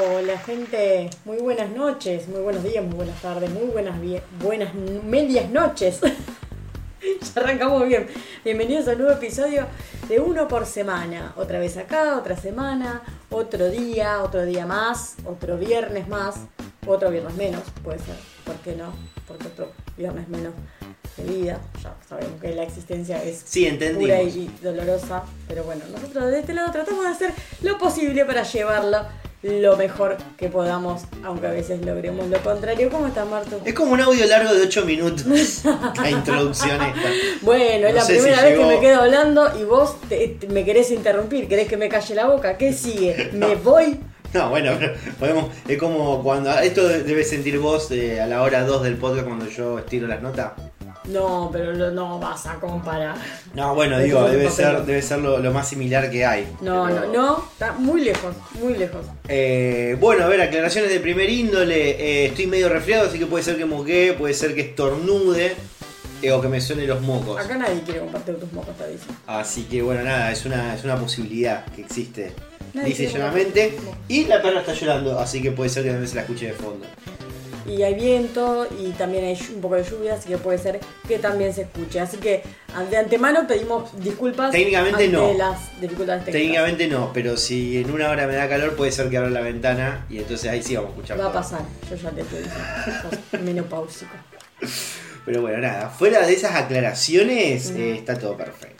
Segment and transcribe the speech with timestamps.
[0.00, 3.96] Hola gente, muy buenas noches, muy buenos días, muy buenas tardes, muy buenas,
[4.40, 5.98] buenas medias noches.
[7.02, 8.06] ya arrancamos bien.
[8.44, 9.66] Bienvenidos a un nuevo episodio
[10.08, 11.32] de uno por semana.
[11.36, 16.36] Otra vez acá, otra semana, otro día, otro día más, otro viernes más,
[16.86, 18.14] otro viernes menos, puede ser.
[18.44, 18.92] ¿Por qué no?
[19.26, 20.52] Porque otro viernes menos
[21.16, 21.60] de vida.
[21.82, 25.24] Ya sabemos que la existencia es Sí, pura y dolorosa.
[25.48, 28.98] Pero bueno, nosotros de este lado tratamos de hacer lo posible para llevarlo
[29.42, 32.88] lo mejor que podamos, aunque a veces logremos lo contrario.
[32.90, 33.60] ¿Cómo estás, Marto?
[33.64, 35.24] Es como un audio largo de 8 minutos.
[36.02, 37.08] La introducción esta.
[37.42, 40.28] Bueno, es No la si primera vez llegó- que me quedo hablando y vos te-
[40.40, 42.56] te- me querés interrumpir, querés que me calle la boca.
[42.58, 43.30] ¿Qué sigue?
[43.32, 44.00] ¿Me voy?
[44.34, 45.46] No, bueno, pero podemos.
[45.66, 46.50] Es como cuando.
[46.58, 50.20] Esto debes sentir vos eh, a la hora 2 del podcast cuando yo estiro las
[50.20, 50.52] notas.
[51.08, 53.16] No, pero no vas a comparar.
[53.54, 56.46] No, bueno, Eso digo, debe ser, debe ser lo, lo más similar que hay.
[56.60, 59.06] No, Pero- no, no, está muy lejos, muy lejos.
[59.28, 61.90] Eh, bueno, a ver, aclaraciones de primer índole.
[61.92, 65.56] Eh, estoy medio resfriado, así que puede ser que moquee, puede ser que estornude
[66.22, 67.42] eh, o que me suene los mocos.
[67.42, 69.04] Acá nadie quiere compartir tus mocos, te dice.
[69.26, 72.32] Así que bueno, nada, es una, es una posibilidad que existe.
[72.74, 73.72] Nadie Dice llanamente.
[74.08, 76.52] Y la perra está llorando, así que puede ser que también se la escuche de
[76.52, 76.84] fondo.
[77.68, 81.18] Y hay viento y también hay un poco de lluvia, así que puede ser que
[81.18, 82.00] también se escuche.
[82.00, 82.42] Así que
[82.90, 85.32] de antemano pedimos disculpas Técnicamente ante no.
[85.34, 86.32] las dificultades técnicas.
[86.32, 89.40] Técnicamente no, pero si en una hora me da calor, puede ser que abra la
[89.42, 91.20] ventana y entonces ahí sí vamos a escuchar.
[91.20, 91.60] Va a pasar,
[91.90, 92.50] yo ya te diciendo.
[93.30, 94.12] Sos menopáusico.
[95.26, 97.76] Pero bueno, nada, fuera de esas aclaraciones, Mm.
[97.76, 98.76] eh, está todo perfecto.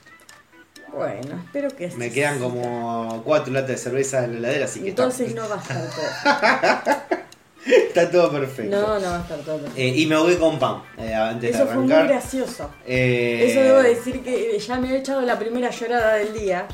[0.94, 4.88] Bueno, espero que Me quedan como cuatro latas de cerveza en la heladera, así que
[4.88, 7.18] está- Entonces no va a estar todo.
[7.66, 8.76] Está, todo perfecto.
[8.76, 9.60] No, no va a estar todo.
[9.76, 12.08] Eh, y me ahogué con pan eh, antes Eso de fue muy arrancar.
[12.16, 12.70] gracioso.
[12.86, 16.66] Eh, Eso debo decir que ya me he echado la primera llorada del día.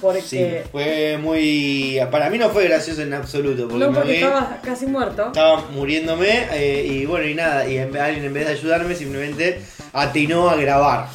[0.00, 0.20] Porque.
[0.22, 1.98] Sí, fue muy.
[2.10, 5.26] Para mí no fue gracioso en absoluto, porque no me porque ahogué, estaba casi muerto.
[5.28, 6.48] estaba muriéndome
[6.84, 9.62] y bueno, y nada, y en- alguien en vez de ayudarme simplemente
[9.94, 11.06] atinó a grabar.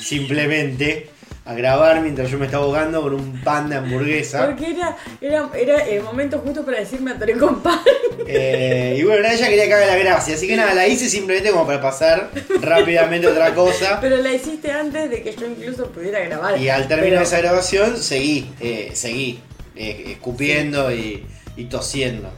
[0.00, 1.08] Simplemente
[1.50, 4.46] a grabar mientras yo me estaba ahogando con un pan de hamburguesa.
[4.46, 7.80] Porque era, era, era el momento justo para decirme atoré con pan.
[8.26, 11.50] Eh, y bueno, ella quería que haga la gracia, así que nada, la hice simplemente
[11.50, 13.98] como para pasar rápidamente a otra cosa.
[14.00, 16.56] Pero la hiciste antes de que yo incluso pudiera grabar.
[16.56, 19.40] Y al terminar Pero- esa grabación seguí, eh, seguí
[19.74, 22.30] eh, escupiendo y, y tosiendo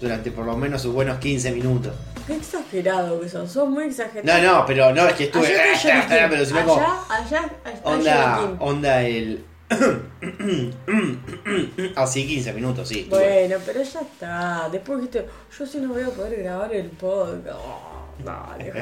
[0.00, 1.92] durante por lo menos sus buenos 15 minutos.
[2.28, 4.42] Qué exagerado que sos, sos muy exagerado.
[4.42, 5.46] No, no, pero no, es que estuve.
[5.46, 6.28] Allá está Yoriquín.
[6.28, 7.04] pero si no allá, como.
[7.08, 9.44] allá está Onda, onda el.
[11.96, 13.00] Así 15 minutos, sí.
[13.00, 13.18] estuve.
[13.18, 14.68] Bueno, pero ya está.
[14.70, 15.26] Después dijiste,
[15.58, 17.46] yo sí no voy a poder grabar el podcast.
[17.54, 18.72] Oh, dale.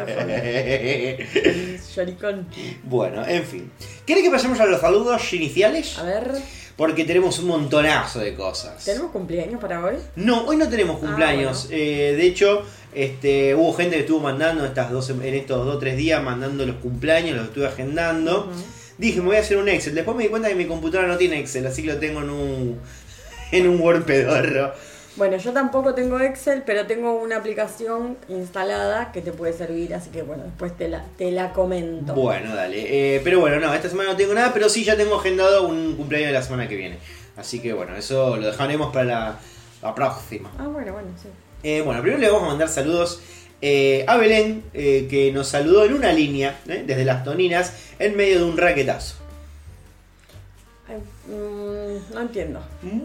[1.95, 2.49] Lloricón.
[2.83, 3.71] bueno, en fin.
[4.05, 5.97] ¿Querés que pasemos a los saludos iniciales?
[5.99, 6.33] A ver,
[6.77, 8.85] Porque tenemos un montonazo de cosas.
[8.85, 9.95] ¿tenemos cumpleaños para hoy?
[10.17, 11.69] No, hoy no tenemos cumpleaños.
[11.71, 12.63] Ah, Eh, de hecho,
[12.95, 16.67] este, hubo gente que estuvo mandando estas dos, en estos dos o tres días, mandando
[16.67, 18.51] los cumpleaños, los estuve agendando.
[18.99, 19.95] Dije, me voy a hacer un Excel.
[19.95, 22.31] Después me di cuenta que mi computadora no tiene Excel, así que lo tengo en
[22.31, 22.79] un,
[23.53, 24.73] en un Word pedorro.
[25.17, 30.11] Bueno, yo tampoco tengo Excel, pero tengo una aplicación instalada que te puede servir, así
[30.11, 32.13] que bueno, después te la, te la comento.
[32.15, 33.17] Bueno, dale.
[33.17, 35.97] Eh, pero bueno, no, esta semana no tengo nada, pero sí ya tengo agendado un
[35.97, 36.99] cumpleaños de la semana que viene.
[37.37, 39.39] Así que bueno, eso lo dejaremos para la,
[39.83, 40.51] la próxima.
[40.59, 41.29] Ah, bueno, bueno, sí.
[41.63, 43.23] Eh, bueno, primero le vamos a mandar saludos
[43.63, 46.85] eh, a Belén, eh, que nos saludó en una línea, ¿eh?
[46.87, 49.17] desde las Toninas, en medio de un raquetazo.
[51.29, 52.61] Mm, no entiendo.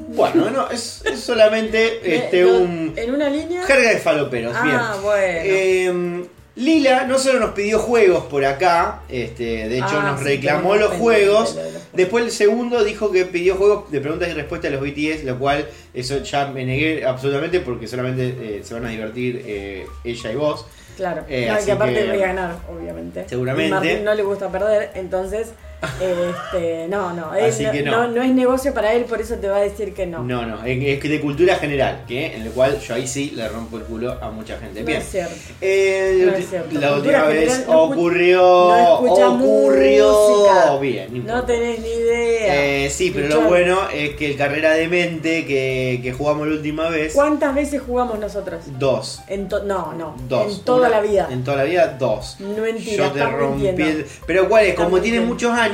[0.10, 3.64] Bueno, no, es, es solamente este, no, un ¿En una línea?
[3.64, 4.54] jerga de faloperos.
[4.56, 5.02] Ah, bien.
[5.04, 5.40] bueno.
[5.44, 10.76] Eh, Lila no solo nos pidió juegos por acá, este, de hecho Ah, nos reclamó
[10.76, 11.56] los juegos.
[11.56, 11.82] de los.
[11.94, 15.40] Después el segundo dijo que pidió juegos de preguntas y respuestas a los BTS, lo
[15.40, 18.28] cual eso ya me negué absolutamente porque solamente
[18.58, 20.66] eh, se van a divertir eh, ella y vos.
[20.98, 23.26] Claro, Eh, no, así que aparte que- voy a ganar, obviamente.
[23.28, 23.68] Seguramente.
[23.70, 27.92] Y Martín no le gusta perder, entonces, este, no, no, Así no, que no.
[27.92, 30.24] no, no es negocio para él, por eso te va a decir que no.
[30.24, 33.48] No, no, es es de cultura general, que en el cual yo ahí sí le
[33.50, 34.82] rompo el culo a mucha gente.
[34.82, 35.00] No Bien.
[35.02, 35.36] es cierto.
[35.60, 36.80] Eh, No es cierto.
[36.80, 38.42] La última vez ocurrió.
[39.30, 39.38] ocurrió.
[39.38, 40.78] música.
[40.80, 42.86] Bien, no tenés ni idea.
[42.86, 46.54] Eh, sí, pero lo bueno es que el carrera de mente que, que jugamos la
[46.56, 47.14] última vez.
[47.14, 48.62] ¿Cuántas veces jugamos nosotros?
[48.80, 49.22] Dos.
[49.28, 50.58] En no, no, Dos.
[50.60, 51.28] en toda Una- la vida.
[51.32, 52.38] En toda la vida, dos.
[52.40, 54.06] No mentira, Yo te rompí el...
[54.26, 55.71] Pero cuál es, como tiene muchos años,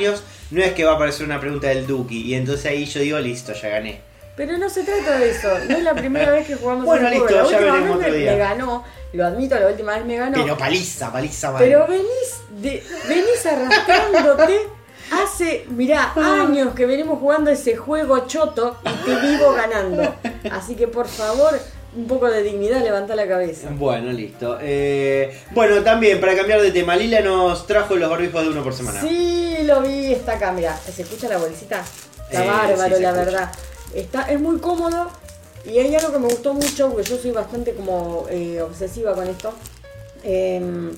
[0.51, 2.21] no es que va a aparecer una pregunta del Duki.
[2.23, 4.01] Y entonces ahí yo digo, listo, ya gané.
[4.35, 5.49] Pero no se trata de eso.
[5.67, 8.11] No es la primera vez que jugamos Bueno, listo, La ya última veremos vez otro
[8.11, 8.31] me, día.
[8.33, 8.83] me ganó.
[9.13, 10.37] Lo admito, la última vez me ganó.
[10.43, 11.63] Pero paliza, paliza mal.
[11.63, 14.77] Pero venís, de, venís arrastrándote
[15.11, 20.15] Hace, mirá, años que venimos jugando ese juego choto y te vivo ganando.
[20.51, 21.57] Así que por favor,
[21.95, 23.69] un poco de dignidad, levanta la cabeza.
[23.71, 24.57] Bueno, listo.
[24.61, 28.73] Eh, bueno, también, para cambiar de tema, Lila nos trajo los barbijos de uno por
[28.73, 29.01] semana.
[29.01, 30.77] Sí, lo vi, está acá, mirá.
[30.77, 31.83] ¿Se escucha la bolsita?
[32.29, 33.25] Está Eh, bárbaro, sí, la escucha.
[33.25, 33.51] verdad.
[33.95, 35.09] Está, es muy cómodo
[35.65, 39.27] y hay algo que me gustó mucho, porque yo soy bastante como eh, obsesiva con
[39.27, 39.53] esto.
[40.23, 40.91] Em,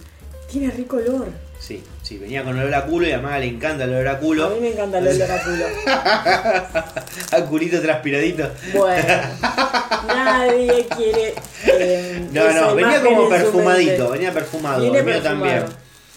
[0.51, 1.27] tiene rico olor.
[1.59, 4.11] Sí, sí, venía con olor a culo y a Maga le encanta el olor a
[4.13, 4.49] A culo.
[4.51, 5.65] mí me encanta el olor a culo.
[7.31, 8.49] a culito transpiradito.
[8.73, 9.03] Bueno,
[10.07, 11.33] nadie quiere.
[11.67, 15.59] eh, No, no, venía como perfumadito, venía perfumado, el mío también.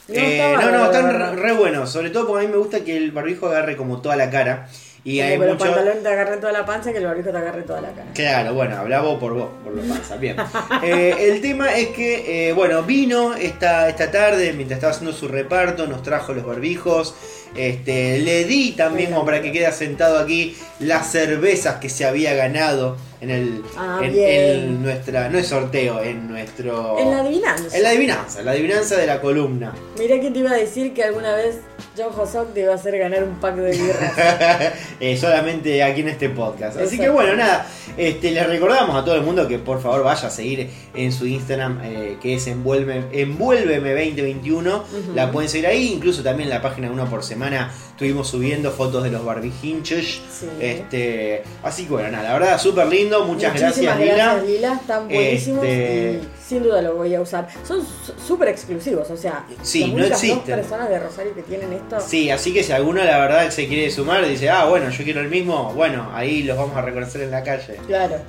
[0.08, 2.80] No, Eh, no, no, están re, re buenos, sobre todo porque a mí me gusta
[2.80, 4.68] que el barbijo agarre como toda la cara.
[5.04, 5.58] Y hay mucho...
[5.58, 8.12] pantalones te agarren toda la panza que el barbijo te agarre toda la cara.
[8.14, 10.37] Claro, bueno, habla vos por vos, por lo pasa, bien.
[10.82, 15.28] Eh, el tema es que, eh, bueno, vino esta, esta tarde, mientras estaba haciendo su
[15.28, 17.14] reparto, nos trajo los barbijos.
[17.56, 22.34] Este, le di también, como para que quede sentado aquí, las cervezas que se había
[22.34, 23.62] ganado en el.
[23.76, 25.28] Ah, en, en nuestra.
[25.28, 26.98] No es sorteo, en nuestro.
[26.98, 27.76] En la adivinanza.
[27.76, 29.72] En la adivinanza, en la adivinanza de la columna.
[29.96, 31.60] Mirá que te iba a decir que alguna vez
[31.96, 34.72] John Hosok te iba a hacer ganar un pack de birras.
[35.00, 36.78] Eh, solamente aquí en este podcast.
[36.78, 37.66] Así que bueno, nada,
[37.96, 41.26] este, les recordamos a todo el mundo que por favor vaya a seguir en su
[41.26, 44.58] Instagram, eh, que es envuelve, envuélveme2021.
[44.58, 44.82] Ujú.
[45.14, 48.70] La pueden seguir ahí, incluso también en la página de uno por semana estuvimos subiendo
[48.72, 50.20] fotos de los barbijinchos.
[50.30, 50.48] Sí.
[50.60, 53.24] Este, así que bueno, nada, la verdad, súper lindo.
[53.24, 54.14] Muchas Muchísimas gracias, Lila.
[54.16, 54.74] gracias, Lila.
[54.80, 57.49] Están buenísimos Este- y sin duda lo voy a usar.
[57.66, 57.81] Son
[58.26, 60.56] súper exclusivos, o sea, Sí, no únicas dos existen.
[60.56, 61.99] personas de Rosario que tienen esto.
[62.00, 65.20] Sí, así que si alguno la verdad se quiere sumar, dice, ah, bueno, yo quiero
[65.20, 67.76] el mismo, bueno, ahí los vamos a reconocer en la calle.
[67.87, 68.16] Claro.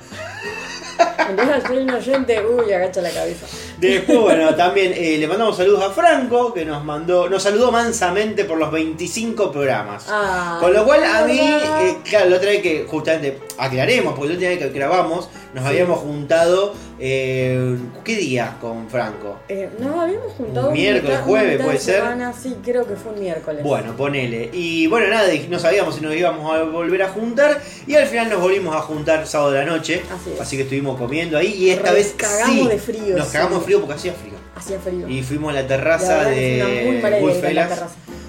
[1.28, 3.46] Entonces soy un oyente, uy, agacha la cabeza.
[3.78, 8.44] Después, bueno, también eh, le mandamos saludos a Franco, que nos mandó, nos saludó mansamente
[8.44, 10.06] por los 25 programas.
[10.08, 14.28] Ah, Con lo cual a mí, eh, claro, la otra vez que justamente aclaremos, porque
[14.28, 15.70] la última vez que grabamos nos Sí.
[15.70, 16.74] habíamos juntado,
[17.06, 19.40] eh, ¿qué día con Franco?
[19.48, 21.96] Eh, no, habíamos juntado Un miércoles, mitad- jueves, ¿puede ser?
[21.96, 23.62] semana, Sí, creo que fue un miércoles.
[23.62, 24.48] Bueno, ponele.
[24.54, 28.30] Y bueno, nada, no sabíamos si nos íbamos a volver a juntar y al final
[28.30, 30.00] nos volvimos a juntar sábado de la noche.
[30.12, 30.48] Así es.
[30.56, 33.32] que estuvimos comiendo ahí y esta Nos vez cagamos sí, de frío, Nos sí.
[33.34, 34.34] cagamos de frío porque hacía frío.
[34.56, 35.06] Hacía frío.
[35.08, 37.88] Y fuimos a la terraza muy de la terraza.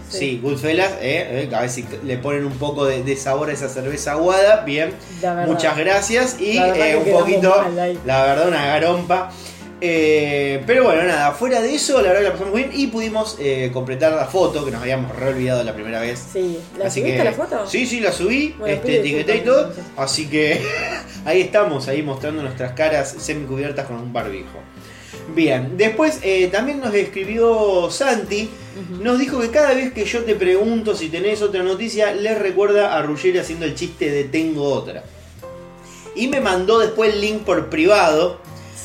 [0.10, 3.54] Sí, Goodfellas, eh, eh, a ver si le ponen un poco de, de sabor a
[3.54, 4.64] esa cerveza aguada.
[4.64, 4.94] Bien,
[5.48, 6.40] muchas gracias.
[6.40, 9.32] Y eh, un poquito, mal la verdad, una garompa.
[9.82, 13.36] Eh, pero bueno, nada, fuera de eso, la verdad que la pasamos bien y pudimos
[13.40, 16.24] eh, completar la foto que nos habíamos re olvidado la primera vez.
[16.32, 17.68] Sí, ¿la Así subiste que, la foto?
[17.68, 19.74] Sí, sí, la subí, Bueno, este, etiqueté y todo.
[19.98, 20.62] Así que
[21.26, 24.60] ahí estamos, ahí mostrando nuestras caras semicubiertas con un barbijo.
[25.34, 28.50] Bien, después eh, también nos escribió Santi,
[29.02, 32.96] nos dijo que cada vez que yo te pregunto si tenés otra noticia, le recuerda
[32.96, 35.04] a Ruggeri haciendo el chiste de tengo otra.
[36.16, 38.40] Y me mandó después el link por privado,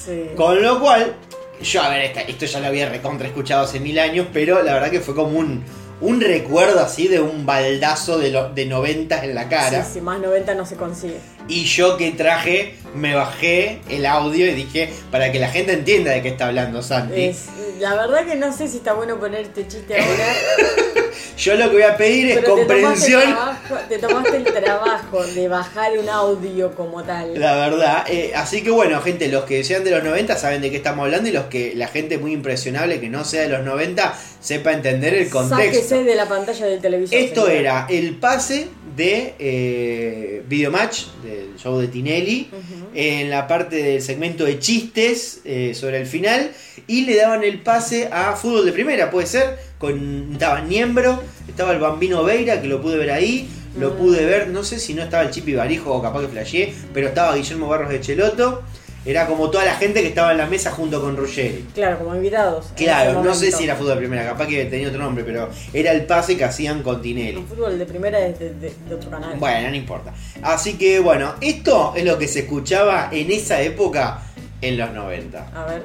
[0.04, 0.30] Sí.
[0.34, 1.14] con lo cual,
[1.62, 4.72] yo, a ver, esta- esto ya lo había recontra escuchado hace mil años, pero la
[4.72, 5.62] verdad que fue como un,
[6.00, 9.84] un recuerdo así de un baldazo de, lo- de 90 en la cara.
[9.84, 11.18] Sí, sí, más 90 no se consigue.
[11.48, 16.12] Y yo que traje, me bajé el audio y dije, para que la gente entienda
[16.12, 17.20] de qué está hablando Santi.
[17.24, 17.46] Es-
[17.80, 20.26] la verdad que no sé si está bueno poner este chiste ahora.
[21.38, 23.22] Yo lo que voy a pedir es pero te tomaste, comprensión.
[23.22, 27.40] trabajo, te tomaste el trabajo de bajar un audio como tal.
[27.40, 30.70] La verdad, eh, así que bueno, gente, los que sean de los 90 saben de
[30.70, 33.64] qué estamos hablando y los que la gente muy impresionable que no sea de los
[33.64, 35.64] 90 sepa entender el contexto.
[35.64, 37.18] Sáquese de la pantalla del televisor.
[37.18, 37.58] Esto señor.
[37.60, 42.48] era el pase de eh, Videomatch, del show de Tinelli,
[42.94, 46.50] en la parte del segmento de chistes eh, sobre el final,
[46.86, 51.72] y le daban el pase a fútbol de primera, puede ser, con estaba Niembro, estaba
[51.72, 53.96] el Bambino Veira, que lo pude ver ahí, lo Mm.
[53.96, 57.08] pude ver, no sé si no estaba el Chipi Barijo o capaz que flasheé, pero
[57.08, 58.62] estaba Guillermo Barros de Cheloto,
[59.04, 61.66] era como toda la gente que estaba en la mesa junto con Ruggeri.
[61.74, 62.66] Claro, como invitados.
[62.76, 65.92] Claro, no sé si era fútbol de primera, capaz que tenía otro nombre, pero era
[65.92, 67.40] el pase que hacían con Tinelli.
[67.40, 69.36] El fútbol de primera es de, de- de otro canal.
[69.38, 70.12] Bueno, no importa.
[70.42, 74.18] Así que bueno, esto es lo que se escuchaba en esa época
[74.60, 75.46] en los 90.
[75.54, 75.84] A ver.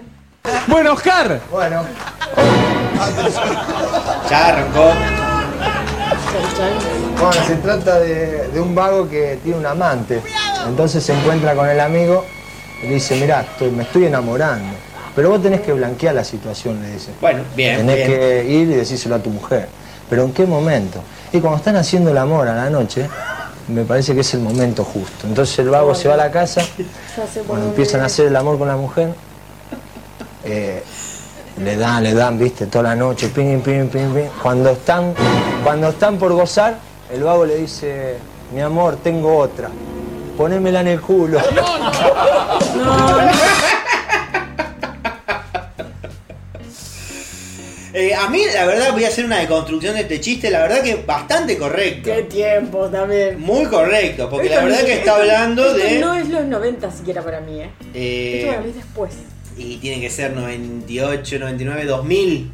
[0.67, 1.39] Bueno, Oscar.
[1.49, 1.83] Bueno,
[4.29, 4.91] Ya arrancó.
[6.31, 6.73] Chan, chan.
[7.19, 10.21] bueno, se trata de, de un vago que tiene un amante.
[10.67, 12.25] Entonces se encuentra con el amigo
[12.85, 14.73] y le dice, mirá, estoy- me estoy enamorando.
[15.15, 17.11] Pero vos tenés que blanquear la situación, le dice.
[17.21, 18.07] Bueno, bien, Tenés bien.
[18.09, 19.67] que ir y decírselo a tu mujer.
[20.09, 20.99] Pero ¿en qué momento?
[21.31, 23.07] Y cuando están haciendo el amor a la noche,
[23.69, 25.25] me parece que es el momento justo.
[25.25, 26.61] Entonces el vago se va a la casa,
[27.47, 29.13] cuando empiezan a hacer el amor con la mujer,
[30.43, 30.83] eh,
[31.57, 34.27] Le dan, le dan, viste, toda la noche, ping, ping, ping, ping.
[34.43, 35.13] Cuando están,
[35.63, 36.75] cuando están por gozar,
[37.09, 38.17] el vago le dice,
[38.53, 39.69] mi amor, tengo otra.
[40.37, 41.39] Ponémela en el culo.
[47.97, 50.81] Eh, a mí, la verdad, voy a hacer una deconstrucción de este chiste, la verdad
[50.83, 52.11] que bastante correcto.
[52.13, 53.39] Qué tiempo también.
[53.39, 55.99] Muy correcto, porque la verdad que está esto- hablando esto de...
[55.99, 57.69] No es los 90 siquiera para mí, ¿eh?
[57.93, 59.13] eh, Esto lo vi después.
[59.57, 62.51] y tiene que ser 98, 99, 2000.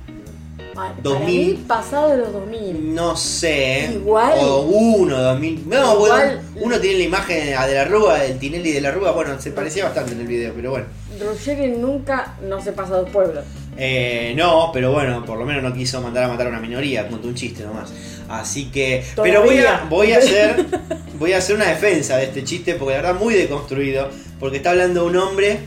[0.74, 1.04] Para, 2000.
[1.04, 2.96] Para mí, pasado de los 2000.
[2.96, 3.90] No sé.
[3.94, 4.40] Igual.
[4.40, 5.70] O uno, 2000.
[5.70, 5.98] No, Igual.
[5.98, 9.12] bueno, uno tiene la imagen de la Rúa, del Tinelli de la Rúa.
[9.12, 10.86] Bueno, se parecía bastante en el video, pero bueno.
[11.20, 13.44] Ruggeri nunca no se pasa a dos pueblos.
[13.78, 17.08] Eh, no, pero bueno, por lo menos no quiso mandar a matar a una minoría,
[17.08, 17.92] contó un chiste nomás.
[18.30, 19.04] Así que.
[19.16, 19.42] Todavía.
[19.42, 20.66] Pero voy a, voy a hacer.
[21.22, 24.10] Voy a hacer una defensa de este chiste, porque la verdad muy deconstruido.
[24.40, 25.60] Porque está hablando un hombre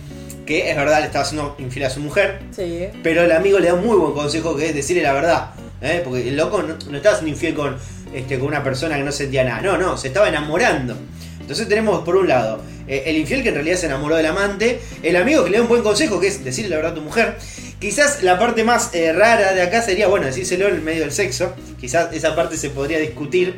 [0.46, 2.40] que es verdad le estaba haciendo infiel a su mujer.
[2.54, 2.88] Sí.
[3.02, 5.50] Pero el amigo le da un muy buen consejo que es decirle la verdad.
[5.80, 6.00] ¿eh?
[6.04, 7.76] Porque el loco no, no estaba siendo infiel con,
[8.12, 9.60] este, con una persona que no sentía nada.
[9.60, 10.96] No, no, se estaba enamorando.
[11.40, 14.80] Entonces tenemos por un lado eh, el infiel que en realidad se enamoró del amante.
[15.02, 17.02] El amigo que le da un buen consejo que es decirle la verdad a tu
[17.02, 17.36] mujer.
[17.78, 21.12] Quizás la parte más eh, rara de acá sería, bueno, decírselo en el medio del
[21.12, 21.54] sexo.
[21.80, 23.56] Quizás esa parte se podría discutir.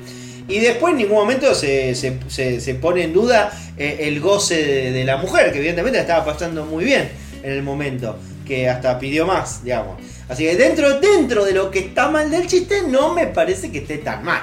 [0.49, 4.65] Y después en ningún momento se, se- se- se pone en duda eh, el goce
[4.65, 7.09] de, de la mujer, que evidentemente la estaba pasando muy bien
[7.43, 10.01] en el momento, que hasta pidió más, digamos.
[10.29, 13.79] Así que dentro, dentro de lo que está mal del chiste, no me parece que
[13.79, 14.43] esté tan mal.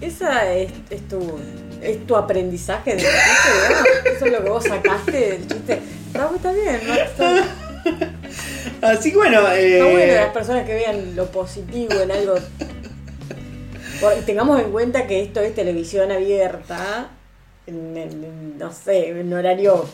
[0.00, 1.38] Esa es, es tu,
[1.82, 3.14] es tu aprendizaje del chiste,
[3.68, 3.88] digamos.
[4.16, 5.78] Eso es lo que vos sacaste del chiste.
[6.08, 6.94] Está, está bien, ¿no?
[6.94, 7.44] Está,
[8.82, 12.34] Así que bueno, eh, está bueno las personas que vean lo positivo en algo.
[14.00, 17.08] Por- tengamos en cuenta que esto es televisión abierta,
[17.66, 19.84] en, no sé, en horario.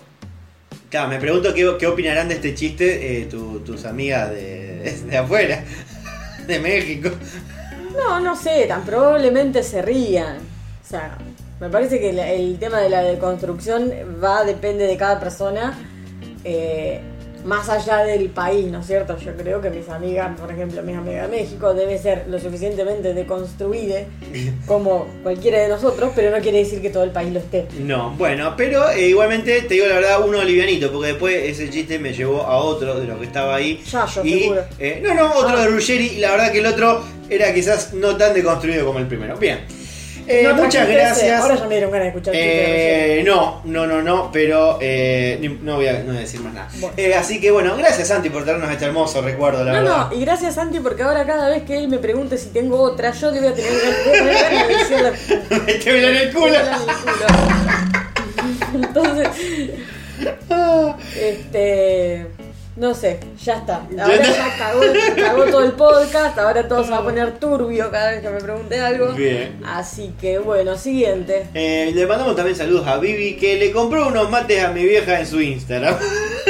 [0.89, 5.17] claro, me pregunto qué, qué opinarán de este chiste eh, tu- tus amigas de, de
[5.19, 5.65] afuera,
[6.47, 7.11] de México.
[7.97, 10.39] No, no sé, tan probablemente se rían.
[10.39, 11.17] O sea,
[11.61, 13.93] me parece que el tema de la deconstrucción
[14.23, 15.77] va, depende de cada persona,
[16.45, 17.01] eh,
[17.45, 19.17] más allá del país, ¿no es cierto?
[19.19, 23.15] Yo creo que mis amigas, por ejemplo, mis amigas de México, debe ser lo suficientemente
[23.15, 24.01] deconstruida
[24.67, 27.67] como cualquiera de nosotros, pero no quiere decir que todo el país lo esté.
[27.81, 31.99] No, bueno, pero eh, igualmente te digo la verdad, uno livianito, porque después ese chiste
[31.99, 33.83] me llevó a otro de lo que estaba ahí.
[33.91, 34.63] Yayo, y, seguro.
[34.79, 35.63] eh, no, no, otro Ah.
[35.63, 39.07] de Ruggeri, y la verdad que el otro era quizás no tan deconstruido como el
[39.07, 39.37] primero.
[39.37, 39.61] Bien.
[40.33, 41.41] Eh, ¿No muchas gracias.
[41.41, 42.35] Ahora ya me dieron ganas de escuchar.
[42.37, 46.55] Eh, no, no, no, no, pero eh, no, voy a, no voy a decir más
[46.55, 46.69] nada.
[46.79, 46.95] Bueno.
[46.97, 50.07] Eh, así que bueno, gracias Santi por traernos este hermoso recuerdo, la No, verdad.
[50.11, 53.11] no, y gracias Santi porque ahora cada vez que él me pregunte si tengo otra,
[53.11, 55.13] yo le voy a tener, ganas de decirle
[55.67, 56.55] Métemela en el culo.
[58.75, 59.29] Entonces,
[61.21, 62.27] este,
[62.81, 63.83] no sé, ya está.
[64.01, 64.81] Ahora ya cagó,
[65.15, 68.41] cagó todo el podcast, ahora todo se va a poner turbio cada vez que me
[68.41, 69.13] pregunte algo.
[69.13, 69.61] Bien.
[69.67, 71.47] Así que bueno, siguiente.
[71.53, 75.21] Eh, le mandamos también saludos a Vivi que le compró unos mates a mi vieja
[75.21, 75.95] en su Instagram.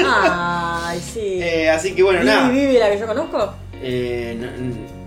[0.06, 1.40] Ay, sí.
[1.42, 2.48] Eh, así que bueno, Vivi, nada.
[2.48, 3.52] Vivi, la que yo conozco.
[3.82, 4.99] Eh, no-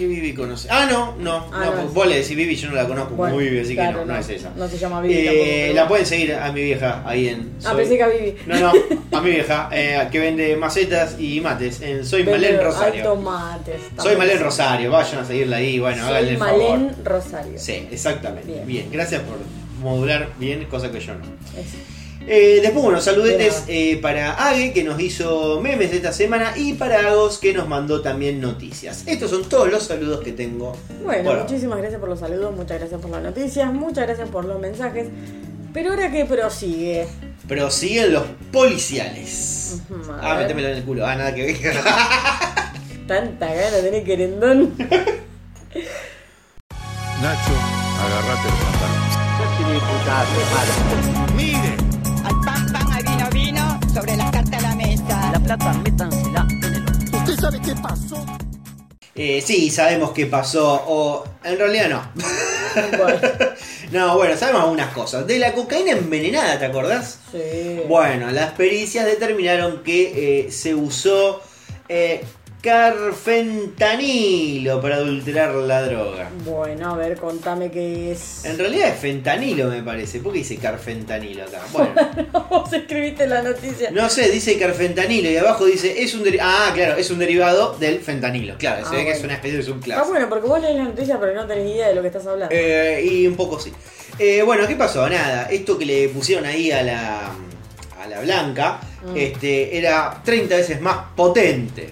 [0.00, 0.66] ¿Qué Vivi conoce?
[0.70, 1.46] Ah, no, no.
[1.52, 1.92] Ah, no, no es.
[1.92, 4.14] vos le decís Vivi, yo no la conozco Bueno, como Vivi, así claro, que no,
[4.14, 4.50] no, es esa.
[4.56, 5.44] No se llama Vivi Eh, tampoco.
[5.50, 7.52] pero- la pueden seguir a mi vieja ahí en.
[7.66, 8.34] Ah, pensé que a Vivi.
[8.46, 8.72] No, no,
[9.18, 13.16] a mi vieja, eh, que vende macetas y mates en Soy Vende Malén Alto Rosario.
[13.16, 13.80] mates.
[14.02, 14.16] Soy.
[14.16, 16.78] Malén Rosario, vayan a seguirla ahí, bueno, háganle Soy el favor.
[16.78, 17.58] Malén Rosario.
[17.58, 18.50] Sí, exactamente.
[18.50, 18.66] Bien.
[18.66, 18.88] Bien.
[18.90, 19.36] gracias por
[19.82, 21.20] modular bien, cosa que yo no.
[22.32, 26.52] Eh, después, bueno, De saludetes eh, para Age, que nos hizo memes de esta semana,
[26.54, 29.02] y para Agos, que nos mandó también noticias.
[29.06, 30.76] Estos son todos los saludos que tengo.
[31.02, 31.40] Bueno, Bueno.
[31.42, 35.08] muchísimas gracias por los saludos, muchas gracias por las noticias, muchas gracias por los mensajes.
[35.74, 37.08] Pero ahora que prosigue.
[37.48, 38.22] Pero siguen los
[38.52, 39.80] policiales.
[40.22, 41.04] Ah, métemelo en el culo.
[41.04, 41.56] Ah, nada que ver.
[43.08, 44.76] Tanta gana tener querendón.
[47.20, 47.54] Nacho,
[47.98, 49.00] agarrate el pantalón.
[51.36, 51.49] Mire,
[53.92, 55.30] sobre las cartas a la mesa.
[55.32, 56.84] La plata, métansela en el.
[57.14, 58.26] ¿usted sabe qué pasó?
[59.14, 60.82] Eh, sí, sabemos qué pasó.
[60.86, 62.02] O en realidad no.
[62.98, 63.18] bueno,
[63.92, 65.26] No, bueno, sabemos algunas cosas.
[65.26, 67.18] De la cocaína envenenada, ¿te acordás?
[67.32, 67.80] sí.
[67.88, 71.42] Bueno, las pericias determinaron que eh, se usó
[71.88, 72.24] eh,
[73.50, 76.28] carfentanilo para adulterar la droga.
[76.44, 78.44] Bueno, a ver, contame qué es.
[78.44, 80.20] En realidad es fentanilo, me parece.
[80.20, 81.60] ¿Por qué dice carfentanilo acá?
[81.72, 81.92] Bueno,
[82.50, 83.90] Vos escribiste la noticia.
[83.90, 88.00] no sé, dice carfentanilo y abajo dice es un Ah, claro, es un derivado del
[88.00, 88.56] fentanilo.
[88.58, 90.10] Claro, se Ah, ve que es una especie de Ah, subclase.
[90.10, 92.54] bueno, porque vos lees la noticia, pero no tenés idea de lo que estás hablando.
[92.54, 93.72] Eh, y un poco sí.
[94.18, 95.08] Eh, bueno, ¿qué pasó?
[95.08, 97.30] Nada, esto que le pusieron ahí a la,
[98.02, 99.16] a la blanca Mm.
[99.16, 101.90] este, era 30 veces más potente.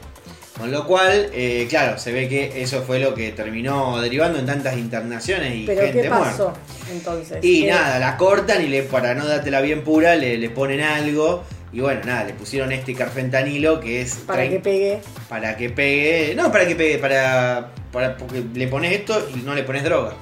[0.59, 4.47] Con lo cual, eh, claro, se ve que eso fue lo que terminó derivando en
[4.47, 6.61] tantas internaciones y Pero gente ¿qué pasó muerta.
[6.91, 7.38] entonces?
[7.43, 10.81] Y ¿Qué- nada, la cortan y le, para no dártela bien pura le, le ponen
[10.81, 11.45] algo.
[11.73, 15.00] Y bueno, nada, le pusieron este carfentanilo que es Para que pegue.
[15.29, 16.35] para que pegue.
[16.35, 18.17] No, para que pegue, para, para.
[18.17, 20.15] Porque le pones esto y no le pones droga.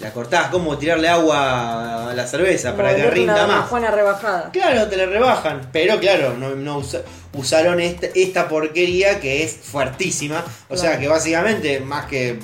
[0.00, 3.68] La cortás, como tirarle agua a la cerveza para que rinda una más.
[3.68, 4.50] Juana rebajada.
[4.52, 5.70] Claro, te la rebajan.
[5.72, 10.44] Pero claro, no, no usa- usaron esta, esta porquería que es fuertísima.
[10.68, 12.38] O sea que básicamente, más que.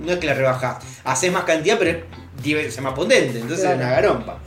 [0.00, 1.96] No es que la rebajas, haces más cantidad, pero es
[2.42, 3.38] 10 veces más potente.
[3.40, 3.74] Entonces Claro.
[3.80, 4.38] es una garompa.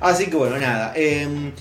[0.00, 0.92] Así que bueno, nada.
[0.96, 1.52] em,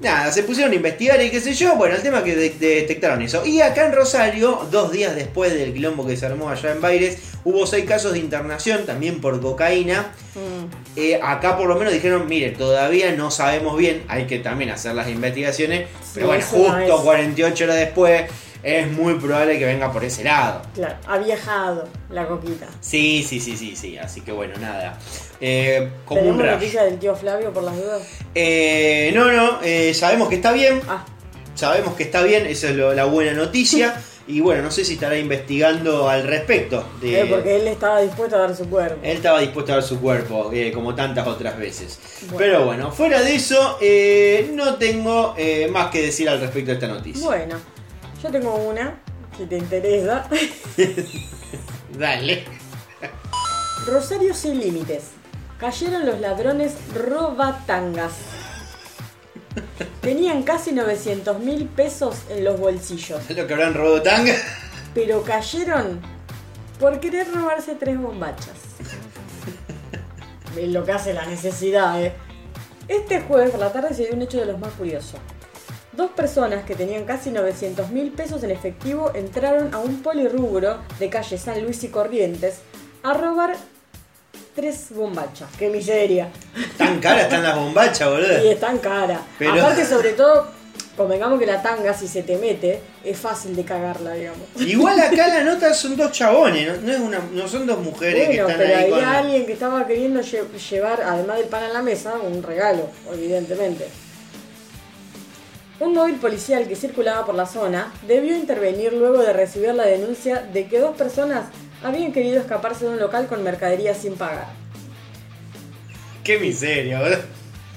[0.00, 1.76] nada, se pusieron a investigar y qué sé yo.
[1.76, 3.44] Bueno, el tema es que de- detectaron eso.
[3.46, 7.18] Y acá en Rosario, dos días después del quilombo que se armó allá en Baires,
[7.44, 10.12] hubo seis casos de internación también por cocaína.
[10.34, 10.98] Mm.
[10.98, 14.94] Eh, acá por lo menos dijeron, mire, todavía no sabemos bien, hay que también hacer
[14.94, 17.00] las investigaciones, pero bueno, no justo es.
[17.02, 18.22] 48 horas después
[18.64, 20.62] es muy probable que venga por ese lado.
[20.74, 22.66] Claro, ha viajado la coquita.
[22.80, 24.98] Sí, sí, sí, sí, sí, así que bueno, nada.
[25.40, 26.56] Eh, como un ¿Tenemos rayo.
[26.58, 28.02] noticia del tío Flavio por las dudas?
[28.34, 31.04] Eh, no, no, eh, sabemos que está bien, Ah,
[31.54, 33.94] sabemos que está bien, esa es lo- la buena noticia.
[34.26, 36.82] Y bueno, no sé si estará investigando al respecto.
[36.98, 38.98] De, eh, porque él estaba dispuesto a dar su cuerpo.
[39.02, 41.98] Él estaba dispuesto a dar su cuerpo, eh, como tantas otras veces.
[42.22, 42.38] Bueno.
[42.38, 45.34] Pero bueno, fuera de eso, eh, no tengo
[45.70, 47.22] más que decir al respecto de esta noticia.
[47.22, 47.56] Bueno,
[48.24, 48.94] yo tengo una,
[49.36, 50.26] si te interesa.
[51.98, 52.44] Dale.
[53.86, 55.10] Rosario sin límites.
[55.58, 58.12] Cayeron los ladrones robatangas.
[60.00, 64.02] Tenían casi 900 mil pesos en los bolsillos, Lo que habrán robado
[64.94, 66.00] pero cayeron
[66.80, 68.56] por querer robarse tres bombachas.
[70.56, 72.14] Es lo que hace la necesidad, ¿eh?
[72.86, 75.20] Este jueves por la tarde se dio un hecho de los más curiosos.
[75.96, 81.08] Dos personas que tenían casi 900 mil pesos en efectivo entraron a un polirrubro de
[81.08, 82.56] calle San Luis y Corrientes
[83.02, 83.54] a robar
[84.54, 85.48] tres bombachas.
[85.58, 86.30] ¡Qué miseria!
[86.78, 88.32] Tan caras están las bombachas, Y boludo.
[88.50, 89.20] están cara.
[89.38, 90.46] Pero- Aparte, sobre todo,
[90.96, 94.46] convengamos que la tanga, si se te mete, es fácil de cagarla, digamos.
[94.58, 98.28] Igual acá la nota son dos chabones, no, no es una, no son dos mujeres
[98.30, 99.04] que Bueno, están pero ahí había con.
[99.04, 103.86] alguien que estaba queriendo lle- llevar, además del pan en la mesa, un regalo, evidentemente.
[105.80, 110.40] Un móvil policial que circulaba por la zona debió intervenir luego de recibir la denuncia
[110.52, 111.46] de que dos personas
[111.82, 114.46] habían querido escaparse de un local con mercadería sin pagar.
[116.22, 117.18] Qué miseria, boludo.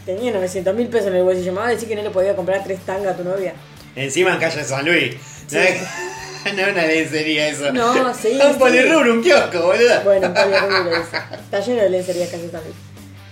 [0.05, 1.51] Tenía 900 mil pesos en el bolsillo.
[1.51, 3.53] Me va a decir que no le podía comprar tres tangas a tu novia.
[3.95, 5.15] Encima en calle San Luis.
[5.51, 5.81] No es
[6.55, 7.73] no es una lencería eso.
[7.73, 8.59] No, sí, Un sí.
[8.59, 10.01] polirrubro, un kiosco, boludo.
[10.05, 11.17] Bueno, un polirrubro eso.
[11.33, 12.73] Está lleno de lencería casi también.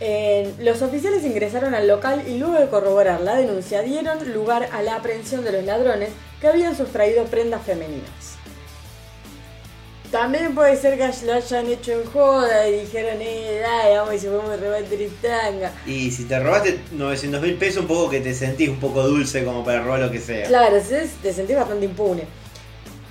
[0.02, 4.82] Eh, los oficiales ingresaron al local y luego de corroborar la denuncia dieron lugar a
[4.82, 6.10] la aprehensión de los ladrones
[6.42, 8.36] que habían sustraído prendas femeninas.
[10.12, 14.20] También puede ser que lo hayan hecho en joda y dijeron, eh, dale, vamos y
[14.20, 15.74] se podemos robar tres tangas.
[15.86, 19.44] Y si te robaste 900 mil pesos, un poco que te sentís un poco dulce
[19.44, 20.48] como para robar lo que sea.
[20.48, 20.78] Claro,
[21.22, 22.24] te sentís bastante impune.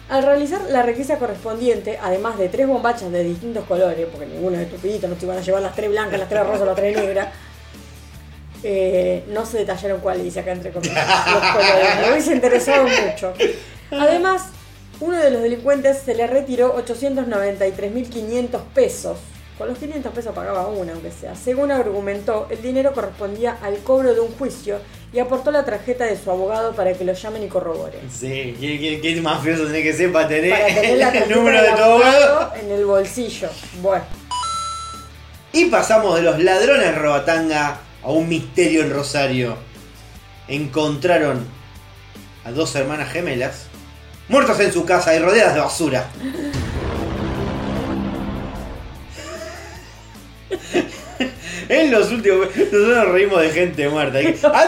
[0.08, 4.62] Al realizar la requisa correspondiente, además de tres bombachas de distintos colores, porque ninguno es
[4.62, 7.28] estupidito, no te iban a llevar las tres blancas, las tres rosas, las tres negras,
[8.62, 12.00] eh, no se detallaron cuáles, dice acá entre comillas, los colores.
[12.00, 13.32] Me hubiese interesado mucho.
[13.90, 14.42] Además,
[15.00, 19.18] uno de los delincuentes se le retiró 893.500 pesos.
[19.58, 21.36] Con los 500 pesos pagaba una, aunque sea.
[21.36, 24.78] Según argumentó, el dinero correspondía al cobro de un juicio
[25.12, 28.00] y aportó la tarjeta de su abogado para que lo llamen y corroboren.
[28.10, 31.62] Sí, ¿qué, qué, qué mafioso tenés que ser para tener, Para tener la el número
[31.62, 33.48] de tu abogado en el bolsillo.
[33.80, 34.04] Bueno,
[35.52, 39.56] Y pasamos de los ladrones robatanga a un misterio en Rosario.
[40.48, 41.46] Encontraron
[42.44, 43.66] a dos hermanas gemelas
[44.28, 46.10] muertas en su casa y rodeadas de basura.
[51.68, 52.48] En los últimos.
[52.54, 54.18] Nosotros nos reímos de gente muerta.
[54.18, 54.26] Hay,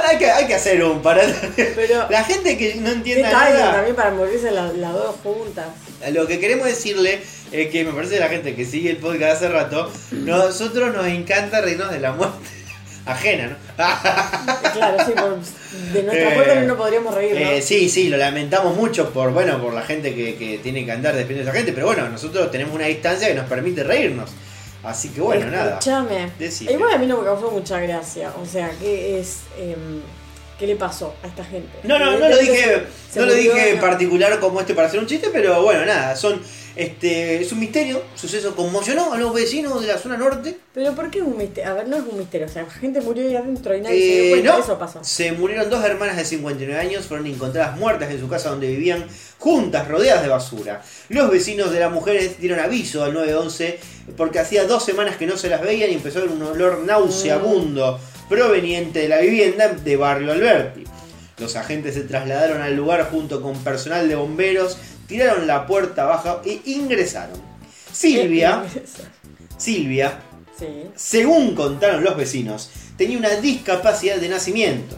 [0.08, 1.22] hay que, hay que hacer un para.
[1.56, 3.72] Pero- La gente que no ¿qué entienda nada.
[3.72, 5.66] también para morirse las dos juntas?
[6.12, 7.20] Lo que queremos decirle
[7.52, 11.60] es que me parece la gente que sigue el podcast hace rato, nosotros nos encanta
[11.60, 12.38] reírnos de la muerte
[13.06, 13.56] ajena, ¿no?
[14.72, 15.38] Claro, sí, por-
[15.92, 17.42] de nuestra Eh, parte no podríamos reírnos.
[17.42, 20.92] Eh, sí, sí, lo lamentamos mucho por, bueno, por la gente que, que tiene que
[20.92, 24.30] andar despidiendo a esa gente, pero bueno, nosotros tenemos una distancia que nos permite reírnos.
[24.86, 25.70] Así que bueno, nada.
[25.78, 26.30] Escúchame.
[26.72, 28.32] Igual a mí no me causó mucha gracia.
[28.40, 29.40] O sea, ¿qué es.
[29.58, 30.00] em,
[30.58, 31.68] ¿Qué le pasó a esta gente?
[31.82, 34.88] No, no, no lo dije, se- se no lo dije en particular como este para
[34.88, 36.40] hacer un chiste, pero bueno, nada, son
[36.76, 40.58] Este, es un misterio, suceso conmocionó a los vecinos de la zona norte.
[40.74, 41.70] Pero ¿por qué es un misterio?
[41.70, 42.46] A ver, no es un misterio.
[42.46, 44.52] O sea, gente murió ahí adentro y nadie se Eh, cuenta.
[44.58, 44.98] no, Eso pasó.
[45.02, 49.06] se murieron dos hermanas de 59 años, fueron encontradas muertas en su casa donde vivían
[49.38, 50.82] juntas, rodeadas de basura.
[51.08, 53.78] Los vecinos de las mujeres dieron aviso al 911
[54.14, 57.98] porque hacía dos semanas que no se las veían y empezó a un olor nauseabundo
[58.28, 60.84] proveniente de la vivienda de Barrio Alberti.
[61.38, 66.40] Los agentes se trasladaron al lugar junto con personal de bomberos, tiraron la puerta baja
[66.44, 67.40] e ingresaron.
[67.92, 68.64] Silvia,
[69.56, 70.18] Silvia,
[70.58, 70.66] Sí.
[70.94, 74.96] según contaron los vecinos, tenía una discapacidad de nacimiento.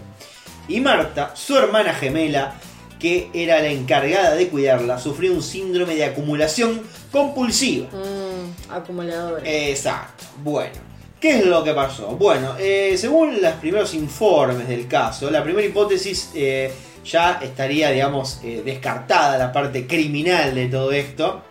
[0.69, 2.55] Y Marta, su hermana gemela,
[3.01, 7.89] que era la encargada de cuidarla, sufrió un síndrome de acumulación compulsiva.
[7.89, 9.45] Mm, acumuladores.
[9.47, 10.25] Exacto.
[10.43, 10.75] Bueno,
[11.21, 12.09] ¿qué es lo que pasó?
[12.17, 16.71] Bueno, eh, según los primeros informes del caso, la primera hipótesis eh,
[17.05, 21.43] ya estaría, digamos, eh, descartada la parte criminal de todo esto.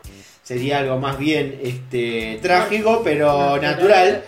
[0.43, 4.23] Sería algo más bien este, trágico, pero natural.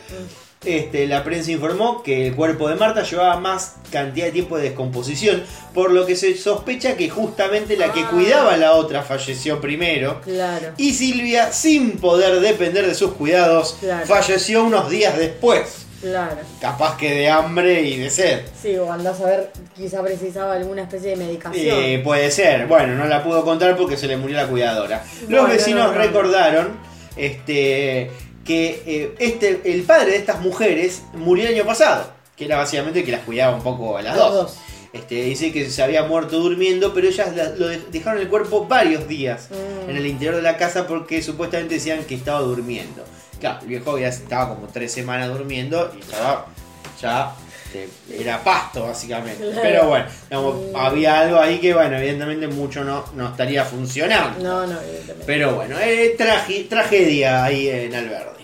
[0.66, 4.64] Este, la prensa informó que el cuerpo de Marta llevaba más cantidad de tiempo de
[4.64, 5.42] descomposición,
[5.74, 8.10] por lo que se sospecha que justamente la que Ah.
[8.10, 10.20] cuidaba a la otra falleció primero.
[10.22, 10.74] Claro.
[10.76, 14.06] Y Silvia, sin poder depender de sus cuidados, Claro.
[14.06, 15.86] falleció unos días después.
[16.02, 16.36] Claro.
[16.60, 18.42] Capaz que de hambre y de sed.
[18.62, 21.78] Sí, o andás a ver, quizá precisaba alguna especie de medicación.
[21.78, 22.68] Eh, puede ser.
[22.68, 25.04] Bueno, no la pudo contar porque se le murió la cuidadora.
[25.30, 26.02] Los vecinos no, no, no.
[26.02, 26.68] recordaron
[27.18, 28.12] este,
[28.46, 32.12] que eh, este, el padre de estas mujeres murió el año pasado.
[32.36, 34.58] Que era básicamente que las cuidaba un poco a las dos.
[34.94, 38.66] Este, dice que se había muerto durmiendo, pero ellas la- lo de- dejaron el cuerpo
[38.66, 39.90] varios días Mm.
[39.92, 43.04] en el interior de la casa porque supuestamente decían que estaba durmiendo.
[43.40, 46.48] Claro, el viejo ya estaba como tres semanas durmiendo y estaba
[47.00, 47.36] ya
[47.74, 49.44] este, era pasto básicamente.
[49.44, 49.60] Claro.
[49.62, 54.40] Pero bueno, digamos, había algo ahí que bueno, evidentemente mucho no, no estaría funcionando.
[54.44, 55.24] No, no, evidentemente.
[55.26, 58.44] Pero bueno, eh, tragi- tragedia ahí en Alberdi.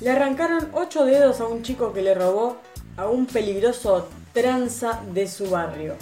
[0.00, 2.58] Le arrancaron ocho dedos a un chico que le robó
[2.96, 5.94] a un peligroso tranza de su barrio.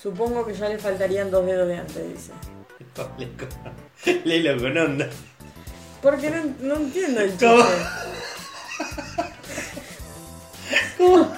[0.00, 2.32] Supongo que ya le faltarían dos dedos de antes, dice.
[4.24, 5.08] Léelo con onda.
[6.02, 7.46] Porque no, no entiendo el chiste.
[10.98, 11.32] ¿Cómo?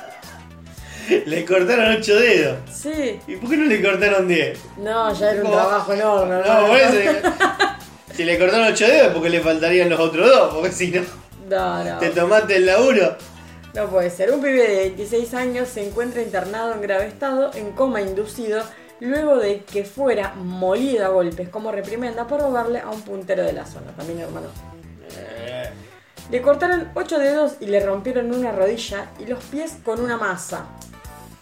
[1.26, 2.56] Le cortaron ocho dedos.
[2.72, 3.20] Sí.
[3.28, 4.58] ¿Y por qué no le cortaron 10?
[4.78, 6.34] No, ya era un trabajo enorme.
[6.44, 7.28] No, por eso.
[8.14, 11.02] Si le cortaron 8 dedos, porque le faltarían los otros dos, porque si no,
[11.48, 11.98] No, no.
[11.98, 13.14] te tomaste el laburo.
[13.74, 14.32] No puede ser.
[14.32, 18.62] Un pibe de 26 años se encuentra internado en grave estado, en coma inducido,
[19.00, 23.52] luego de que fuera molido a golpes como reprimenda por robarle a un puntero de
[23.52, 23.92] la zona.
[23.96, 24.46] También, hermano.
[26.30, 30.66] Le cortaron 8 dedos y le rompieron una rodilla y los pies con una masa.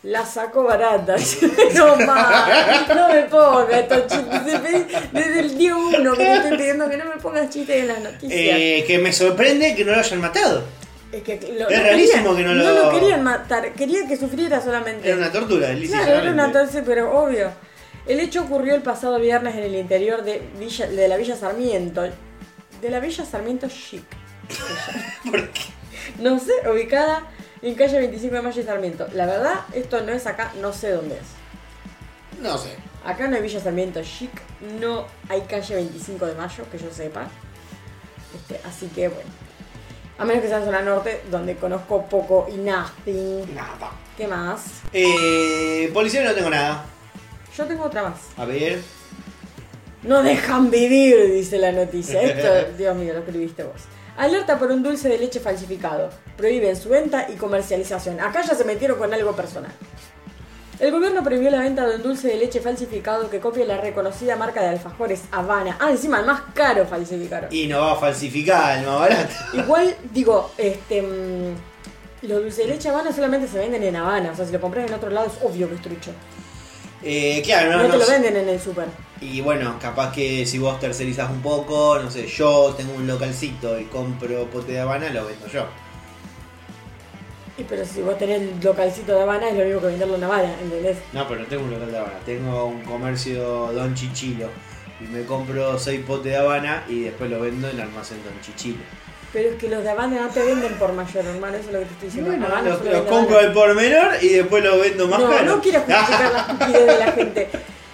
[0.03, 1.17] La sacó barata.
[1.75, 2.89] no más.
[2.95, 4.63] No me pongas estos chistes.
[5.13, 8.01] Desde el día 1 que te estoy pidiendo que no me pongas chistes en las
[8.01, 8.31] noticias.
[8.59, 10.63] eh, que me sorprende que no lo hayan matado.
[11.11, 13.73] es que lo, es no rarísimo querían- que no lo- No lo querían matar.
[13.73, 15.09] Quería que sufriera solamente.
[15.09, 15.69] Era una tortura.
[15.87, 17.51] Claro, era una torce, pero obvio.
[18.07, 22.03] El hecho ocurrió el pasado viernes en el interior de, Villa, de la Villa Sarmiento.
[22.83, 24.05] De la Villa Sarmiento Chic.
[25.31, 25.63] ¿Por qué?
[26.19, 27.25] No sé, ubicada
[27.63, 29.07] en calle 25 de Mayo y Sarmiento.
[29.15, 32.41] La verdad, esto no es acá, no sé dónde es.
[32.43, 32.77] No sé.
[33.05, 34.31] Acá no hay Villa Sarmiento Chic,
[34.81, 37.29] no hay calle 25 de Mayo, que yo sepa.
[38.35, 39.31] Este, así que bueno.
[40.17, 43.55] A menos que sea en zona norte, donde conozco poco y nothing.
[43.55, 43.91] Nada.
[44.17, 44.83] ¿Qué más?
[44.93, 46.85] Eh, policía no tengo nada.
[47.57, 48.19] Yo tengo otra más.
[48.37, 48.81] A ver.
[50.03, 52.21] No dejan vivir, dice la noticia.
[52.23, 53.83] Esto, Dios mío, lo escribiste vos.
[54.17, 56.11] Alerta por un dulce de leche falsificado.
[56.37, 58.21] Prohíben su venta y comercialización.
[58.21, 59.73] Acá ya se metieron con algo personal.
[60.81, 64.37] El gobierno prohibió la venta de un dulce de leche falsificado que copia la reconocida
[64.37, 65.77] marca de alfajores Habana.
[65.81, 67.49] Ah, encima el más caro falsificaron.
[67.53, 69.35] Y no va a falsificar el más barato.
[69.53, 71.03] Igual, digo, este.
[71.03, 74.31] mm, los dulces de leche Habana solamente se venden en Habana.
[74.33, 76.11] O sea, si lo compras en otro lado es obvio que es trucho.
[77.05, 78.87] Eh, claro, No, no, te lo venden en el super.
[79.21, 83.79] Y bueno, capaz que si vos tercerizás un poco, no sé, yo tengo un localcito
[83.79, 85.67] y compro pote de Habana, lo vendo yo.
[87.57, 90.25] Y pero si vos tenés el localcito de Habana es lo mismo que venderlo en
[90.25, 90.97] Habana, ¿entendés?
[91.13, 94.49] No, pero no tengo un local de Habana, tengo un comercio Don Chichilo.
[95.01, 98.41] Y me compro 6 potes de Habana y después lo vendo en el almacén Don
[98.41, 98.83] Chichilo.
[99.35, 101.87] Pero es que los de no te venden por mayor, hermano, eso es lo que
[101.87, 102.31] te estoy diciendo.
[102.31, 105.45] Los, los vende compro al por menor y después lo vendo más No, caro.
[105.57, 107.49] no quiero justificar la estupidez de la gente.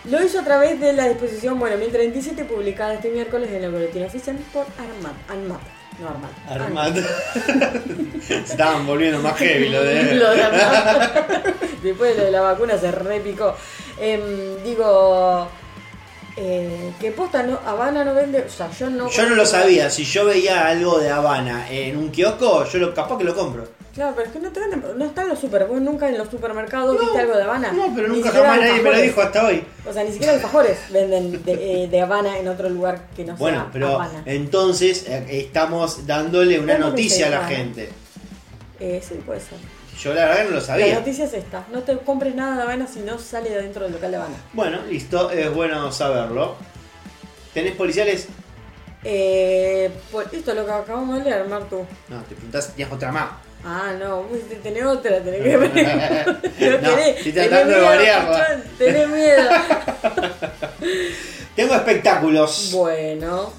[0.05, 4.05] Lo hizo a través de la disposición, bueno, 1037, publicada este miércoles en el boletín
[4.05, 5.14] oficial por Armat.
[5.31, 5.61] Armat.
[5.98, 6.31] No Armat.
[6.50, 7.00] Armando.
[8.26, 10.14] Se estaban volviendo más heavy lo de.
[10.16, 11.46] Lo de Armat.
[11.83, 13.57] Después de lo de la vacuna se repicó.
[13.98, 15.48] Em, digo,
[16.36, 18.40] Eh, que posta, no, Habana no vende.
[18.46, 19.10] O sea, yo no.
[19.10, 22.94] Yo no lo sabía, si yo veía algo de Habana en un kiosco, yo lo,
[22.94, 23.66] capaz que lo compro.
[23.94, 24.84] Claro, pero es que no te venden.
[24.96, 25.66] No está en los super.
[25.66, 27.72] Vos nunca en los supermercados viste algo de Habana.
[27.72, 29.64] No, pero nunca jamás nadie me lo dijo hasta hoy.
[29.88, 33.32] O sea, ni siquiera alfajores venden de, eh, de Habana en otro lugar que no
[33.32, 34.22] sea Bueno, pero Habana.
[34.26, 37.56] entonces eh, estamos dándole una noticia a la Habana.
[37.56, 37.88] gente.
[38.78, 39.58] Eh, sí, puede ser.
[40.02, 40.94] Yo la verdad que no lo La sabía.
[40.94, 43.92] noticia es esta: no te compres nada de Habana si no sale de adentro del
[43.92, 44.36] local de Habana.
[44.52, 46.56] Bueno, listo, es bueno saberlo.
[47.52, 48.28] ¿Tenés policiales?
[49.02, 51.84] Eh, pues esto es lo que acabamos de leer, Martu.
[52.08, 53.30] No, te preguntás si tenías otra más.
[53.64, 54.24] Ah, no,
[54.62, 55.70] tenés otra, tenés que ver.
[56.82, 58.62] No, estoy tratando de variarla.
[58.78, 59.50] Tenés miedo.
[61.56, 62.70] Tengo espectáculos.
[62.72, 63.52] bueno.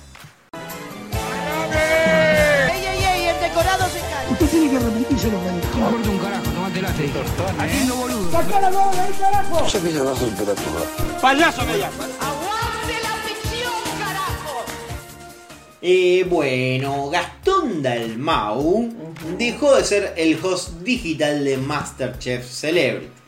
[1.74, 3.26] ¡Ey, ey, ey!
[3.28, 4.32] El decorado se cae.
[4.32, 5.48] Usted tiene que arrepentirse lo que
[6.98, 8.32] carajo, tomate la Aquí no boludo.
[12.20, 14.66] ¡Aguante la ficción, carajo!
[15.82, 18.90] Eh, bueno, Gastón Dalmau
[19.38, 23.21] dejó de ser el host digital de Masterchef Celebrities.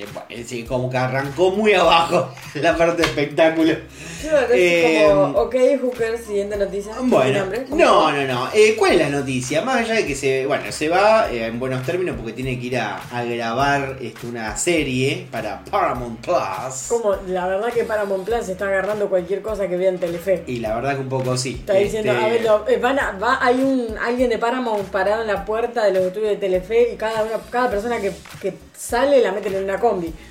[0.00, 3.74] Eh, es decir, como que arrancó muy abajo la parte de espectáculo.
[4.20, 6.92] Claro, es Eh, como, ok, Hooker, siguiente noticia.
[6.92, 8.48] ¿Tiene Bueno, no, no, no.
[8.52, 9.62] Eh, ¿Cuál es la noticia?
[9.62, 12.66] Más allá de que se, bueno, se va eh, en buenos términos porque tiene que
[12.66, 16.86] ir a, a grabar este, una serie para Paramount Plus.
[16.88, 20.44] Como, la verdad que Paramount Plus está agarrando cualquier cosa que vea en Telefe.
[20.46, 21.56] Y la verdad que un poco sí.
[21.60, 24.88] Está diciendo, Este, a ver, lo- eh, van a- va, hay un alguien de Paramount
[24.90, 28.12] parado en la puerta de los estudios de Telefe y cada, una- cada persona que,
[28.40, 29.78] que sale la meten en una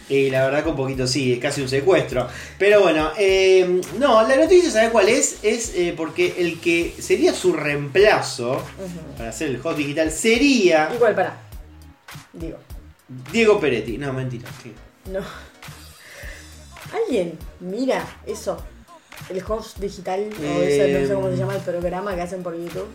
[0.09, 2.27] Y la verdad que un poquito sí, es casi un secuestro.
[2.57, 5.39] Pero bueno, eh, no, la noticia, ¿sabe cuál es?
[5.43, 8.63] Es eh, porque el que sería su reemplazo
[9.17, 11.37] para ser el host digital sería Igual, para.
[12.33, 12.57] Digo,
[13.31, 13.97] Diego Peretti.
[13.97, 14.49] No, mentira.
[14.63, 14.71] ¿qué?
[15.11, 15.19] no.
[16.93, 18.57] ¿Alguien mira eso?
[19.29, 22.87] El host digital, o no sé cómo se llama el programa que hacen por YouTube.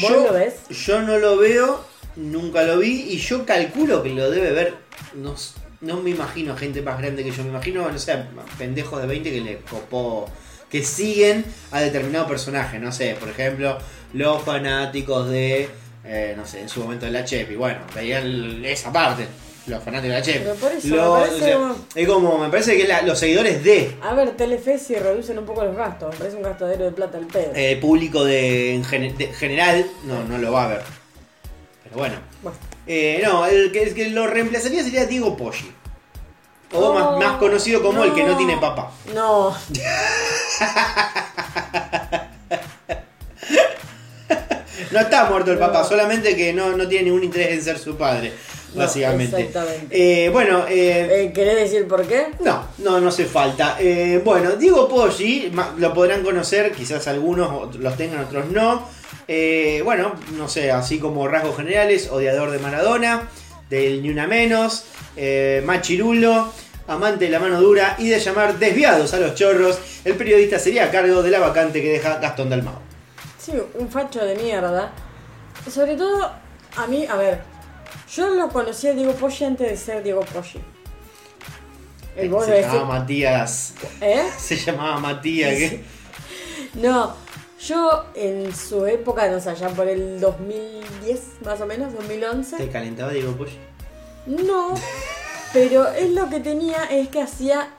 [0.00, 0.54] ¿Vos Yo- lo ves?
[0.70, 1.84] Yo no lo veo,
[2.16, 4.74] nunca lo vi y yo calculo que lo debe ver.
[5.14, 5.34] No,
[5.80, 8.16] no me imagino gente más grande que yo, me imagino, no sé,
[8.58, 10.28] pendejos de 20 que le copó,
[10.70, 13.78] que siguen a determinado personaje, no sé, por ejemplo,
[14.12, 15.68] los fanáticos de,
[16.04, 19.26] eh, no sé, en su momento de la Chepi, bueno, veían esa parte.
[19.66, 20.38] Los fanáticos de la Chepi.
[20.44, 22.88] Pero por eso, Los- me parece o sea, como- es como, me parece que es
[22.88, 26.10] la- los seguidores de A ver, Telefe si reducen un poco los gastos.
[26.14, 27.52] Me parece un gastadero de plata al pedo.
[27.54, 30.82] eh, público de, en gene- de general, no, no lo va a ver.
[31.84, 32.16] Pero bueno.
[32.42, 32.58] Bueno.
[32.86, 35.72] Eh, no, el que, el que lo reemplazaría sería Diego Poggi.
[36.72, 38.90] O más, No, más conocido como el que no tiene papá.
[39.14, 39.56] No,
[44.90, 45.88] No está muerto el papá, No.
[45.88, 48.32] solamente que no, no tiene ningún interés en ser su padre,
[48.74, 49.36] básicamente.
[49.42, 50.24] exactamente.
[50.24, 52.28] Eh, bueno, eh, Eh, ¿querés decir por qué?
[52.40, 53.76] no, no, no hace falta.
[53.78, 58.88] Eh, bueno, Diego Poggi, lo podrán conocer, quizás algunos los tengan, otros no.
[59.30, 63.28] Eh, bueno, no sé, así como rasgos generales, odiador de Maradona,
[63.68, 64.86] del Ni Una Menos,
[65.16, 66.50] eh, machirulo,
[66.86, 70.84] amante de la mano dura y de llamar desviados a los chorros, el periodista sería
[70.84, 72.78] a cargo de la vacante que deja Gastón Dalmau.
[73.38, 74.92] Sí, un facho de mierda.
[75.70, 76.32] Sobre todo,
[76.76, 77.42] a mí, a ver,
[78.14, 80.60] yo lo conocí a Diego Poggi antes de ser Diego Poggi.
[82.16, 83.74] El vos Se llamaba Matías.
[84.00, 84.26] ¿Eh?
[84.38, 85.52] Se llamaba Matías.
[85.52, 85.84] ¿qué?
[86.74, 87.14] No,
[87.60, 92.56] yo en su época, no sé, allá por el 2010 más o menos, 2011.
[92.56, 93.58] ¿Te calentaba Diego Poggi?
[94.26, 94.74] No,
[95.52, 97.70] pero él lo que tenía es que hacía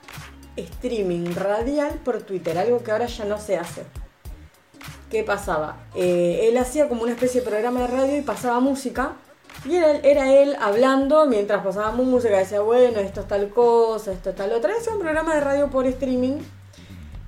[0.56, 3.84] streaming radial por Twitter, algo que ahora ya no se hace.
[5.10, 5.76] ¿Qué pasaba?
[5.94, 9.16] Eh, él hacía como una especie de programa de radio y pasaba música.
[9.64, 14.30] Y era, era él hablando mientras pasaba música, decía, bueno, esto es tal cosa, esto
[14.30, 14.72] es tal otra.
[14.78, 16.38] Hacía un programa de radio por streaming.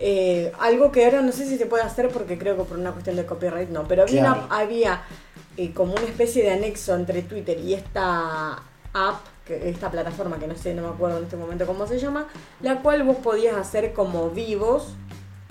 [0.04, 2.90] Eh, algo que ahora no sé si se puede hacer porque creo que por una
[2.90, 3.86] cuestión de copyright no.
[3.86, 4.46] Pero había, Claro.
[4.46, 5.02] una- había
[5.56, 8.54] eh, como una especie de anexo entre Twitter y esta
[8.94, 11.98] app, que, esta plataforma que no sé, no me acuerdo en este momento cómo se
[12.00, 12.26] llama,
[12.62, 14.88] la cual vos podías hacer como vivos,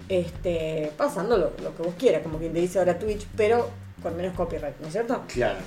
[0.10, 3.70] este, pasando lo, lo que vos quieras, como quien te dice ahora Twitch, pero
[4.04, 5.22] con menos copyright, ¿no es cierto?
[5.28, 5.60] Claro.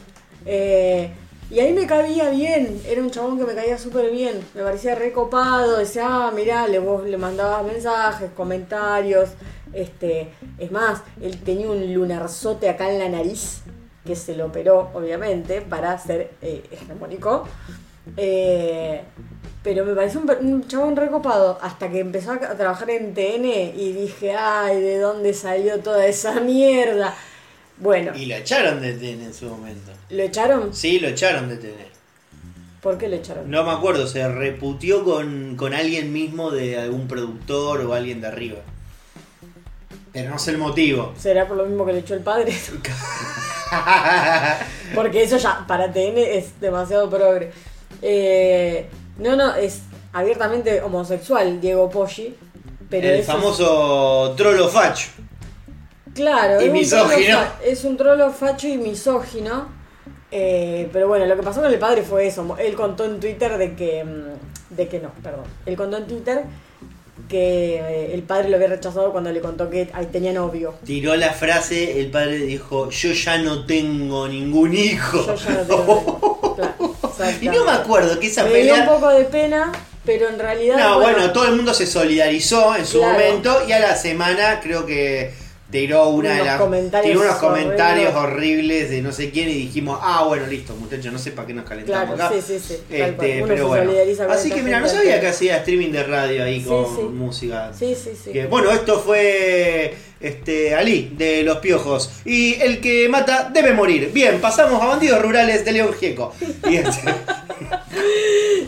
[0.44, 1.10] Eh,
[1.54, 4.96] y ahí me cabía bien, era un chabón que me caía súper bien, me parecía
[4.96, 9.30] recopado, decía, ah, mirá, le, vos le mandabas mensajes, comentarios,
[9.72, 13.60] este, es más, él tenía un lunarzote acá en la nariz,
[14.04, 17.44] que se lo operó, obviamente, para ser eh, hegemónico.
[18.16, 19.02] Eh,
[19.62, 23.44] pero me pareció un, chabón recopado hasta que empezó a trabajar en TN
[23.76, 27.14] y dije, ay, ¿de dónde salió toda esa mierda?
[27.78, 29.90] Bueno, Y lo echaron de TN en su momento.
[30.10, 30.72] ¿lo echaron?
[30.74, 31.84] Sí, lo echaron de TN.
[32.80, 33.50] ¿Por qué le echaron?
[33.50, 38.28] No me acuerdo, se reputió con, con alguien mismo de algún productor o alguien de
[38.28, 38.58] arriba.
[40.12, 41.12] Pero no sé el motivo.
[41.18, 42.54] ¿Será por lo mismo que le echó el padre?
[44.94, 47.50] Porque eso ya, para TN es demasiado progre.
[48.02, 48.86] Eh,
[49.18, 49.80] no, no, es
[50.12, 52.34] abiertamente homosexual Diego Poggi.
[52.90, 55.08] Pero el eso es- famoso trolo facho.
[56.14, 59.68] Claro, Y es un trolo fa- es un trolo facho y misógino.
[60.30, 62.56] Eh, pero bueno, lo que pasó con el padre fue eso.
[62.58, 64.04] Él contó en Twitter de que.
[64.04, 65.44] mm, De que no, perdón.
[65.66, 66.42] Él contó en Twitter
[67.28, 70.74] que eh, el padre lo había rechazado cuando le contó que tenía novio.
[70.84, 75.24] Tiró la frase, el padre dijo, yo ya no tengo ningún hijo.
[75.26, 76.54] Yo ya no tengo.
[77.16, 78.86] Claro, y no me acuerdo que esa Me dio un pelea...
[78.92, 79.70] poco de pena,
[80.04, 80.76] pero en realidad.
[80.78, 83.12] No, bueno, todo el mundo se solidarizó en su Claro.
[83.12, 85.32] momento y a la semana creo que
[85.80, 88.90] tiró una de Unos las comentarios tiró unos comentarios horribles.
[88.90, 91.64] de no sé quién y dijimos, ah bueno, listo, muchachos, no sé para qué nos
[91.64, 92.40] calentamos Claro, acá.
[92.40, 92.74] sí, sí, sí.
[92.90, 93.90] Este, pero bueno.
[94.30, 97.02] Así que mira, no sabía que- que hacía streaming de radio ahí Sí, con sí.
[97.02, 97.72] música.
[97.76, 98.30] Sí, sí, sí.
[98.30, 102.10] Que, bueno, esto fue este Ali de Los Piojos.
[102.24, 104.10] Y el que mata debe morir.
[104.12, 106.32] Bien, pasamos a bandidos rurales de León Gieco.
[106.70, 107.02] Y este-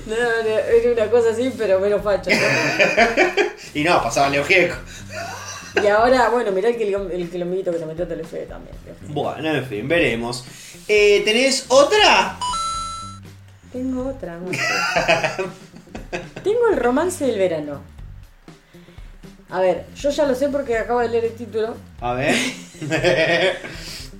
[0.06, 2.30] No, no, era una cosa así, pero menos facha.
[2.30, 3.42] ¿no?
[3.74, 4.74] y no, pasaba León Gieco.
[5.82, 8.74] Y ahora, bueno, mirá el, el quilombito que se metió a Telefe también.
[9.08, 10.44] Bueno, en fin, veremos.
[10.88, 12.38] Eh, ¿Tenés otra?
[13.72, 14.38] Tengo otra.
[14.38, 14.50] no.
[16.42, 17.82] Tengo el romance del verano.
[19.50, 22.34] A ver, yo ya lo sé porque acabo de leer el título, A ver.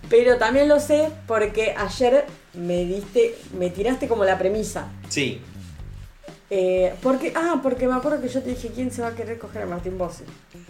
[0.09, 4.89] pero también lo sé porque ayer me diste, me tiraste como la premisa.
[5.09, 5.41] sí.
[6.49, 9.39] Eh, porque, ah, porque me acuerdo que yo te dije quién se va a querer
[9.39, 10.23] coger a Martín Bossi.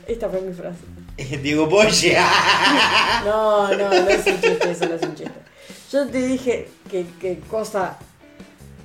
[0.07, 0.79] Esta fue mi frase.
[1.43, 2.17] Diego Polle.
[3.25, 5.33] No, no, no es un chiste, eso no es un chiste.
[5.93, 7.99] Yo te dije que, que cosa,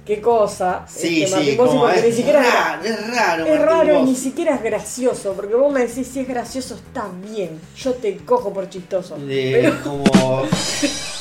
[0.05, 3.45] qué cosa, Sí, este, sí, Martín Bossi, porque es ni siquiera raro, es raro.
[3.45, 7.07] es raro y ni siquiera es gracioso, porque vos me decís si es gracioso está
[7.29, 10.03] bien, yo te cojo por chistoso, Eh, pero, como.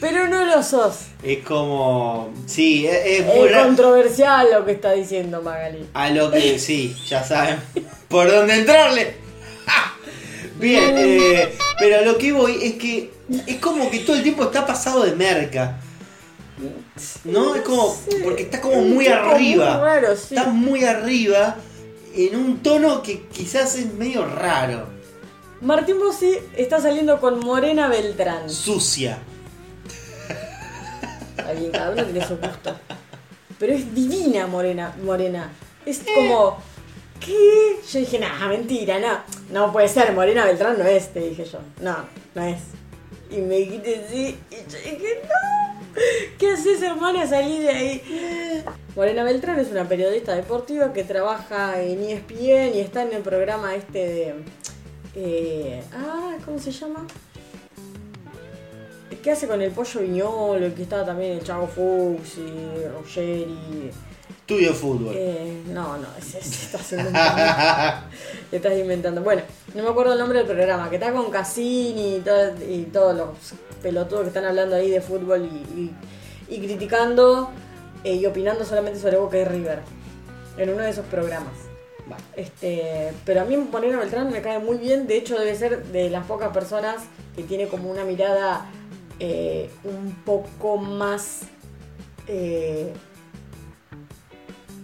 [0.00, 1.06] pero no lo sos.
[1.22, 2.32] Es como.
[2.46, 5.86] Sí, es, es muy Es controversial lo que está diciendo Magali.
[5.94, 7.58] A lo que sí, ya saben
[8.08, 9.14] por dónde entrarle.
[9.66, 9.94] ¡Ah!
[10.58, 13.10] Bien, eh, pero a lo que voy es que
[13.46, 15.80] es como que todo el tiempo está pasado de merca.
[17.24, 17.54] ¿No?
[17.54, 17.96] Es como.
[18.22, 19.76] Porque está como muy arriba.
[19.76, 20.34] muy raro, sí.
[20.34, 21.56] Está muy arriba
[22.14, 24.86] en un tono que quizás es medio raro.
[25.60, 28.50] Martín Bossi está saliendo con Morena Beltrán.
[28.50, 29.18] Sucia.
[31.58, 32.76] Bien, cada uno tiene su gusto.
[33.58, 35.50] Pero es divina Morena, Morena.
[35.86, 36.58] Es como.
[37.20, 37.76] ¿Qué?
[37.90, 39.18] Yo dije, nah, mentira, no.
[39.50, 41.60] No puede ser, Morena Beltrán no es, te dije yo.
[41.80, 41.96] No,
[42.34, 42.58] no es.
[43.30, 45.64] Y me dijiste sí, y yo dije, no.
[46.38, 47.26] ¿Qué haces, hermana?
[47.26, 48.64] Salí de ahí.
[48.96, 53.74] Morena Beltrán es una periodista deportiva que trabaja en ESPN y está en el programa
[53.74, 54.34] este de.
[55.14, 57.06] eh, ah, ¿cómo se llama?
[59.24, 60.66] ¿Qué hace con el pollo viñolo?
[60.66, 63.90] El que estaba también el Chavo Fuchs y Ruggeri.
[64.40, 65.14] Estudio fútbol.
[65.16, 67.14] Eh, no, no, ese se está haciendo un
[68.50, 69.22] Te estás inventando.
[69.22, 69.40] Bueno,
[69.74, 73.16] no me acuerdo el nombre del programa, que está con Cassini y, todo- y todos
[73.16, 73.28] los
[73.82, 75.94] pelotudos que están hablando ahí de fútbol y, y-
[76.56, 77.50] y criticando
[78.04, 79.78] eh, y opinando solamente sobre Boca y River.
[80.58, 81.54] En uno de esos programas.
[82.36, 86.10] Este, pero a mí Moreno Beltrán me cae muy bien, de hecho debe ser de
[86.10, 86.96] las pocas personas
[87.34, 88.70] que tiene como una mirada
[89.26, 91.44] eh, un poco más
[92.28, 92.92] eh,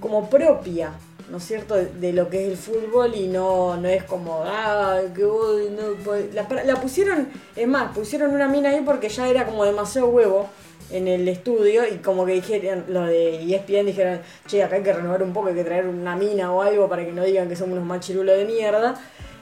[0.00, 0.94] como propia,
[1.30, 4.98] ¿no es cierto?, de, lo que es el fútbol y no, no es como, ah,
[5.14, 6.34] que no podés".
[6.34, 10.48] la, pusieron, es más, pusieron una mina ahí porque ya era como demasiado huevo
[10.90, 14.94] en el estudio y como que dijeron, lo de ESPN dijeron, che, acá hay que
[14.94, 17.56] renovar un poco, hay que traer una mina o algo para que no digan que
[17.56, 18.98] somos unos machirulos de mierda.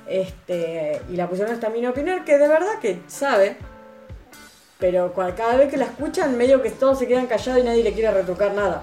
[0.08, 3.58] Este, y la pusieron a esta mina opinar que de verdad que sabe,
[4.78, 7.92] pero cada vez que la escuchan medio que todos se quedan callados y nadie le
[7.92, 8.82] quiere retocar nada.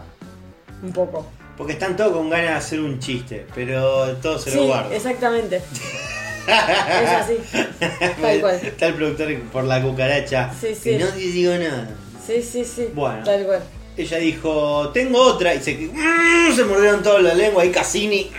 [0.83, 1.25] Un poco.
[1.57, 4.93] Porque están todos con ganas de hacer un chiste, pero todos se lo Sí, guardan.
[4.93, 5.55] exactamente.
[6.47, 7.37] es así.
[8.21, 8.55] Tal cual.
[8.61, 10.51] Está el productor por la cucaracha.
[10.59, 10.81] Sí, sí.
[10.91, 11.89] Que no digo nada.
[12.25, 12.89] Sí, sí, sí.
[12.93, 13.23] Bueno.
[13.23, 13.63] Tal cual.
[13.97, 15.55] Ella dijo, tengo otra.
[15.55, 15.89] Y se,
[16.55, 17.63] se mordieron toda la lengua.
[17.63, 18.29] Ahí Cassini.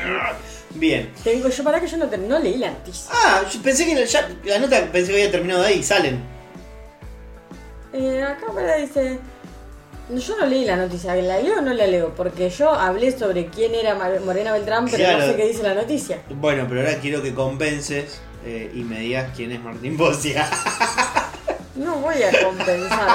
[0.75, 1.11] Bien.
[1.25, 3.11] Tengo yo para que yo no, te- no leí la noticia.
[3.11, 5.83] Ah, yo pensé que la, ya- la nota pensé que había terminado ahí.
[5.83, 6.21] Salen.
[7.97, 9.19] Eh, acá para dice.
[10.09, 12.15] Yo no leí la noticia, ¿la leo o no la leo?
[12.15, 15.19] Porque yo hablé sobre quién era Morena Beltrán, pero Claro.
[15.19, 16.23] no sé qué dice la noticia.
[16.31, 20.49] Bueno, pero ahora quiero que compenses eh, y me digas quién es Martín Bosia.
[21.75, 23.09] No voy a compensar.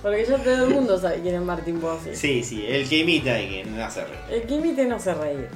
[0.00, 2.14] Porque ya todo el mundo sabe quién es Martín Bossi.
[2.14, 4.18] Sí, sí, el que imita y que no hace reír.
[4.30, 5.48] El que imite no hace reír.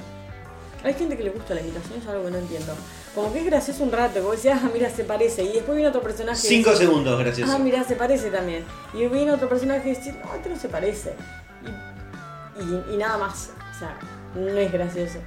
[0.83, 2.73] Hay gente que le gusta la imitación, es algo que no entiendo.
[3.15, 5.43] Como que es gracioso un rato, como decía, ah, mira, se parece.
[5.43, 6.39] Y después viene otro personaje.
[6.39, 7.51] Cinco dice, segundos, gracioso.
[7.53, 8.63] Ah, mira, se parece también.
[8.93, 11.13] Y viene otro personaje y dice, no, este no se parece.
[12.57, 13.49] Y, y- y nada más.
[13.75, 13.97] O sea,
[14.35, 15.19] no es gracioso.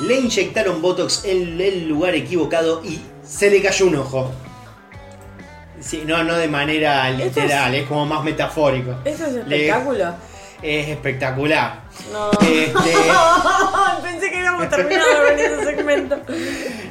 [0.00, 4.32] Le inyectaron Botox en el lugar equivocado y se le cayó un ojo.
[5.80, 8.96] Sí, no, no de manera es- literal, es como más metafórico.
[9.04, 10.14] ¿Eso es Le- espectáculo?
[10.62, 11.82] Es espectacular.
[12.12, 12.30] No.
[12.40, 12.72] Este,
[14.02, 16.18] Pensé que íbamos a terminar con ese segmento.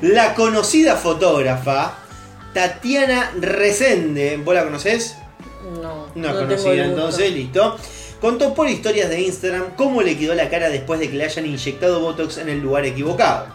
[0.01, 1.95] la conocida fotógrafa
[2.53, 5.15] Tatiana Resende, ¿vos la conocés?
[5.81, 7.77] No, No, tengo conocida entonces, listo.
[8.21, 11.45] Contó por historias de Instagram cómo le quedó la cara después de que le hayan
[11.45, 13.47] inyectado Botox en el lugar equivocado.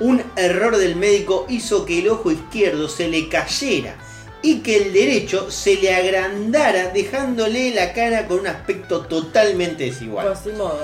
[0.00, 3.96] Un error del médico hizo que el ojo izquierdo se le cayera
[4.42, 10.26] y que el derecho se le agrandara dejándole la cara con un aspecto totalmente desigual.
[10.28, 10.80] Quasimodo.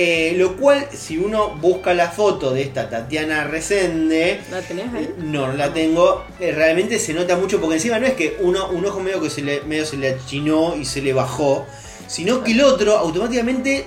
[0.00, 5.12] Eh, lo cual, si uno busca la foto de esta Tatiana Resende, ¿La tenés ahí?
[5.18, 6.24] no, no la tengo.
[6.38, 9.28] Eh, realmente se nota mucho porque encima no es que uno, un ojo medio que
[9.28, 11.66] se le, medio se le achinó y se le bajó,
[12.06, 13.86] sino que el otro automáticamente eh,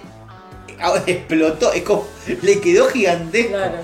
[1.07, 2.05] explotó, es como,
[2.41, 3.53] le quedó gigantesco.
[3.53, 3.77] Claro.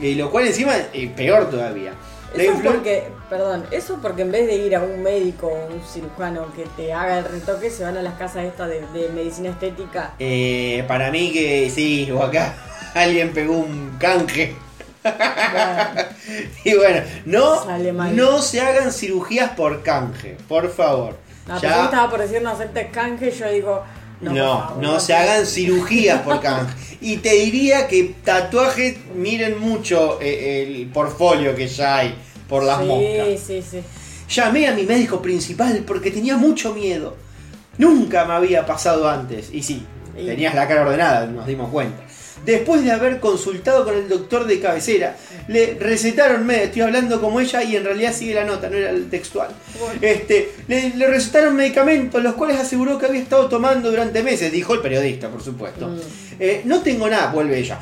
[0.00, 1.94] Eh, lo cual encima es peor todavía.
[2.34, 6.52] Eso porque, perdón, eso porque en vez de ir a un médico o un cirujano
[6.54, 10.12] que te haga el retoque, se van a las casas estas de, de medicina estética.
[10.18, 12.54] Eh, para mí que sí, o acá
[12.94, 14.54] alguien pegó un canje.
[16.64, 18.14] Y bueno, no, Sale mal.
[18.14, 21.16] no se hagan cirugías por canje, por favor.
[21.48, 23.82] la Ya- persona estaba por decir no aceptes canje, yo digo,
[24.20, 26.74] no, No, no, se hagan cirugías por canje.
[27.00, 32.14] Y te diría que tatuajes, miren mucho eh, el portfolio que ya hay
[32.52, 33.40] por las sí, moscas.
[33.46, 33.78] Sí, sí,
[34.28, 37.16] Llamé a mi médico principal porque tenía mucho miedo.
[37.78, 39.48] Nunca me había pasado antes.
[39.54, 42.02] Y sí, Y- tenías la cara ordenada, nos dimos cuenta.
[42.44, 45.16] Después de haber consultado con el doctor de cabecera,
[45.48, 48.90] le recetaron, me estoy hablando como ella y en realidad sigue la nota, no era
[48.90, 49.48] el textual.
[49.80, 49.98] Bueno.
[50.02, 54.74] Este, le, le recetaron medicamentos, los cuales aseguró que había estado tomando durante meses, dijo
[54.74, 55.88] el periodista, por supuesto.
[55.88, 56.00] Mm.
[56.38, 57.78] Eh, no tengo nada, vuelve ella.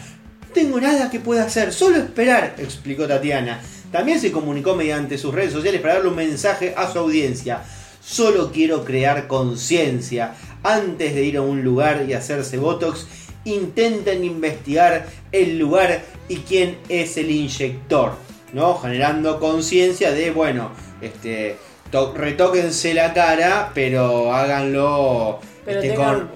[0.46, 3.60] No tengo nada que pueda hacer, solo esperar, explicó Tatiana.
[3.90, 7.62] También se comunicó mediante sus redes sociales para darle un mensaje a su audiencia.
[8.00, 10.34] Solo quiero crear conciencia.
[10.62, 13.06] Antes de ir a un lugar y hacerse Botox,
[13.44, 18.12] intenten investigar el lugar y quién es el inyector.
[18.52, 18.76] ¿No?
[18.78, 21.56] Generando conciencia de, bueno, este,
[21.92, 26.28] retóquense la cara, pero háganlo Pero este, tengan-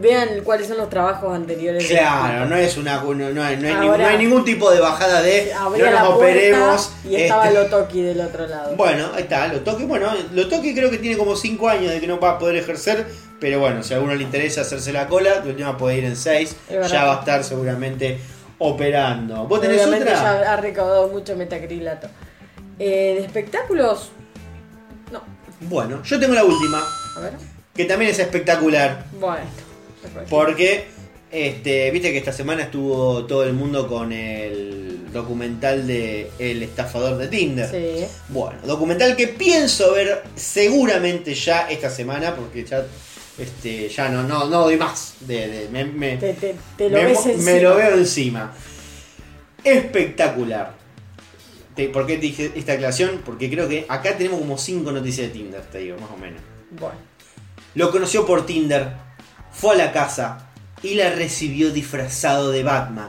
[0.00, 1.86] vean cuáles son los trabajos anteriores.
[1.86, 4.70] Claro, no es una no, no hay, no hay ningún, Ahora- no hay ningún tipo
[4.70, 6.92] de bajada de no nos operemos.
[7.08, 8.74] y estaba este, Lotoki del otro lado.
[8.76, 12.00] Bueno, ahí está, lo toque, bueno, lo toque creo que tiene como 5 años de
[12.00, 13.06] que no va a poder ejercer,
[13.40, 16.16] pero bueno, si a alguno le interesa hacerse la cola, de última puede ir en
[16.16, 16.88] 6, Es verdad.
[16.88, 18.18] ya va a estar seguramente
[18.58, 19.46] operando.
[19.46, 20.42] ¿Vos tenés Obviamente otra?
[20.42, 22.08] ya ha recaudado mucho metacrilato.
[22.78, 24.10] Eh, de espectáculos,
[25.12, 25.22] no.
[25.60, 26.82] Bueno, yo tengo la última,
[27.16, 27.32] A ver.
[27.74, 29.44] Que también es espectacular, Bueno.
[30.28, 30.84] porque
[31.30, 37.16] este, viste que esta semana estuvo todo el mundo con el documental de El estafador
[37.18, 37.68] de Tinder.
[37.70, 38.04] Sí.
[38.28, 42.84] Bueno, documental que pienso ver seguramente ya esta semana, porque ya,
[43.38, 45.14] este, ya no, no, no doy más.
[45.20, 47.58] De, de- me, me- Te, te- te lo me- ves me encima.
[47.60, 48.54] lo veo encima.
[49.64, 50.74] Espectacular.
[51.76, 53.22] Te- ¿Por qué te dije esta aclaración?
[53.24, 56.40] Porque creo que acá tenemos como 5 noticias de Tinder, te digo, más o menos.
[56.70, 56.96] Bueno.
[57.74, 58.92] Lo conoció por Tinder,
[59.52, 60.48] fue a la casa
[60.82, 63.08] y la recibió disfrazado de Batman.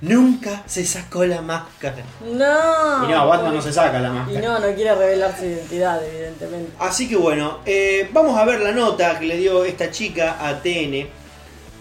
[0.00, 2.02] Nunca se sacó la máscara.
[2.24, 3.04] No.
[3.04, 4.40] y no, Batman no se saca la Y máscara.
[4.40, 6.72] no, no quiere revelar su identidad, evidentemente.
[6.78, 10.60] Así que bueno, eh, vamos a ver la nota que le dio esta chica a
[10.62, 11.06] TN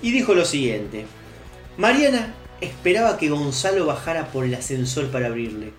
[0.01, 1.05] y dijo lo siguiente.
[1.77, 5.73] Mariana esperaba que Gonzalo bajara por el ascensor para abrirle.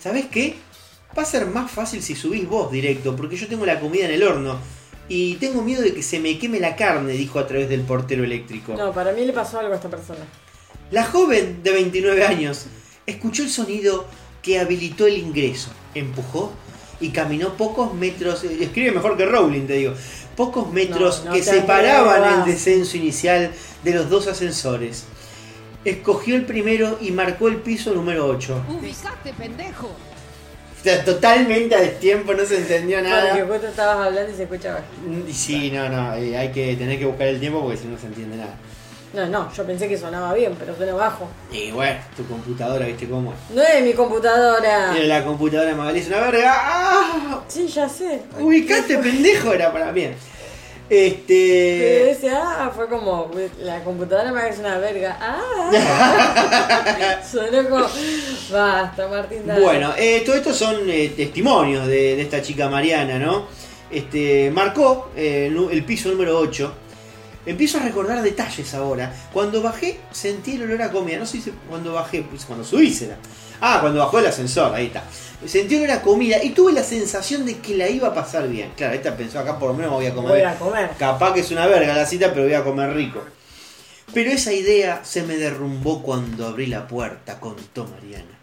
[0.00, 0.56] ¿Sabes qué?
[1.18, 4.12] Va a ser más fácil si subís vos directo, porque yo tengo la comida en
[4.12, 4.58] el horno
[5.08, 8.24] y tengo miedo de que se me queme la carne, dijo a través del portero
[8.24, 8.74] eléctrico.
[8.74, 10.20] No, para mí le pasó algo a esta persona.
[10.90, 12.66] La joven de 29 años
[13.06, 14.06] escuchó el sonido
[14.42, 16.52] que habilitó el ingreso, empujó
[17.00, 19.94] y caminó pocos metros, eh, escribe mejor que Rowling te digo,
[20.36, 23.50] pocos metros No, no que separaban el descenso inicial
[23.82, 25.04] de los dos ascensores.
[25.84, 28.64] Escogió el primero y marcó el piso número 8.
[28.68, 29.90] Ubicate, pendejo.
[30.86, 33.44] O sea, totalmente a destiempo, no se entendió Porque nada.
[33.44, 34.80] justo estabas hablando y se escuchaba.
[35.28, 37.98] Y Sí, no, no, eh, hay que tener que buscar el tiempo porque si no
[37.98, 38.54] se entiende nada.
[39.12, 41.26] No, no, yo pensé que sonaba bien, pero suena bajo.
[41.50, 43.56] Y bueno, tu computadora, ¿viste cómo es?
[43.56, 44.92] No es mi computadora.
[44.92, 46.52] Mira, la computadora de Magalí es una verga.
[46.54, 47.40] ¡Ah!
[47.48, 48.22] Sí, ya sé.
[48.38, 50.06] Ubicaste, pendejo, era para mí.
[50.88, 52.10] Este.
[52.10, 53.30] ese ah fue como
[53.60, 55.18] la computadora me es una verga.
[55.20, 57.20] Ah.
[57.30, 57.86] Sonó como
[58.52, 59.46] basta, Martín.
[59.46, 59.60] dale.
[59.60, 63.46] Bueno, eh, todo esto son eh, testimonios de, de esta chica Mariana, ¿no?
[63.90, 66.74] Este, marcó eh, el piso número 8.
[67.46, 69.12] Empiezo a recordar detalles ahora.
[69.32, 71.18] Cuando bajé, sentí el olor a comida.
[71.18, 73.16] No sé si cuando bajé, pues cuando subí será.
[73.60, 75.04] Ah, cuando bajó el ascensor, ahí está.
[75.46, 78.72] Sentí olor a comida y tuve la sensación de que la iba a pasar bien.
[78.76, 80.30] Claro, esta pensó acá por lo menos voy a comer.
[80.30, 80.90] Voy a comer.
[80.98, 83.22] Capaz que es una verga la cita, pero voy a comer rico.
[84.12, 88.38] Pero esa idea se me derrumbó cuando abrí la puerta, contó Mariana.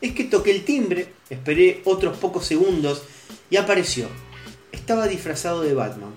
[0.00, 3.02] Es que toqué el timbre, esperé otros pocos segundos
[3.50, 4.08] y apareció.
[4.72, 6.14] Estaba disfrazado de Batman,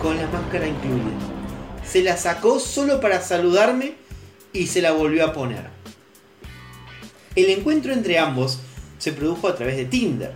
[0.00, 1.16] con la máscara incluida.
[1.84, 3.94] Se la sacó solo para saludarme
[4.52, 5.75] y se la volvió a poner.
[7.36, 8.58] El encuentro entre ambos
[8.98, 10.32] se produjo a través de Tinder.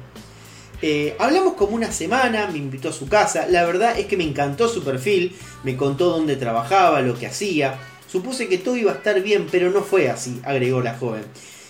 [0.82, 4.24] Eh, hablamos como una semana, me invitó a su casa, la verdad es que me
[4.24, 5.34] encantó su perfil,
[5.64, 9.70] me contó dónde trabajaba, lo que hacía, supuse que todo iba a estar bien, pero
[9.70, 11.24] no fue así, agregó la joven.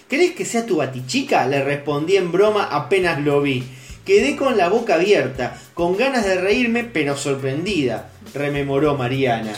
[0.09, 1.47] ¿Crees que sea tu batichica?
[1.47, 3.65] Le respondí en broma apenas lo vi.
[4.05, 9.53] Quedé con la boca abierta, con ganas de reírme, pero sorprendida, rememoró Mariana.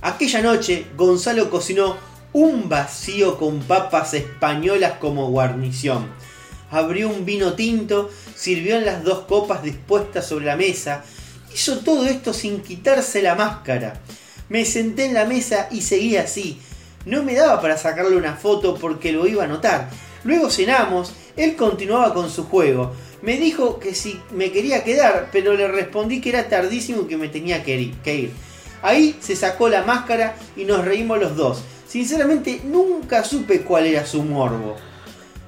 [0.00, 1.96] Aquella noche, Gonzalo cocinó
[2.32, 6.10] un vacío con papas españolas como guarnición.
[6.70, 11.04] Abrió un vino tinto, sirvió en las dos copas dispuestas sobre la mesa.
[11.54, 14.00] Hizo todo esto sin quitarse la máscara.
[14.48, 16.58] Me senté en la mesa y seguí así.
[17.04, 19.90] No me daba para sacarle una foto porque lo iba a notar.
[20.24, 22.92] Luego cenamos, él continuaba con su juego.
[23.20, 27.16] Me dijo que si me quería quedar, pero le respondí que era tardísimo y que
[27.16, 28.32] me tenía que ir.
[28.82, 31.62] Ahí se sacó la máscara y nos reímos los dos.
[31.92, 34.76] Sinceramente nunca supe cuál era su morbo.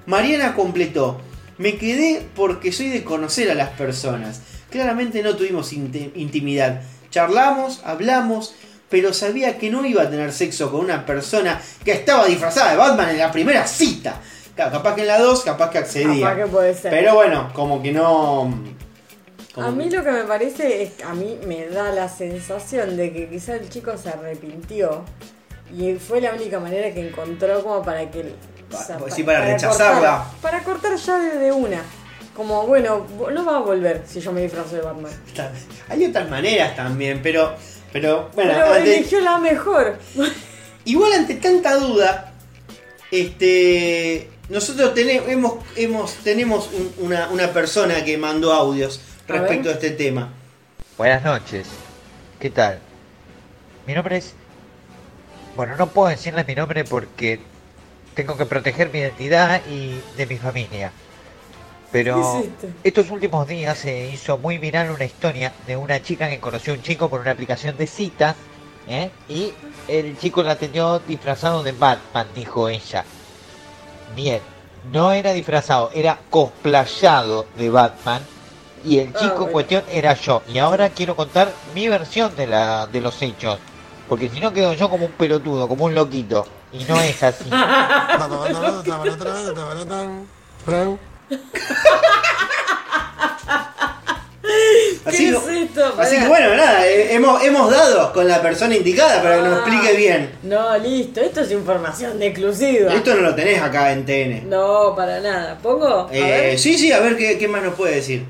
[0.04, 1.18] Mariana completó.
[1.56, 4.42] Me quedé porque soy de conocer a las personas.
[4.70, 6.82] Claramente no tuvimos intimidad.
[7.08, 8.54] Charlamos, hablamos,
[8.90, 12.76] pero sabía que no iba a tener sexo con una persona que estaba disfrazada de
[12.76, 14.20] Batman en la primera cita.
[14.54, 16.26] Capaz que en la 2, capaz que accedía.
[16.28, 16.90] Capaz que puede ser.
[16.90, 18.52] Pero bueno, como que no...
[19.54, 22.10] como A mí que- lo que me parece es que a mí me da la
[22.10, 25.06] sensación de que quizá el chico se arrepintió
[25.76, 28.34] y fue la única manera que encontró como para que
[28.70, 30.24] Pa- sí, para rechazarla.
[30.24, 31.82] cortar- para cortar ya desde una.
[32.34, 35.12] Como bueno, no va a volver si yo me disfrazo de Batman.
[35.88, 37.54] Hay otras maneras también, pero...
[37.92, 39.98] Pero bueno, Pero ante- eligió la mejor.
[40.84, 42.32] Igual ante tanta duda,
[43.12, 49.76] este, nosotros tenemos, hemos, tenemos un- una, una persona que mandó audios A respecto ver.
[49.76, 50.32] a este tema.
[50.98, 51.68] Buenas noches.
[52.40, 52.80] ¿Qué tal?
[53.86, 54.34] Mi nombre es...
[55.56, 57.40] Bueno, no puedo decirles mi nombre porque
[58.14, 60.90] tengo que proteger mi identidad y de mi familia.
[61.92, 62.42] Pero
[62.82, 66.76] estos últimos días se hizo muy viral una historia de una chica que conoció a
[66.76, 68.34] un chico por una aplicación de citas,
[68.88, 69.10] ¿eh?
[69.28, 69.52] Y
[69.86, 73.04] el chico la atendió disfrazado de Batman, dijo ella.
[74.16, 74.40] Bien,
[74.92, 78.22] no era disfrazado, era cosplayado de Batman.
[78.84, 79.52] Y el Ah, chico en bueno.
[79.52, 80.42] cuestión era yo.
[80.48, 83.58] Y ahora quiero contar mi versión de, la, de los hechos.
[84.14, 86.46] Porque si no quedo yo como un pelotudo, como un loquito.
[86.72, 87.50] Y no es así.
[95.04, 95.94] Así ¿Qué que, es esto?
[95.98, 99.52] así que bueno, nada, eh, hemos, hemos dado con la persona indicada para que nos
[99.58, 99.62] Ah.
[99.66, 100.30] explique bien.
[100.44, 102.94] No, listo, esto es información de exclusiva.
[102.94, 104.48] Esto no lo tenés acá en TN.
[104.48, 105.58] No, para nada.
[105.62, 106.08] ¿Pongo?
[106.08, 106.58] A Eh, ver.
[106.58, 108.24] sí, sí, a ver qué, qué más nos puede decir.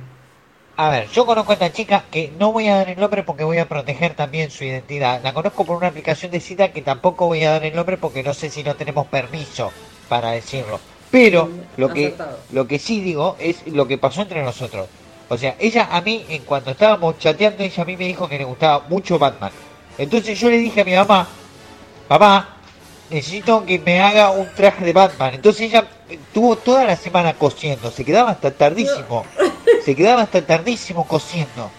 [0.77, 3.45] A ver, yo conozco a esta chica que no voy a dar el nombre porque
[3.45, 5.21] voy a proteger también su identidad.
[5.23, 8.25] La conozco por una aplicación de cita que tampoco voy a dar el nombre porque
[8.25, 9.71] no sé si no tenemos permiso
[10.09, 10.81] para decirlo.
[11.13, 12.17] Pero lo que,
[12.51, 14.89] lo que sí digo es lo que pasó entre nosotros.
[15.29, 18.39] O sea, ella a mí, en cuando estábamos chateando, ella a mí me dijo que
[18.39, 19.53] le gustaba mucho Batman.
[19.97, 21.29] Entonces yo le dije a mi mamá,
[22.09, 22.49] papá,
[23.11, 25.35] necesito que me haga un traje de Batman.
[25.35, 29.25] Entonces ella eh, tuvo toda la semana cosiendo, se quedaba hasta tardísimo.
[29.85, 31.71] Se quedaba hasta tardísimo cosiendo.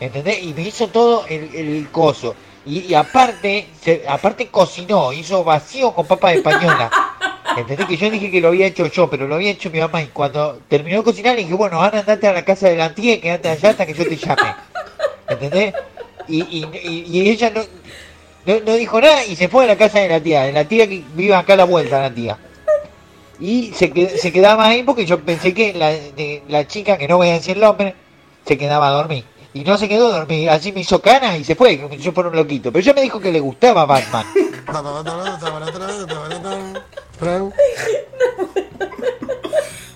[0.00, 0.42] ¿Entendés?
[0.42, 2.34] Y me hizo todo el, el coso.
[2.64, 6.90] Y, y aparte, se- aparte cocinó, hizo vacío con papa de española.
[7.56, 7.86] ¿Entendés?
[7.86, 10.02] Que yo dije que lo había hecho yo, pero lo había hecho mi mamá.
[10.02, 12.94] Y cuando terminó de cocinar, le dije, bueno, ahora andate a la casa de la
[12.94, 14.54] tía y quédate allá hasta que yo te llame.
[15.28, 15.74] ¿Entendés?
[16.28, 17.62] Y, y, y- y ella no,
[18.46, 20.42] no, no dijo nada y se fue a la casa de la tía.
[20.44, 22.38] De la tía que vive acá a la vuelta, la tía.
[23.40, 27.06] Y se, qued- se quedaba ahí porque yo pensé que la, de, la chica, que
[27.08, 27.94] no voy a decir el nombre,
[28.46, 29.24] se quedaba a dormir.
[29.54, 32.28] Y no se quedó a dormir, así me hizo cana y se fue, yo fuera
[32.30, 32.70] un loquito.
[32.72, 34.24] Pero ella me dijo que le gustaba Batman.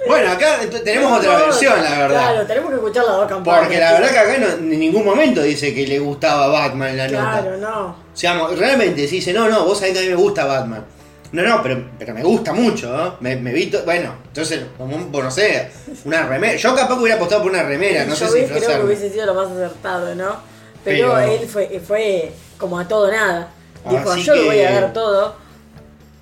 [0.06, 2.08] Bueno, acá tenemos otra versión, la verdad.
[2.32, 3.60] Claro, tenemos que escuchar las dos campanas.
[3.60, 6.96] Porque la verdad que acá no- en ningún momento dice que le gustaba Batman en
[6.98, 7.40] la nota.
[7.42, 7.86] Claro, no.
[7.90, 10.84] O sea, realmente si dice, no, no, vos sabés que a mí me gusta Batman.
[11.32, 13.16] No, no, pero, pero me gusta mucho, ¿no?
[13.20, 15.70] Me, me vi Bueno, entonces, como un, bueno, no sé,
[16.04, 16.56] una remera.
[16.56, 18.84] Yo capaz que hubiera apostado por una remera, no sé Yo si ves, creo que
[18.86, 20.36] hubiese sido lo más acertado, ¿no?
[20.84, 23.48] Pero, Pero- él fue, fue como a todo nada.
[23.88, 25.36] Dijo, Así yo lo voy a que- dar todo.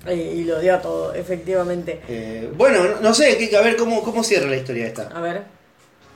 [0.07, 2.01] Y, y lo dio todo, efectivamente.
[2.07, 5.09] Eh, bueno, no, no sé, que- a ver cómo, cómo cierra la historia esta.
[5.13, 5.43] A ver.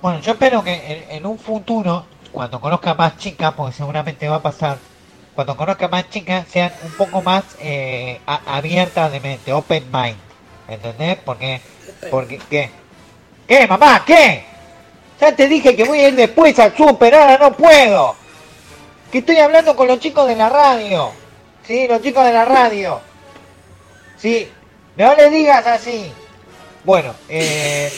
[0.01, 4.37] Bueno, yo espero que en, en un futuro, cuando conozca más chicas, porque seguramente va
[4.37, 4.77] a pasar,
[5.35, 10.17] cuando conozca más chicas, sean un poco más eh, abiertas de mente, open mind.
[10.67, 11.17] ¿Entendés?
[11.23, 11.61] Porque,
[12.09, 12.71] porque, ¿qué?
[13.45, 14.03] ¿Qué, mamá?
[14.05, 14.45] ¿Qué?
[15.19, 18.15] Ya te dije que voy a ir después al super, ahora no puedo.
[19.11, 21.11] Que estoy hablando con los chicos de la radio.
[21.67, 23.01] Sí, los chicos de la radio.
[24.17, 24.49] Sí,
[24.95, 26.11] no le digas así.
[26.85, 27.91] Bueno, eh,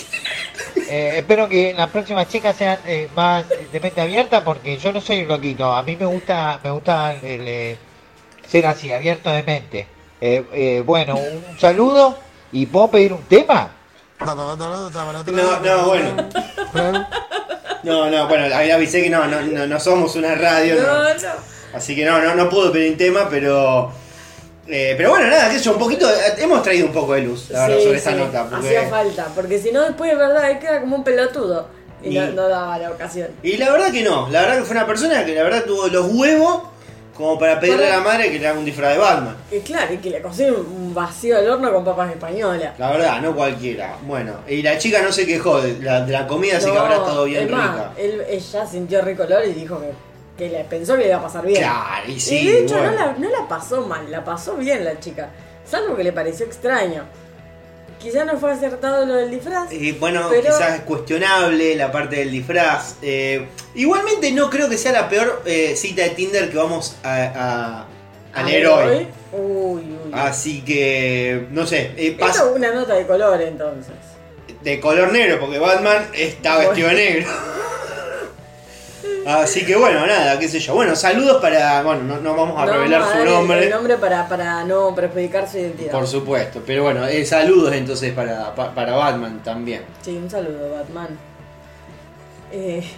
[0.89, 5.01] eh, espero que las próximas chicas sean eh, más de mente abierta porque yo no
[5.01, 5.73] soy un loquito.
[5.73, 7.77] A mí me gusta, me gusta el, eh,
[8.47, 9.87] ser así, abierto de mente.
[10.21, 12.17] Eh, eh, bueno, un saludo
[12.53, 13.71] y puedo pedir un tema.
[15.31, 16.29] No, no, bueno.
[17.83, 20.87] No, no, bueno, ahí avisé que no, no, no, no somos una radio, no.
[20.87, 21.29] No, no.
[21.73, 23.91] Así que no, no, no puedo pedir un tema, pero.
[24.69, 26.07] Eh, pero bueno, nada, sé yo, un poquito.
[26.37, 28.49] hemos traído un poco de luz, la verdad, Sí, sobre esta sí, nota.
[28.49, 28.67] Porque...
[28.67, 31.67] Hacía falta, porque si no después de verdad él queda como un pelotudo.
[32.03, 33.27] Y, no, Y- no daba la ocasión.
[33.41, 35.87] Y la verdad que no, la verdad que fue una persona que la verdad tuvo
[35.87, 36.61] los huevos
[37.15, 39.35] como para pedirle a la madre que le haga un disfraz de Batman.
[39.51, 42.77] Y claro, y que le cocine un vacío al horno con papas españolas.
[42.77, 43.95] La verdad, no cualquiera.
[44.05, 46.81] Bueno, y la chica no se quejó de la, de la comida, así que No,
[46.81, 47.91] habrá estado bien es más, rica.
[47.97, 49.91] Él, ella sintió rico olor y dijo que,
[50.37, 51.61] que le pensó que le iba a pasar bien.
[51.61, 52.91] Claro, y sí, y de hecho bueno.
[52.91, 55.29] no, la, no la pasó mal, la pasó bien la chica.
[55.69, 57.03] Salvo que le pareció extraño.
[57.99, 59.71] Quizá no fue acertado lo del disfraz.
[59.73, 62.95] Y bueno, Pero- quizás es cuestionable la parte del disfraz.
[63.01, 67.85] Eh, igualmente no creo que sea la peor eh, cita de Tinder que vamos a,
[68.35, 69.07] a- leer hoy.
[69.33, 70.11] Uy, uy.
[70.13, 73.93] Así que, no sé, eh, Esto pasa es una nota de color entonces.
[74.61, 77.27] de color negro porque Batman está vestido de negro.
[79.27, 80.73] Así que bueno, nada, qué sé yo.
[80.73, 81.83] Bueno, saludos para...
[81.83, 83.63] Bueno, no, no vamos a No revelar vamos a su nombre.
[83.65, 85.91] El nombre para, para no perjudicar su identidad.
[85.91, 89.83] Por supuesto, pero bueno, eh, saludos entonces para, pa- para Batman también.
[90.01, 91.09] Sí, un saludo, Batman.
[92.53, 92.89] Eh,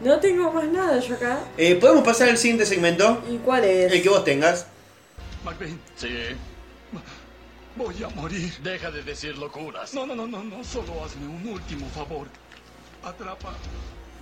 [0.00, 1.38] no tengo más nada yo acá.
[1.56, 3.22] Eh, ¿Podemos pasar al siguiente segmento?
[3.30, 3.92] ¿Y cuál es?
[3.92, 4.66] El que vos tengas.
[5.44, 5.80] McBain.
[5.94, 6.08] Sí.
[7.76, 8.52] Voy a morir.
[8.64, 9.94] Deja de decir locuras.
[9.94, 10.64] No, no, no, no, no.
[10.64, 12.26] Solo hazme un último favor.
[13.04, 13.50] Atrapa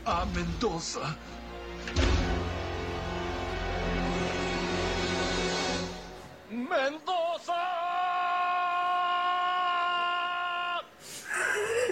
[0.04, 1.16] a Mendoza.
[6.50, 7.52] ¡Mendoza!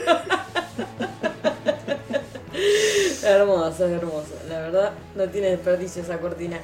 [3.23, 4.35] Hermoso, es hermoso.
[4.49, 6.59] La verdad, no tiene desperdicio esa cortina.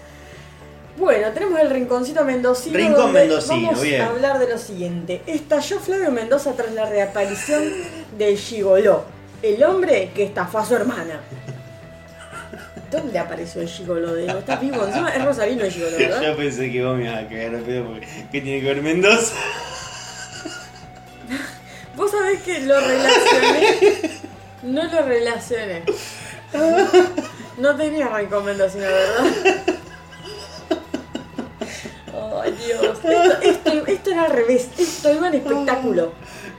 [0.98, 2.76] Bueno, tenemos el rinconcito mendocino.
[2.76, 4.00] Rincón donde mendocino, vamos bien.
[4.00, 5.22] a hablar de lo siguiente.
[5.26, 7.64] Estalló Flavio Mendoza tras la reaparición
[8.16, 9.04] del Gigoló,
[9.42, 11.20] el hombre que estafó a su hermana.
[12.90, 14.14] ¿Dónde apareció el Gigoló?
[14.14, 14.26] De?
[14.26, 14.84] ¿Estás vivo?
[14.84, 16.22] Encima es Rosarino el Gigoló, ¿verdad?
[16.22, 18.82] Yo pensé que vos me ibas a cagar a pedo porque ¿qué tiene que ver
[18.82, 19.34] Mendoza?
[21.96, 24.20] Vos sabés que lo relacioné.
[24.62, 25.82] No lo relacioné.
[27.58, 29.24] No tenía rincón mendocino, ¿verdad?
[32.42, 32.98] Ay, Dios.
[33.02, 34.68] Esto, esto, esto era al revés.
[34.78, 36.12] Esto iba en espectáculo.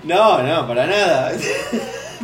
[0.03, 1.32] No, no, para nada.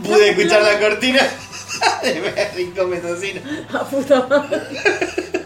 [0.02, 1.22] Pude escuchar la cortina
[2.04, 3.42] de Rincón Mendocino.
[3.74, 4.60] A puta madre.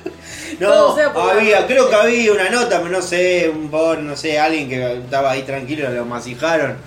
[0.59, 0.95] No,
[1.29, 4.93] había, creo que había una nota, pero no sé, un por, no sé, alguien que
[5.03, 6.77] estaba ahí tranquilo, lo masijaron.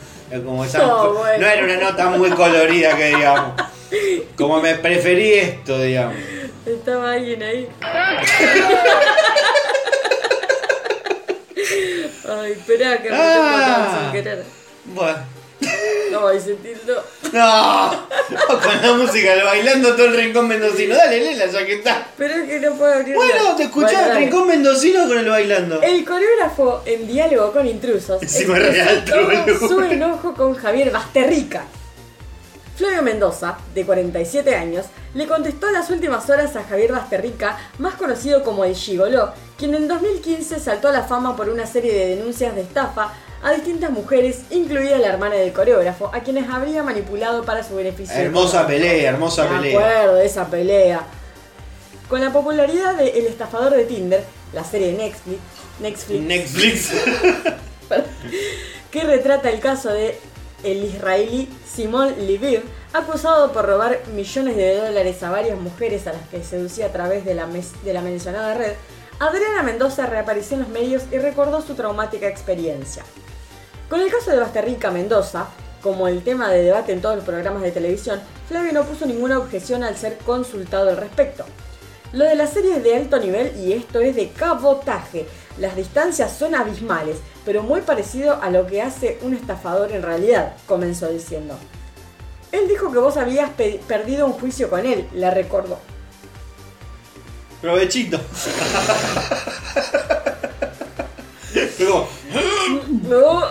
[0.45, 1.39] Como esa- No, bueno.
[1.39, 3.53] no era una nota muy colorida que digamos.
[4.37, 6.17] Como me preferí esto, digamos.
[6.67, 7.69] Estaba alguien ahí.
[12.29, 13.99] Ay, esperá que me Ah.
[14.03, 14.45] sin querer.
[14.87, 15.19] Bueno.
[16.27, 17.05] Ay, se tildó.
[17.33, 17.91] No,
[18.47, 20.97] con la música, lo bailando todo el rincón mendocino.
[20.97, 22.07] Dale, Lela, ya que está.
[22.17, 24.21] Pero es que no puedo abrir Bueno, te escuchás Bueno, dale.
[24.21, 25.83] rincón mendocino con el bailando.
[25.83, 31.65] El coreógrafo en diálogo con intrusos Encima expresó real, todo su enojo con Javier Basterrica.
[32.77, 37.95] Flavio Mendoza, de 47 años, le contestó en las últimas horas a Javier Basterrica, más
[37.95, 42.17] conocido como el Gigoló, quien en 2015 saltó a la fama por una serie de
[42.17, 43.13] denuncias de estafa
[43.43, 48.15] a distintas mujeres, incluida la hermana del coreógrafo, a quienes habría manipulado para su beneficio.
[48.15, 49.79] Hermosa pelea, hermosa Me pelea.
[49.79, 51.07] acuerdo de esa pelea.
[52.09, 55.39] Con la popularidad de El estafador de Tinder, la serie de Netflix,
[55.81, 56.91] Netflix, Netflix.
[58.91, 60.19] que retrata el caso de
[60.63, 62.63] el israelí Simón Leviev,
[62.93, 67.25] acusado por robar millones de dólares a varias mujeres a las que seducía a través
[67.25, 68.73] de la, de la mencionada red,
[69.19, 73.05] Adriana Mendoza reapareció en los medios y recordó su traumática experiencia.
[73.91, 75.49] Con el caso de Basterrica Mendoza,
[75.83, 79.39] como el tema de debate en todos los programas de televisión, Flavio no puso ninguna
[79.39, 81.45] objeción al ser consultado al respecto.
[82.13, 85.27] Lo de la serie es de alto nivel y esto es de cabotaje.
[85.59, 90.55] Las distancias son abismales, pero muy parecido a lo que hace un estafador en realidad,
[90.67, 91.57] comenzó diciendo.
[92.53, 95.79] Él dijo que vos habías pe- perdido un juicio con él, le recordó.
[97.61, 98.19] Provechito.
[103.09, 103.45] No.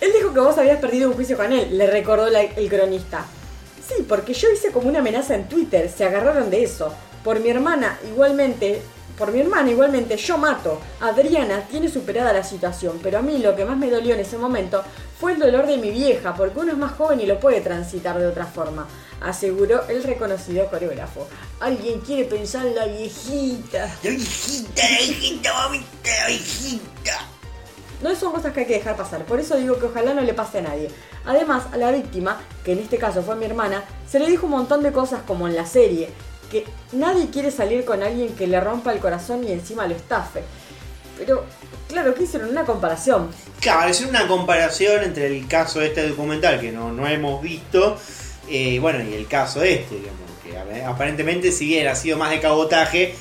[0.00, 3.24] Él dijo que vos habías perdido un juicio con él, le recordó el cronista.
[3.86, 6.92] Sí, porque yo hice como una amenaza en Twitter, se agarraron de eso.
[7.22, 8.80] Por mi hermana, igualmente,
[9.18, 10.80] por mi hermana igualmente yo mato.
[11.00, 14.38] Adriana tiene superada la situación, pero a mí lo que más me dolió en ese
[14.38, 14.82] momento
[15.20, 18.18] fue el dolor de mi vieja, porque uno es más joven y lo puede transitar
[18.18, 18.88] de otra forma,
[19.20, 21.28] aseguró el reconocido coreógrafo.
[21.60, 23.86] Alguien quiere pensar en la viejita.
[24.02, 27.33] La viejita, la viejita, mamita, la viejita.
[28.02, 30.34] No son cosas que hay que dejar pasar, por eso digo que ojalá no le
[30.34, 30.90] pase a nadie.
[31.24, 34.52] Además, a la víctima, que en este caso fue mi hermana, se le dijo un
[34.52, 36.10] montón de cosas como en la serie,
[36.50, 40.42] que nadie quiere salir con alguien que le rompa el corazón y encima lo estafe.
[41.16, 41.44] Pero,
[41.88, 42.50] claro, ¿qué hicieron?
[42.50, 43.30] Una comparación.
[43.60, 47.96] Claro, es una comparación entre el caso de este documental que no, no hemos visto,
[48.48, 52.40] eh, bueno, y el caso este, digamos, que aparentemente si bien ha sido más de
[52.40, 53.14] cabotaje,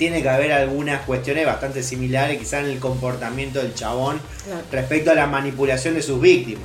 [0.00, 5.10] tiene que haber algunas cuestiones bastante similares quizás en el comportamiento del chabón Claro, respecto
[5.10, 6.64] a la manipulación de sus víctimas.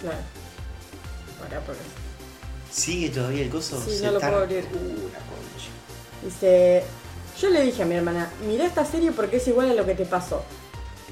[0.00, 0.16] claro.
[1.38, 1.82] Pará, porque-
[2.72, 3.78] ¿Sigue todavía el coso?
[3.86, 4.64] Sí, Se no lo puedo abrir.
[4.64, 6.24] Uh.
[6.24, 6.84] Dice,
[7.38, 9.94] yo le dije a mi hermana, mira esta serie porque es igual a lo que
[9.94, 10.42] te pasó.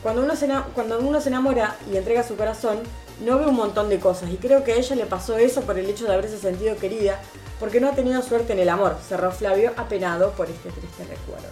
[0.02, 2.78] Cuando uno, se, cuando uno se enamora y entrega su corazón,
[3.22, 4.30] no ve un montón de cosas.
[4.30, 7.20] Y creo que a ella le pasó eso por el hecho de haberse sentido querida,
[7.62, 11.46] porque no ha tenido suerte en el amor, cerró Flavio apenado por este triste recuerdo.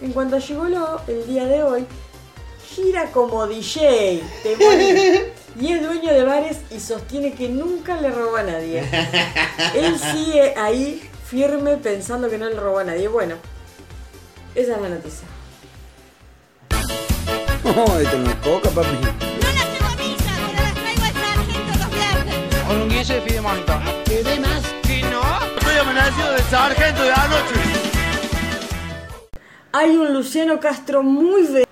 [0.00, 1.84] En cuanto a Gigolo, el día de hoy,
[2.74, 5.20] gira como DJ, te morís.
[5.60, 8.88] Y es dueño de bares y sostiene que nunca le robó a nadie.
[9.74, 13.08] Él sigue ahí firme pensando que no le robó a nadie.
[13.08, 13.34] Bueno,
[14.54, 15.28] esa es la noticia.
[18.00, 18.88] esto no es coca, papi.
[18.94, 19.08] No
[19.52, 22.64] las tengo misas, pero las traigo al sargento los viernes.
[22.66, 23.80] Con un guille de fidemonito.
[24.06, 24.79] ¿Qué más?
[26.50, 27.54] Sargento de anoche.
[29.72, 31.66] Hay un Luciano Castro muy ve.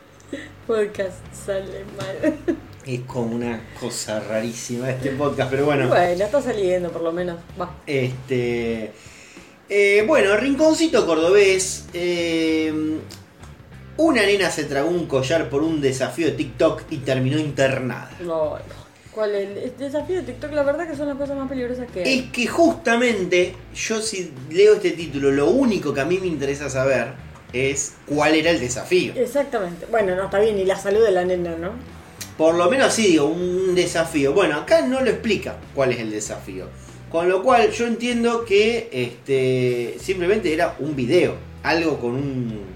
[0.66, 2.56] Podcast sale mal.
[2.84, 5.88] Es como una cosa rarísima este podcast, pero bueno.
[5.88, 7.36] Bueno, está saliendo por lo menos.
[7.60, 7.70] Va.
[7.86, 8.92] Este.
[9.68, 11.84] eh, bueno, Rinconcito Cordobés.
[11.92, 12.98] eh,
[13.98, 18.10] una nena se tragó un collar por un desafío de TikTok y terminó internada.
[18.20, 18.87] No, no.
[19.18, 20.52] ¿Cuál es el, desafío de TikTok?
[20.52, 22.18] La verdad que son las cosas más peligrosas que hay.
[22.20, 26.70] Es que justamente yo si leo este título, lo único que a mí me interesa
[26.70, 27.14] saber
[27.52, 29.14] es cuál era el desafío.
[29.16, 29.86] Exactamente.
[29.90, 31.72] Bueno, no está bien, y la salud de la nena, ¿no?
[32.36, 34.34] Por lo menos sí digo, un desafío.
[34.34, 36.68] Bueno, acá no lo explica cuál es el desafío.
[37.10, 42.66] Con lo cual yo entiendo que este simplemente era un video, algo con un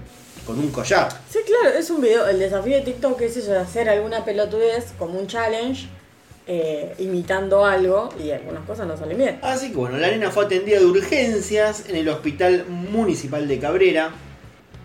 [0.45, 1.07] con un collar.
[1.29, 2.27] Sí, claro, es un video.
[2.27, 5.87] El desafío de TikTok es eso, de hacer alguna pelotudez como un challenge,
[6.47, 9.39] eh, imitando algo, y algunas cosas no salen bien.
[9.41, 14.11] Así que bueno, la nena fue atendida de urgencias en el Hospital Municipal de Cabrera.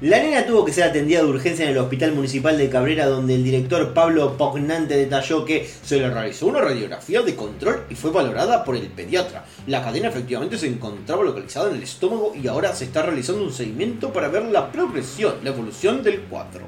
[0.01, 3.35] La nena tuvo que ser atendida de urgencia en el Hospital Municipal de Cabrera, donde
[3.35, 8.13] el director Pablo Pognante detalló que se le realizó una radiografía de control y fue
[8.13, 9.45] valorada por el pediatra.
[9.67, 13.53] La cadena efectivamente se encontraba localizada en el estómago y ahora se está realizando un
[13.53, 16.67] seguimiento para ver la progresión, la evolución del cuadro.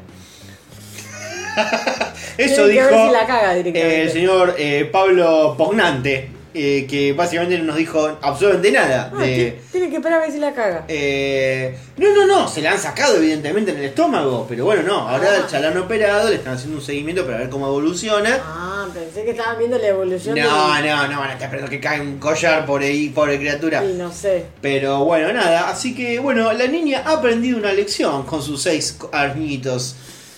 [2.39, 4.03] Eso Tienen dijo si la caga directamente.
[4.03, 9.13] el señor eh, Pablo Pognante, eh, que básicamente no nos dijo absolutamente nada.
[9.15, 10.85] Ah, de- ti- tiene que esperar a ver si la caga.
[10.89, 15.09] eh, no, no, no, se la han sacado evidentemente en el estómago, pero bueno, no,
[15.09, 15.47] ahora Ah.
[15.51, 18.41] ya la han operado, le están haciendo un seguimiento para ver cómo evoluciona.
[18.43, 21.79] Ah, pensé que estaban viendo la evolución No, no, no van a estar esperando que
[21.81, 23.83] caiga un collar por ahí, pobre criatura.
[23.83, 24.47] Sí, no sé.
[24.63, 28.97] Pero bueno, nada, así que bueno, la niña ha aprendido una lección con sus seis
[29.13, 29.95] añitos.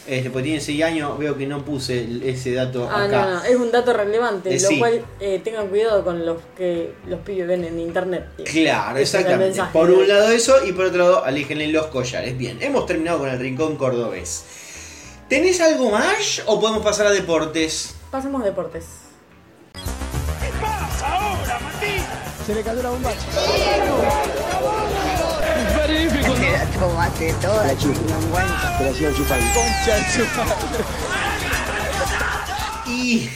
[0.07, 3.25] Este, porque tiene seis años, veo que no puse ese dato Ah, acá.
[3.25, 4.79] no, no, es un dato relevante, Eh, lo sí.
[4.81, 8.27] cual eh, tengan cuidado con los que los pibes ven en internet.
[8.37, 8.45] tío.
[8.47, 9.63] Claro, Ese exactamente.
[9.73, 12.37] Por un lado eso y por otro lado aléjenle los collares.
[12.37, 14.45] Bien, hemos terminado con el rincón cordobés.
[15.29, 17.95] ¿Tenés algo más o podemos pasar a deportes?
[18.11, 18.85] Pasemos a deportes.
[22.45, 23.13] Se le cayó la bomba.
[26.53, 28.01] La tomaste toda, La chupa.
[28.79, 29.47] Te la sigo chupando.
[32.87, 33.29] Y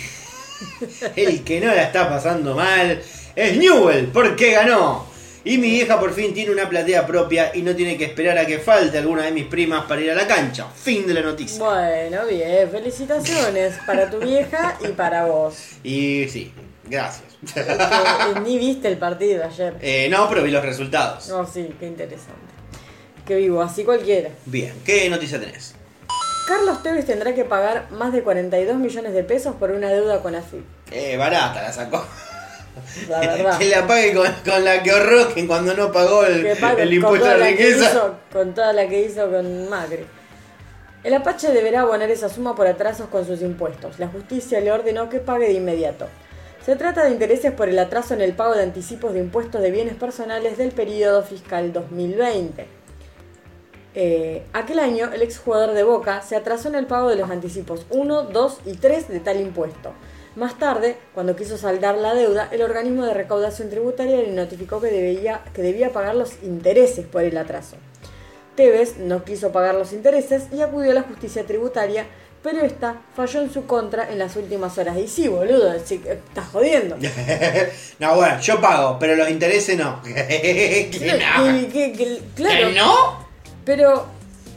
[1.17, 3.03] el que no la está pasando mal
[3.35, 5.07] es Newell, porque ganó.
[5.45, 8.45] Y mi vieja por fin tiene una platea propia y no tiene que esperar a
[8.45, 10.67] que falte alguna de mis primas para ir a la cancha.
[10.75, 11.65] Fin de la noticia.
[11.65, 15.57] Bueno, bien, felicitaciones para tu vieja y para vos.
[15.83, 16.53] Y sí,
[16.85, 17.25] gracias.
[17.55, 19.77] Que, ni viste el partido ayer.
[19.81, 21.29] Eh, no, pero vi los resultados.
[21.29, 22.56] No, sí, qué interesante.
[23.27, 24.31] Qué vivo, así cualquiera.
[24.47, 25.75] Bien, ¿qué noticia tenés?
[26.47, 30.35] Carlos Tevez tendrá que pagar más de 42 millones de pesos por una deuda con
[30.37, 30.65] AFIP.
[30.93, 32.05] Eh, barata la sacó.
[33.09, 33.59] La verdad.
[33.59, 36.83] que la pague con, con la que ahorró que cuando no pagó el, Que pague
[36.83, 37.91] el con impuesto a la que riqueza.
[37.91, 40.07] hizo- con toda la que hizo con Macri.
[41.03, 43.99] El Apache deberá abonar esa suma por atrasos con sus impuestos.
[43.99, 46.07] La justicia le ordenó que pague de inmediato.
[46.65, 49.71] Se trata de intereses por el atraso en el pago de anticipos de impuestos de
[49.71, 52.67] bienes personales del periodo fiscal 2020.
[53.99, 57.87] Eh, aquel año, el exjugador de Boca se atrasó en el pago de los anticipos
[57.89, 59.93] 1, 2 y 3 de tal impuesto.
[60.37, 64.89] Más tarde, cuando quiso saldar la deuda, el organismo de recaudación tributaria le notificó que
[64.89, 67.77] debía, que debía pagar los intereses por el atraso.
[68.55, 72.05] Tevez no quiso pagar los intereses y acudió a la justicia tributaria,
[72.43, 74.99] pero esta falló en su contra en las últimas horas.
[74.99, 76.99] Y sí, boludo, sí, que estás jodiendo.
[77.99, 80.03] no, bueno, yo pago, pero los intereses no.
[80.05, 81.71] que no.
[81.73, 83.26] Que- claro, ¿Que no?
[83.67, 84.07] Pero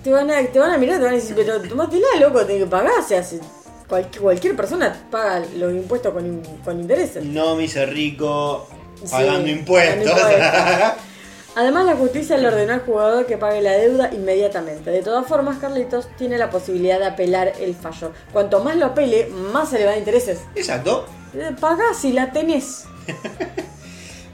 [0.04, 2.64] te van, a, te van a mirar, te van a decir, pero tomátela, loco, tenés
[2.64, 2.94] que pagar.
[3.00, 3.40] O sea, si
[3.90, 7.26] cualquier, cualquier persona paga los impuestos con, con intereses.
[7.26, 8.68] No me hice rico
[9.04, 10.12] Sí, pagando impuestos.
[10.12, 10.96] pagando.
[11.56, 14.92] Además, la justicia le ordenó al jugador que pague la deuda inmediatamente.
[14.92, 18.12] De todas formas, Carlitos tiene la posibilidad de apelar el fallo.
[18.32, 20.40] Cuanto más lo apele, más se le va de intereses.
[20.56, 21.06] Exacto.
[21.34, 22.86] Eh, Pagá si la tenés.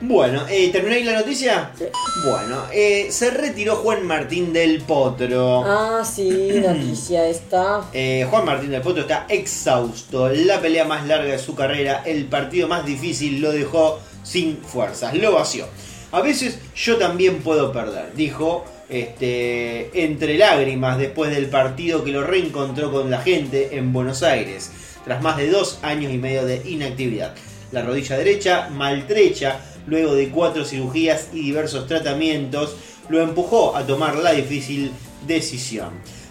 [0.08, 1.72] Bueno, eh, ¿terminó ahí la noticia?
[1.76, 1.86] Sí.
[2.30, 5.64] Bueno, eh, se retiró Juan Martín del Potro.
[5.66, 7.90] Ah, sí, noticia esta.
[7.92, 10.30] Eh, Juan Martín del Potro está exhausto.
[10.30, 15.16] La pelea más larga de su carrera, el partido más difícil, lo dejó sin fuerzas,
[15.16, 15.66] lo vació.
[16.12, 22.24] A veces yo también puedo perder, dijo este, entre lágrimas después del partido que lo
[22.24, 24.72] reencontró con la gente en Buenos Aires,
[25.04, 27.34] tras más de dos años y medio de inactividad.
[27.72, 32.76] La rodilla derecha, maltrecha, luego de cuatro cirugías y diversos tratamientos,
[33.10, 34.92] lo empujó a tomar la difícil
[35.28, 35.90] decisión.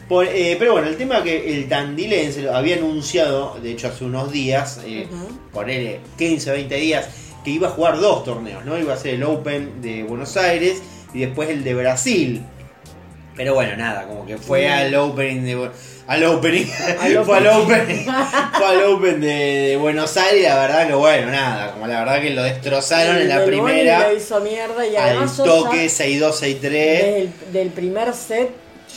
[0.08, 4.04] Por- eh, pero bueno, el tema que el tandilense lo había anunciado, de hecho hace
[4.04, 5.06] unos días, eh,
[5.52, 7.08] ponele 15, 20 días,
[7.44, 8.78] que iba a jugar dos torneos, ¿no?
[8.78, 10.82] Iba a ser el Open de Buenos Aires
[11.12, 12.42] y después el de Brasil.
[13.36, 15.70] Pero bueno, nada, como que fue al Opening de
[16.06, 16.66] al opening,
[17.00, 18.04] Al fue al opening.
[18.04, 19.26] fue al Open de,
[19.68, 23.28] de Buenos Aires la verdad que bueno, nada, como la verdad que lo destrozaron en
[23.28, 26.60] la primera Lo hizo mierda y al además Sosa, toque 6-2, 6-3.
[26.60, 28.50] desde el- del primer set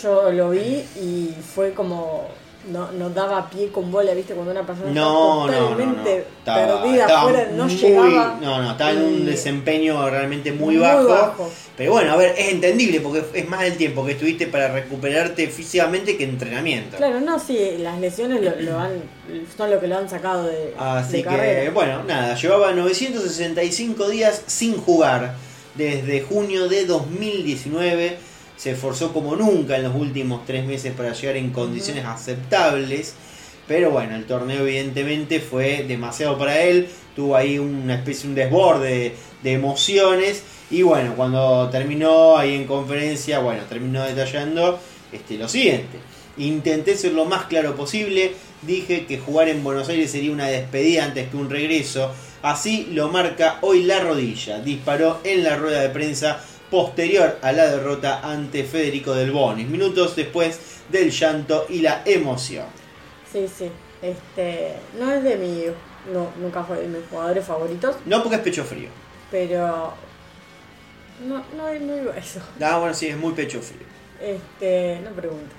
[0.04, 2.28] yo lo vi y fue como
[2.72, 5.86] no, no daba pie con bola, viste, cuando una persona No, está no, no, no.
[5.86, 8.38] totalmente perdida estaba afuera, no muy- llegaba.
[8.42, 11.52] No, no, estaba en un desempeño realmente muy, Muy bajo, bajo.
[11.76, 15.48] Pero bueno, a ver, es entendible porque es más el tiempo que estuviste para recuperarte
[15.48, 16.98] físicamente que entrenamiento.
[16.98, 19.02] Claro, no, sí, las lesiones lo, lo han,
[19.56, 21.72] son lo que lo han sacado de, Así de que, carrera.
[21.72, 25.36] bueno, nada, llevaba 965 días sin jugar
[25.76, 28.18] desde junio de 2019.
[28.58, 33.14] Se esforzó como nunca en los últimos tres meses para llegar en condiciones aceptables.
[33.68, 36.90] Pero bueno, el torneo evidentemente fue demasiado para él.
[37.16, 40.44] Tuvo ahí una especie, un desborde de, de emociones.
[40.70, 44.80] Y bueno, cuando terminó ahí en conferencia, bueno, terminó detallando
[45.12, 46.00] este, lo siguiente.
[46.38, 48.34] Intenté ser lo más claro posible.
[48.62, 52.12] Dije que jugar en Buenos Aires sería una despedida antes que un regreso.
[52.42, 54.60] Así lo marca hoy la rodilla.
[54.60, 59.68] Disparó en la rueda de prensa posterior a la derrota ante Federico Del Bonis.
[59.68, 60.60] Minutos después
[60.90, 62.66] del llanto y la emoción.
[63.32, 63.70] Sí, sí.
[64.02, 65.64] Este, no es de mi,
[66.14, 68.90] no, nunca fue de mis jugadores favoritos, No porque es pecho frío.
[69.32, 69.94] pero
[71.26, 72.40] no, no, no digo eso.
[72.62, 73.88] Ah, bueno, sí, es muy pecho frío.
[74.22, 75.56] Este, no pregunto.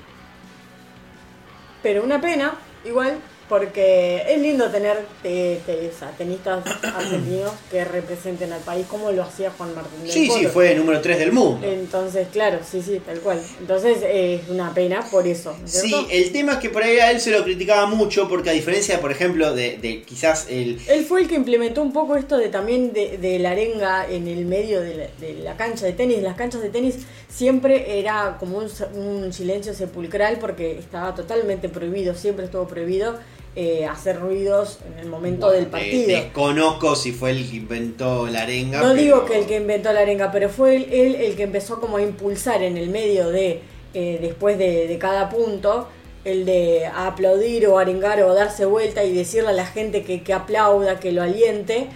[1.83, 2.55] Pero una pena,
[2.85, 3.19] igual,
[3.49, 9.11] porque es lindo tener te- te- o sea, tenistas argentinos que representen al país como
[9.13, 11.67] lo hacía Juan Martín del Sí, sí, fue el número 3 del mundo.
[11.67, 13.41] Entonces, claro, sí, sí, tal cual.
[13.61, 15.55] Entonces eh, es una pena por eso.
[15.59, 16.07] ¿no es Sí, cierto?
[16.11, 19.01] el tema es que por ahí a él se lo criticaba mucho porque a diferencia,
[19.01, 20.79] por ejemplo, de, de quizás el...
[20.89, 24.29] Él fue el que implementó un poco esto de también de, de la arenga en
[24.29, 26.23] el medio de la, de la cancha de tenis.
[26.23, 26.97] Las canchas de tenis
[27.29, 33.17] siempre era como un, un silencio sepulcral porque estaba totalmente prohibido, siempre estuvo prohibido
[33.61, 36.07] eh, hacer ruidos en el momento del partido.
[36.07, 38.79] desconozco si fue el que inventó la arenga.
[38.81, 41.43] No pero- digo que el que inventó la arenga, pero fue él, él el que
[41.43, 43.61] empezó como a impulsar en el medio de,
[43.95, 45.89] eh, después de, de cada punto,
[46.25, 50.33] el de aplaudir o arengar o darse vuelta y decirle a la gente que, que
[50.33, 51.89] aplauda, que lo aliente,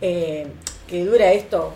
[0.00, 0.46] eh,
[0.86, 1.72] que dura esto,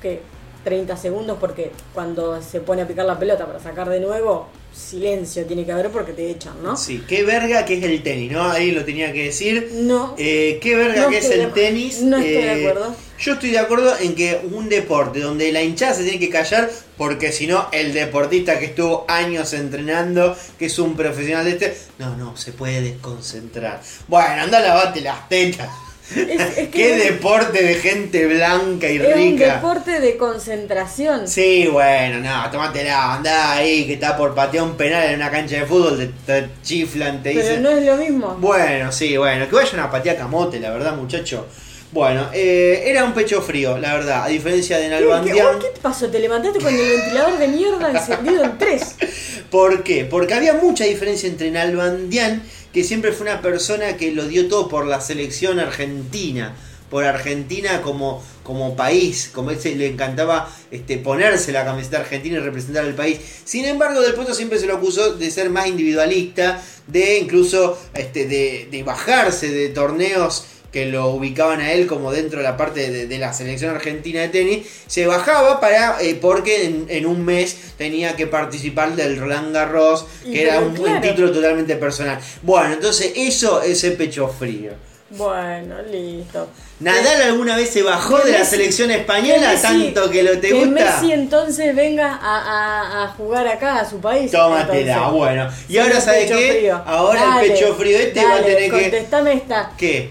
[0.00, 0.20] que
[0.66, 5.44] 30 segundos, porque cuando se pone a picar la pelota para sacar de nuevo, silencio
[5.46, 6.76] tiene que haber porque te echan, ¿no?
[6.76, 8.42] Sí, qué verga que es el tenis, ¿no?
[8.50, 9.70] Ahí lo tenía que decir.
[9.74, 10.16] No.
[10.18, 12.02] Eh, qué verga No que es el tenis.
[12.02, 12.96] no estoy de Eh, acuerdo.
[13.20, 16.68] Yo estoy de acuerdo en que un deporte donde la hinchada se tiene que callar
[16.96, 21.76] porque si no el deportista que estuvo años entrenando, que es un profesional de este,
[22.00, 23.80] no, no, se puede desconcentrar.
[24.08, 25.68] Bueno, anda a lavarte las tetas.
[26.14, 29.54] Es, es que Qué es- deporte de gente blanca y es un rica.
[29.56, 31.26] deporte de concentración.
[31.26, 35.56] Sí, bueno, no, tomátela, andá ahí que está por patear un penal en una cancha
[35.56, 37.62] de fútbol, te, te chiflan, te Pero dicen.
[37.62, 38.36] no es lo mismo.
[38.40, 41.46] Bueno, sí, bueno, que vayan a patear camote, la verdad, muchacho.
[41.92, 45.58] Bueno, eh, era un pecho frío, la verdad, a diferencia de ¿Qué, qué, Nalbandián.
[45.60, 46.08] ¿Qué te pasó?
[46.08, 48.96] ¿Te levantaste con el ventilador de mierda encendido en tres?
[49.50, 50.04] ¿Por qué?
[50.04, 52.42] Porque había mucha diferencia entre Nalbandián,
[52.76, 56.54] que siempre fue una persona que lo dio todo por la selección argentina,
[56.90, 62.40] por Argentina como, como país, como ese le encantaba este, ponerse la camiseta argentina y
[62.40, 63.18] representar al país.
[63.46, 68.26] Sin embargo, Del Potro siempre se lo acusó de ser más individualista, de incluso este,
[68.26, 72.90] de, de bajarse de torneos que lo ubicaban a él como dentro de la parte
[72.90, 77.24] de, de la selección argentina de tenis, se bajaba para eh, porque en, en un
[77.24, 81.00] mes tenía que participar del Roland Garros, que era pero un, un claro.
[81.00, 82.18] título totalmente personal.
[82.42, 84.72] Bueno, entonces eso es el pecho frío.
[85.08, 86.48] Bueno, listo.
[86.80, 90.32] ¿Nadal alguna vez se bajó de la Messi- selección que española Messi- tanto que lo
[90.32, 90.68] te que gusta?
[91.00, 94.32] Messi entonces venga a, a- a jugar acá a su país.
[94.32, 95.48] Tómatela, bueno.
[95.68, 96.52] Y Sí, ahora, el ¿sabe pecho qué?
[96.52, 96.82] frío.
[96.84, 98.70] Ahora Dale, el pecho frío este va a tener que.
[98.82, 99.70] Contestame esta.
[99.78, 100.10] ¿Qué?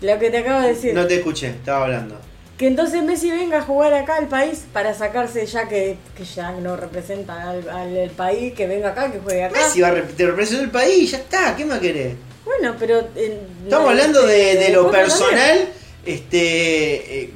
[0.00, 0.94] Lo que te acabo de decir.
[0.94, 2.16] No te escuché, estaba hablando.
[2.56, 6.52] Que entonces Messi venga a jugar acá al país para sacarse ya que, que ya
[6.52, 9.58] no representa al, país, que venga acá, que juegue acá.
[9.58, 12.16] Messi va a te representó el país, ya está, ¿qué más querés?
[12.44, 13.00] Bueno, pero...
[13.16, 15.68] eh, Estamos no, hablando de, este, de lo personal,
[16.04, 17.30] este, eh,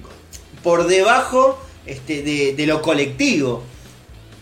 [0.63, 3.63] por debajo este, de, de lo colectivo.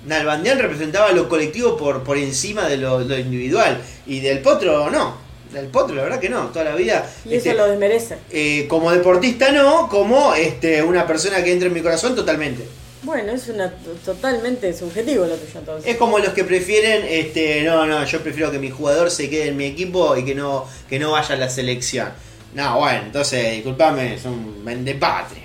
[0.07, 3.81] Nalbandián representaba lo colectivo por, por encima de lo, lo individual.
[4.07, 5.17] Y del Potro no.
[5.53, 6.47] Del Potro, la verdad que no.
[6.49, 7.09] Toda la vida.
[7.25, 8.17] Y eso este, lo desmerece.
[8.31, 12.65] eh, como deportista no, como este, una persona que entra en mi corazón totalmente.
[13.03, 13.73] Bueno, es una
[14.05, 15.91] totalmente subjetivo lo tuyo entonces.
[15.91, 19.49] Es como los que prefieren, este, no, no, yo prefiero que mi jugador se quede
[19.49, 22.11] en mi equipo y que no, que no vaya a la selección.
[22.55, 25.42] No, bueno, entonces, disculpame, son vendepatria.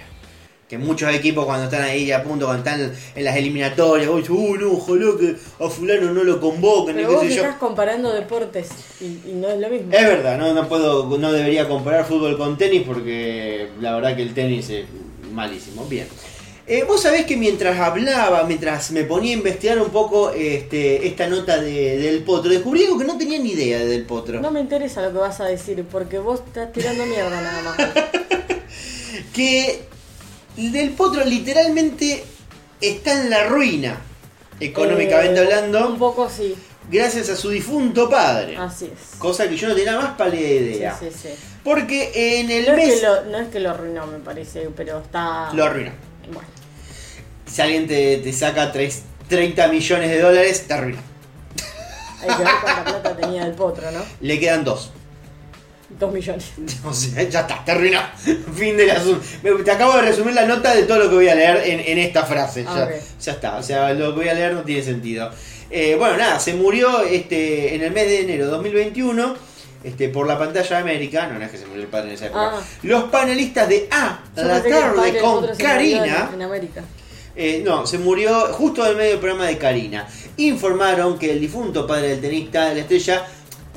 [0.68, 4.56] Que muchos equipos cuando están ahí a punto, cuando están en las eliminatorias, uy, uh,
[4.58, 7.44] no, ojalá que a fulano no lo convoquen, y Pero qué vos sé yo.
[7.44, 8.68] estás comparando deportes
[9.00, 9.94] y, y no es lo mismo.
[9.94, 14.24] Es verdad, no, no puedo, no debería comparar fútbol con tenis porque la verdad que
[14.24, 14.86] el tenis es
[15.32, 15.86] malísimo.
[15.86, 16.08] Bien.
[16.70, 21.28] Eh, Vos sabés que mientras hablaba, mientras me ponía a investigar un poco este, esta
[21.30, 24.42] nota de, del potro, descubrí algo que no tenía ni idea de del potro.
[24.42, 27.78] No me interesa lo que vas a decir porque vos estás tirando mierda nada más.
[29.34, 29.82] Que
[30.58, 32.24] del potro literalmente
[32.82, 33.98] está en la ruina,
[34.60, 36.56] económicamente Eh, hablando, Un poco sí,
[36.90, 38.58] gracias a su difunto padre.
[38.58, 39.18] así es.
[39.20, 40.98] Cosa que yo no tenía más pálida idea.
[41.00, 41.30] Sí, sí, sí.
[41.64, 44.70] Porque en el No es, mes que lo, no es que lo arruinó, me parece,
[44.76, 45.52] pero está.
[45.54, 45.92] lo arruinó.
[46.32, 46.48] Bueno,
[47.52, 51.02] Si alguien te, te saca tres- 30 millones de dólares, te arruina.
[52.22, 54.00] hay que ver cuánta plata tenía el potro, ¿no?
[54.22, 54.92] Le quedan dos.
[55.90, 56.52] Dos millones.
[56.86, 58.00] O sea, ya está, te arruinó.
[58.56, 59.24] fin del asunto.
[59.64, 61.98] Te acabo de resumir la nota de todo lo que voy a leer en, en
[61.98, 62.64] esta frase.
[62.64, 62.90] Ya,
[63.22, 63.58] ya está.
[63.58, 65.32] O sea, lo que voy a leer no tiene sentido.
[65.70, 69.36] Eh, bueno, nada, se murió este en el mes de enero de 2021
[69.84, 71.28] este, por la pantalla de América.
[71.28, 72.52] No, no es que se murió el padre en esa época.
[72.56, 72.62] Ah.
[72.84, 76.32] Los panelistas de A, Yo la tarde con Karina.
[76.34, 76.84] En América.
[77.36, 80.08] Eh, no, se murió justo en medio del programa de Karina.
[80.38, 83.28] Informaron que el difunto padre del tenista de la estrella,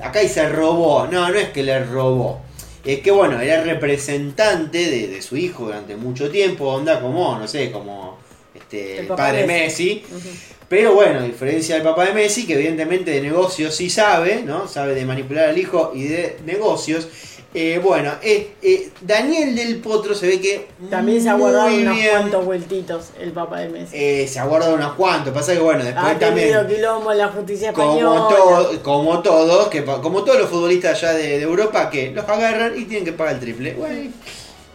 [0.02, 1.06] acá y se robó.
[1.06, 2.40] No, no es que le robó.
[2.84, 7.46] Es que bueno, era representante de, de su hijo durante mucho tiempo, onda como, no
[7.46, 8.18] sé, como
[8.54, 10.02] este, El el padre Messi.
[10.10, 10.32] Messi.
[10.68, 14.68] Pero bueno, a diferencia del papá de Messi, que evidentemente de negocios sí sabe, ¿no?
[14.68, 17.08] Sabe de manipular al hijo y de negocios.
[17.52, 20.68] Eh, bueno, eh, eh, Daniel del Potro se ve que.
[20.88, 23.96] También se ha guardado unos bien- cuantos vueltitos el papá de Messi.
[23.96, 25.34] eh, se ha guardado unos cuantos.
[25.34, 26.48] Pasa que bueno, después ha también.
[26.52, 28.20] tenido quilombo la justicia española.
[28.20, 28.28] Como,
[28.68, 32.78] to- como todos, que como todos los futbolistas allá de, de Europa, que los agarran
[32.78, 33.74] y tienen que pagar el triple.
[33.74, 34.10] Bueno,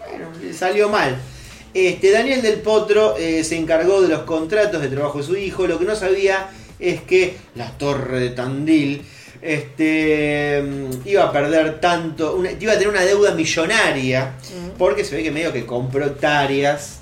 [0.09, 1.15] bueno, le salió mal.
[1.73, 5.65] Este, Daniel del Potro se encargó de los contratos de trabajo de su hijo.
[5.65, 6.49] Lo que no sabía
[6.79, 9.01] es que la Torre de Tandil
[9.45, 14.33] este mm, iba a perder tanto, una- iba a tener una deuda millonaria,
[14.77, 16.99] porque se ve que medio que compró hectáreas,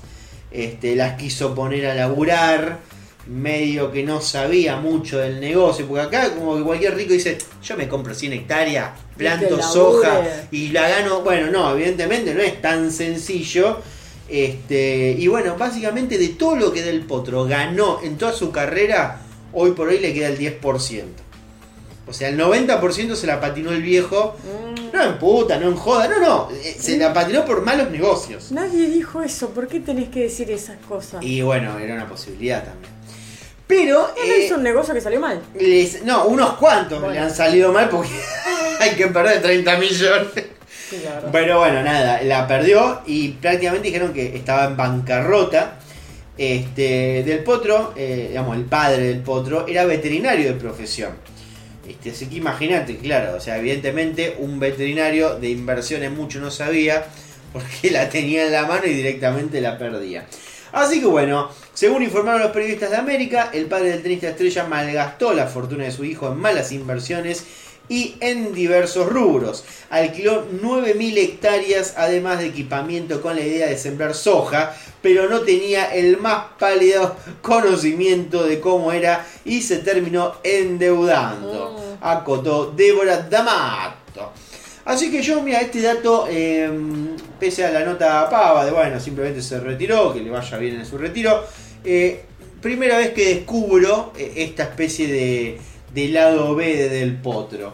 [0.51, 2.79] este, las quiso poner a laburar,
[3.25, 7.77] medio que no sabía mucho del negocio, porque acá como que cualquier rico dice, yo
[7.77, 10.19] me compro 100 hectáreas, planto soja
[10.51, 13.79] y la gano, bueno, no, evidentemente no es tan sencillo.
[14.29, 19.21] Este, y bueno, básicamente de todo lo que Del Potro ganó en toda su carrera,
[19.53, 21.22] hoy por hoy le queda el 10%.
[22.13, 24.35] O sea, el 90% se la patinó el viejo.
[24.43, 24.95] Mm.
[24.95, 26.49] No en puta, no en joda, no, no.
[26.51, 28.51] eh, Se la patinó por malos negocios.
[28.51, 31.23] Nadie dijo eso, ¿por qué tenés que decir esas cosas?
[31.23, 32.93] Y bueno, era una posibilidad también.
[33.65, 34.01] Pero.
[34.01, 35.41] No, no eh, hizo un negocio que salió mal.
[35.59, 37.15] les- no, unos cuantos Bueno.
[37.15, 38.11] le han salido mal porque
[38.79, 40.27] hay que perder 30 millones.
[40.89, 41.31] Sí, la.
[41.31, 45.79] Pero bueno, nada, la perdió y prácticamente dijeron que estaba en bancarrota.
[46.37, 51.11] Este, del Potro, eh, digamos, el padre del Potro, era veterinario de profesión.
[51.87, 57.05] Este, así que imagínate, claro, o sea, evidentemente un veterinario de inversiones mucho no sabía
[57.51, 60.25] porque la tenía en la mano y directamente la perdía.
[60.71, 65.33] Así que bueno, según informaron los periodistas de América, el padre del tenista estrella malgastó
[65.33, 67.45] la fortuna de su hijo en malas inversiones
[67.89, 69.63] y en diversos rubros.
[69.89, 75.93] Alquiló 9.000 hectáreas además de equipamiento con la idea de sembrar soja, pero no tenía
[75.93, 81.97] el más pálido conocimiento de cómo era y se terminó endeudando.
[82.01, 84.31] Acotó Débora D'Amato.
[84.85, 86.69] Así que yo, mira, este dato, eh,
[87.39, 90.85] pese a la nota pava de, bueno, simplemente se retiró, que le vaya bien en
[90.85, 91.45] su retiro,
[91.85, 92.25] eh,
[92.61, 95.57] primera vez que descubro eh, esta especie de,
[95.93, 97.73] de lado B de Del Potro.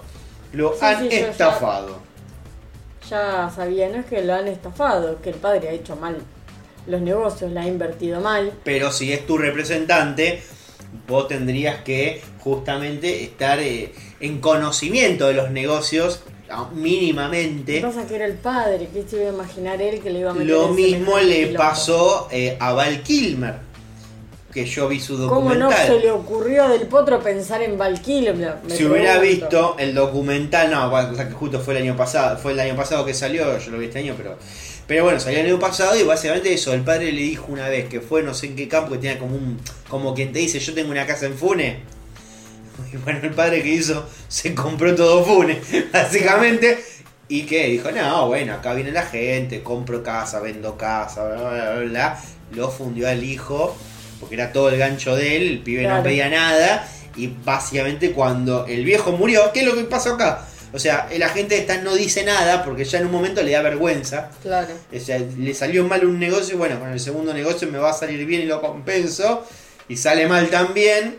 [0.53, 1.99] Lo Sí, han sí, yo ya- estafado.
[3.09, 6.17] Ya sabía, no es que lo han estafado, que el padre ha hecho mal
[6.87, 8.51] los negocios, la ha invertido mal.
[8.63, 10.41] Pero si es tu representante,
[11.07, 16.21] vos tendrías que justamente estar eh, en conocimiento de los negocios
[16.73, 17.79] mínimamente.
[17.81, 20.33] pasa que era el padre, que se iba a imaginar él que le iba a
[20.33, 23.55] meter Lo mismo le pasó eh, a Val Kilmer,
[24.51, 25.87] que yo vi su ¿Cómo no documental.
[25.87, 28.33] se le ocurrió del potro pensar en Valkyrie?
[28.67, 32.53] Si hubiera visto el documental, no, o sea que justo fue el año pasado, fue
[32.53, 34.37] el año pasado que salió, yo lo vi este año, pero
[34.87, 37.87] pero bueno, salió el año pasado y básicamente eso, el padre le dijo una vez
[37.87, 40.59] que fue no sé en qué campo que tenía como un como quien te dice,
[40.59, 41.79] "Yo tengo una casa en Fune."
[42.93, 45.61] Y bueno, el padre que hizo se compró todo Fune,
[45.93, 46.83] básicamente.
[47.27, 51.71] Y que dijo, no, bueno, acá viene la gente, compro casa, vendo casa, bla, bla,
[51.73, 52.23] bla, bla.
[52.55, 53.77] Lo fundió al hijo,
[54.19, 56.87] porque era todo el gancho de él, el pibe no pedía nada.
[57.15, 60.45] Y básicamente cuando el viejo murió, ¿qué es lo que pasó acá?
[60.71, 63.61] O sea, la gente esta no dice nada porque ya en un momento le da
[63.61, 64.29] vergüenza.
[64.43, 64.67] Claro.
[64.95, 67.93] O sea, le salió mal un negocio, bueno, con el segundo negocio me va a
[67.93, 69.45] salir bien y lo compenso.
[69.87, 71.17] Y sale mal también.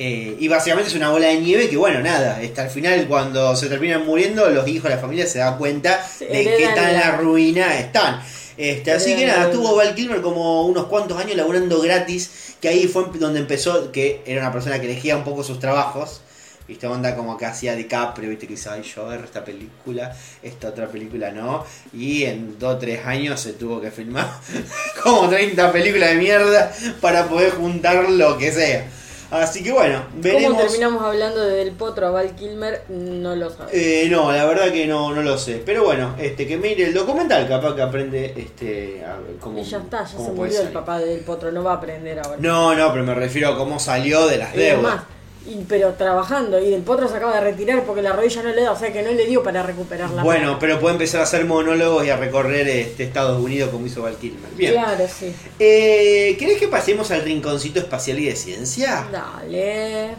[0.00, 3.54] Eh, y básicamente es una bola de nieve que, bueno, nada, hasta el final cuando
[3.56, 6.92] se terminan muriendo, los hijos de la familia se dan cuenta Sí, de qué tan
[6.94, 8.22] la- la ruina están.
[8.58, 12.68] Este, así que nada, la tuvo Val Kilmer como unos cuantos años laburando gratis, que
[12.68, 16.22] ahí fue donde empezó, que era una persona que elegía un poco sus trabajos.
[16.66, 20.68] Viste, onda como que hacía DiCaprio, viste, que dice, ay, yo agarro esta película, esta
[20.68, 21.64] otra película no.
[21.94, 24.28] Y en 2 o 3 años se tuvo que filmar
[25.02, 28.86] como 30 películas de mierda para poder juntar lo que sea.
[29.30, 30.52] Así que bueno, veremos.
[30.52, 32.84] ¿Cómo terminamos hablando de Del Potro a Val Kilmer?
[32.88, 33.72] No lo sabemos.
[33.74, 35.62] Eh, no, la verdad que no, no lo sé.
[35.66, 39.58] Pero bueno, este que mire el documental, capaz que aprende este a ver cómo.
[39.58, 42.18] y ya está, ya se murió el papá de Del Potro, no va a aprender
[42.18, 42.36] ahora.
[42.40, 44.74] No, no, pero me refiero a cómo salió de las Y deudas.
[44.84, 45.04] además,
[45.48, 48.62] y- pero trabajando, y Del Potro se acaba de retirar porque la rodilla no le
[48.62, 51.24] da, o sea que no le dio para recuperar la Bueno, pero puede empezar a
[51.24, 54.50] hacer monólogos y a recorrer este Estados Unidos como hizo Val Kilmer.
[54.56, 54.72] Bien.
[54.74, 55.34] Claro, sí.
[55.58, 59.06] Eh, ¿Querés que pasemos al rinconcito espacial y de ciencia?
[59.10, 60.14] Dale.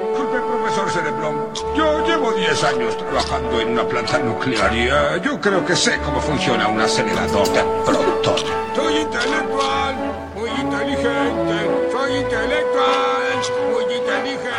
[0.00, 1.48] Disculpe, profesor Cerebrón.
[1.76, 5.98] Yo llevo 10 años trabajando en una planta nuclear y eh, yo creo que sé
[6.04, 8.44] cómo funciona un acelerador de protones.
[8.74, 9.94] Soy intelectual,
[10.34, 11.81] muy inteligente.
[12.12, 13.22] Intelectual,
[13.72, 14.50] muy inteligente.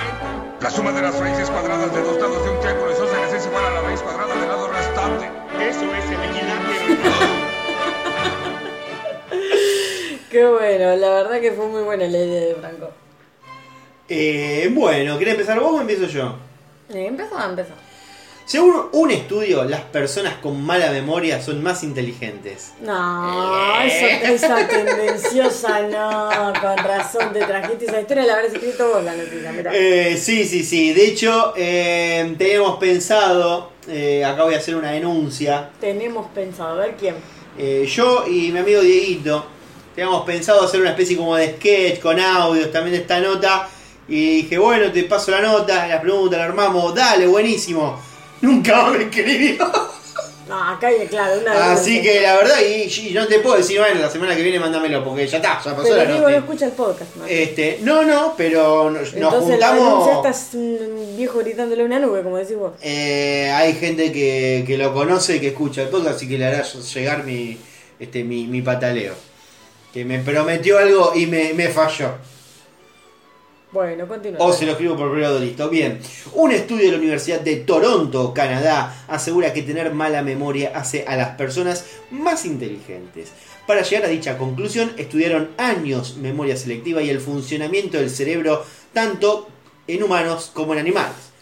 [0.60, 3.66] La suma de las raíces cuadradas de dos lados de un triángulo isósceles es igual
[3.66, 5.30] a la raíz cuadrada del lado restante.
[5.60, 7.12] Eso es el equilátero.
[10.32, 12.90] Qué bueno, la verdad que fue muy buena la idea de Franco.
[14.10, 16.36] Eh, bueno, ¿querés empezar vos o empiezo yo?
[16.90, 17.74] Eh, empezó, empezó.
[18.46, 22.74] Según un estudio, las personas con mala memoria son más inteligentes.
[22.82, 29.04] No, esa, esa tendenciosa no, con razón te trajiste esa historia, la habrás escrito vos
[29.04, 29.72] la noticia, mirá.
[29.74, 30.92] Eh, sí, sí, sí.
[30.94, 35.70] De hecho, eh, teníamos pensado, eh, acá voy a hacer una denuncia.
[35.80, 37.16] Tenemos pensado, a ver quién.
[37.58, 39.46] Eh, yo y mi amigo Dieguito
[39.96, 43.70] teníamos pensado hacer una especie como de sketch con audios también de esta nota
[44.08, 48.00] Y dije, bueno, te paso la nota, la pregunta, la armamos, dale, buenísimo.
[48.44, 49.72] Nunca más me escribió.
[50.48, 51.62] No, acá hay, claro, una vez.
[51.62, 54.60] Así que la verdad, y, y no te puedo decir, bueno, la semana que viene
[54.60, 56.32] mándamelo, porque ya está, ya pasó Pero la digo, nota.
[56.32, 57.28] no escucha el podcast, man.
[57.30, 59.80] Este, no, no, pero nos, nos Entonces juntamos.
[60.06, 62.74] denuncia estás un viejo gritándole una nube, como decís vos.
[62.82, 66.46] Eh, hay gente que, que lo conoce y que escucha el podcast, así que le
[66.46, 67.58] hará llegar mi,
[67.98, 69.14] este, mi, mi pataleo.
[69.94, 72.10] Que me prometió algo y me, me falló.
[73.74, 74.38] Bueno, continúa.
[74.40, 75.68] O se lo escribo por privado, listo.
[75.68, 76.00] Bien.
[76.34, 81.18] Un estudio de la Universidad de Toronto, Canadá, asegura que tener mala memoria hace a
[81.18, 83.32] las personas más inteligentes.
[83.66, 88.64] Para llegar a dicha conclusión, estudiaron años memoria selectiva y el funcionamiento del cerebro
[88.94, 89.48] tanto
[89.88, 91.34] en humanos como en animales.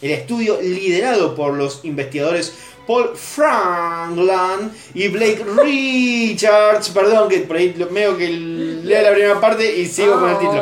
[0.00, 2.54] El estudio, liderado por los investigadores
[2.90, 9.76] Paul Frankland y Blake Richards, perdón que por ahí veo que leo la primera parte
[9.78, 10.60] y sigo con el título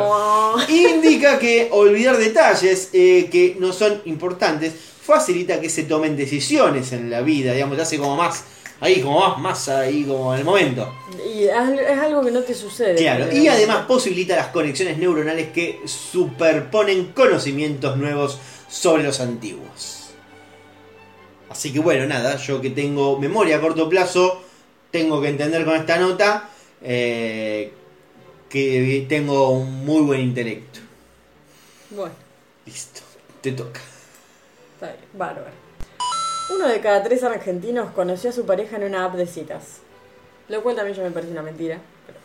[0.51, 0.59] Oh.
[0.67, 7.09] indica que olvidar detalles eh, que no son importantes facilita que se tomen decisiones en
[7.09, 8.43] la vida, digamos, te hace como más
[8.79, 10.93] ahí, como más, más ahí, como en el momento.
[11.35, 11.51] Y es
[11.99, 12.95] algo que no te sucede.
[12.95, 18.37] Claro, y además posibilita las conexiones neuronales que superponen conocimientos nuevos
[18.69, 19.98] sobre los antiguos.
[21.59, 24.41] Así que bueno, nada, yo que tengo memoria a corto plazo,
[24.91, 26.49] tengo que entender con esta nota
[26.81, 27.73] eh,
[28.47, 30.79] que tengo un muy buen intelecto.
[31.89, 32.13] Bueno,
[32.65, 33.01] Listo,
[33.41, 33.81] te toca.
[34.75, 35.51] está bien, bárbaro.
[36.55, 39.79] Uno de cada tres argentinos conoció a su pareja en una app de citas.
[40.47, 41.77] Lo cual también ya me parece una mentira.
[42.07, 42.18] pero-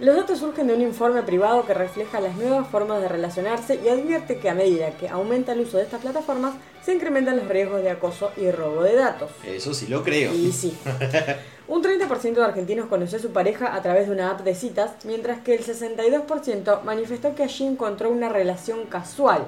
[0.00, 3.88] Los datos surgen de un informe privado que refleja las nuevas formas de relacionarse y
[3.88, 6.54] advierte que a medida que aumenta el uso de estas plataformas,
[6.84, 9.30] se incrementan los riesgos de acoso y robo de datos.
[9.46, 10.34] Eso sí lo creo.
[10.34, 10.76] Y sí.
[11.68, 14.90] Un 30% de argentinos conoció a su pareja a través de una app de citas,
[15.04, 19.44] mientras que el 62% manifestó que allí encontró una relación casual,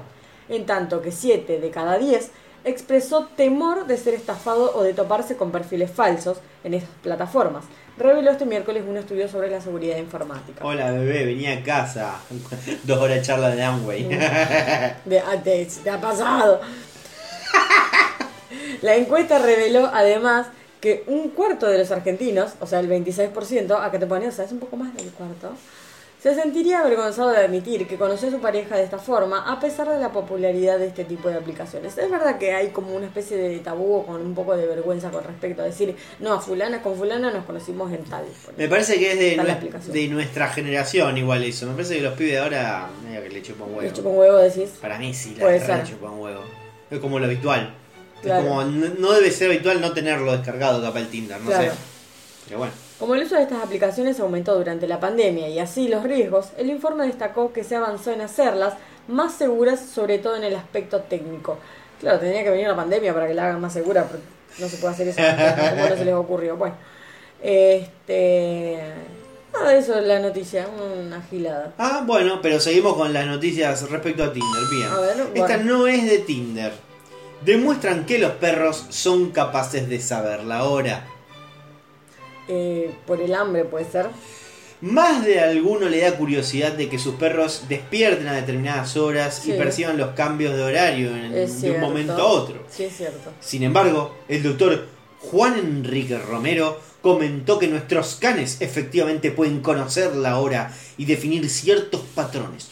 [0.48, 2.30] en tanto que 7 de cada 10
[2.64, 7.64] expresó temor de ser estafado o de toparse con perfiles falsos en estas plataformas.
[7.98, 10.64] Reveló este miércoles un estudio sobre la seguridad informática.
[10.64, 12.20] Hola bebé, venía a casa.
[12.84, 14.04] Dos horas de charla de Amway.
[15.04, 16.60] De, ah, te, te ha pasado.
[18.82, 20.48] La encuesta reveló además
[20.80, 24.36] que un cuarto de los argentinos, o sea, el 26%, a que te pones, o
[24.36, 25.52] sea, es un poco más del cuarto,
[26.22, 29.88] se sentiría avergonzado de admitir que conoció a su pareja de esta forma, a pesar
[29.88, 31.96] de la popularidad de este tipo de aplicaciones.
[31.98, 35.22] Es verdad que hay como una especie de tabú con un poco de vergüenza con
[35.22, 38.24] respecto a decir, no, a fulana con fulana nos conocimos en tal.
[38.56, 41.66] Me parece que es de, nue- nuestra generación igual eso.
[41.66, 43.94] Me parece que los pibes de ahora medio que le chupan Le huevo.
[43.94, 44.70] chupa un huevo, decís.
[44.80, 46.40] Para mí sí, la verdad le chupan huevo.
[46.90, 47.72] Es como lo habitual.
[48.22, 48.40] Claro.
[48.42, 51.70] Es como, no, no debe ser habitual no tenerlo descargado capaz el Tinder, no Claro.
[51.72, 51.78] sé.
[52.46, 52.72] Pero bueno.
[52.98, 56.70] Como el uso de estas aplicaciones aumentó durante la pandemia y así los riesgos, el
[56.70, 58.74] informe destacó que se avanzó en hacerlas
[59.06, 61.58] más seguras, sobre todo en el aspecto técnico.
[62.00, 64.24] Claro, tendría que venir la pandemia para que la hagan más segura, porque
[64.58, 65.20] no se puede hacer eso.
[65.70, 66.56] ¿Cómo no se les ocurrió?
[66.56, 66.76] Bueno,
[67.42, 68.78] este.
[69.52, 71.72] Nada de eso es la noticia, una gilada.
[71.78, 74.62] Ah, bueno, pero seguimos con las noticias respecto a Tinder.
[74.70, 74.88] Bien.
[74.88, 75.78] A ver, Esta bueno.
[75.78, 76.72] no es de Tinder.
[77.42, 81.06] Demuestran que los perros son capaces de saber la hora.
[82.48, 84.06] Eh, por el hambre puede ser.
[84.82, 89.52] Más de alguno le da curiosidad de que sus perros despierten a determinadas horas y
[89.52, 92.62] perciban los cambios de horario en- de un momento a otro.
[92.70, 93.32] Sí, es cierto.
[93.40, 94.86] Sin embargo, el doctor
[95.20, 102.02] Juan Enrique Romero comentó que nuestros canes efectivamente pueden conocer la hora y definir ciertos
[102.14, 102.68] patrones.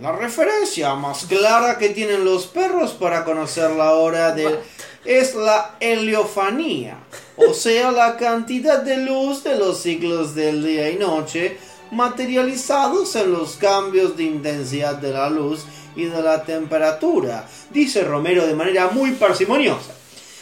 [0.00, 4.58] La referencia más clara que tienen los perros para conocer la hora del
[5.06, 6.98] es la heliofanía,
[7.36, 11.56] o sea, la cantidad de luz de los ciclos del día y noche
[11.90, 15.64] materializados en los cambios de intensidad de la luz
[15.94, 19.94] y de la temperatura, dice Romero de manera muy parsimoniosa.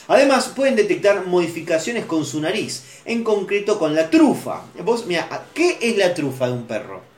[0.09, 4.63] Además, pueden detectar modificaciones con su nariz, en concreto con la trufa.
[4.83, 7.14] Vos, mira, ¿qué es la trufa de un perro?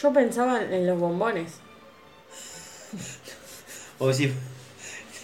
[0.00, 1.52] Yo pensaba en los bombones.
[3.98, 4.32] O decir,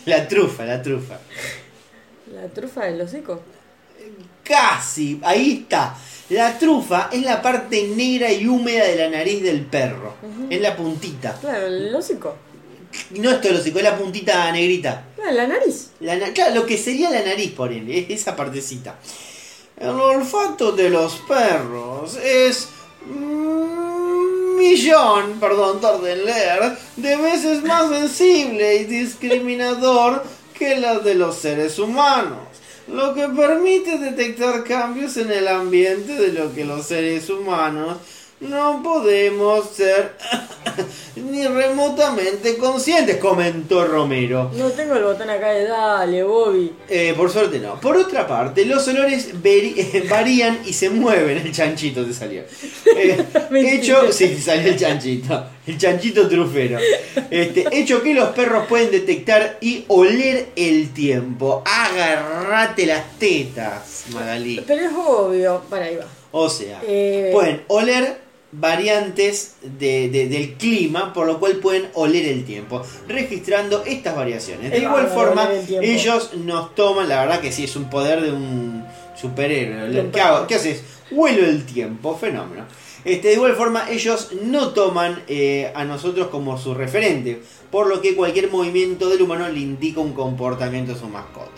[0.06, 1.18] la trufa, la trufa.
[2.32, 3.40] La trufa del hocico.
[4.44, 5.96] Casi, ahí está.
[6.30, 10.14] La trufa es la parte negra y húmeda de la nariz del perro.
[10.48, 11.34] Es la puntita.
[11.40, 12.36] Claro, el hocico.
[13.10, 15.04] No es todo el hocico, es la puntita negrita.
[15.16, 15.90] Claro, la nariz.
[16.00, 18.96] La na- claro, lo que sería la nariz, por él, es esa partecita.
[19.76, 22.68] El olfato de los perros es
[23.10, 23.77] un
[24.58, 30.24] millón, perdón, tarde en leer, de veces más sensible y discriminador
[30.58, 32.38] que la de los seres humanos,
[32.88, 37.98] lo que permite detectar cambios en el ambiente de lo que los seres humanos
[38.40, 40.12] no podemos ser
[41.16, 44.50] ni remotamente conscientes, comentó Romero.
[44.54, 46.72] No tengo el botón acá de dale, Bobby.
[46.88, 47.80] Eh, por suerte no.
[47.80, 49.30] Por otra parte, los olores
[50.08, 51.38] varían y se mueven.
[51.38, 52.42] El chanchito te salió.
[53.00, 55.44] Eh, hecho, sí, salió el chanchito.
[55.66, 56.78] El chanchito trufero.
[57.30, 61.62] Este, hecho que los perros pueden detectar y oler el tiempo.
[61.64, 64.62] Agarrate las tetas, Magalí.
[64.66, 65.62] Pero es obvio.
[65.70, 66.06] Para ahí va.
[66.32, 67.30] O sea, Eh.
[67.32, 73.84] pueden oler variantes de- de- del clima, por lo cual pueden oler el tiempo, registrando
[73.84, 74.70] estas variaciones.
[74.70, 78.32] De igual forma, el ellos nos toman, la verdad que sí, es un poder de
[78.32, 78.84] un
[79.20, 79.90] superhéroe.
[80.46, 80.82] ¿Qué haces?
[81.10, 82.64] Huelo el tiempo, fenómeno.
[83.04, 88.00] Este, de igual forma, ellos no toman eh, a nosotros como su referente, por lo
[88.00, 91.50] que cualquier movimiento del humano le indica un comportamiento a su mascota.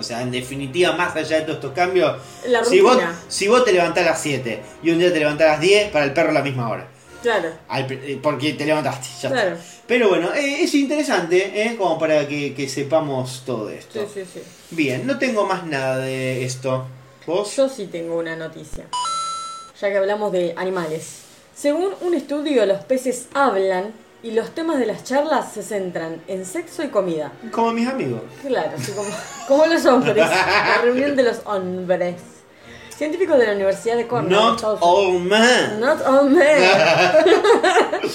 [0.00, 2.16] O sea, en definitiva, más allá de todos estos cambios,
[2.46, 2.98] La si vos,
[3.28, 5.90] si vos te levantás a las 7 y un día te levantás a las 10,
[5.90, 6.88] para el perro la misma hora.
[7.22, 7.50] Claro.
[7.68, 9.42] Al eh, porque te levantaste, ya está.
[9.42, 9.56] Claro.
[9.86, 14.00] Pero bueno, eh, es interesante, eh, como para que, que sepamos todo esto.
[14.06, 14.40] Sí, sí, sí.
[14.70, 16.86] Bien, no tengo más nada de esto.
[17.26, 17.54] ¿Vos?
[17.56, 18.86] Yo sí tengo una noticia.
[19.80, 21.20] Ya que hablamos de animales.
[21.54, 26.44] Según un estudio, los peces hablan y los temas de las charlas se centran en
[26.44, 27.32] sexo y comida.
[27.50, 28.20] Como mis amigos.
[28.46, 29.08] Claro, así como,
[29.48, 30.16] como los hombres.
[30.16, 32.16] La reunión de los hombres.
[32.94, 34.30] Científicos de la Universidad de Cornell.
[34.30, 35.80] Not all men.
[35.80, 36.70] Not all men.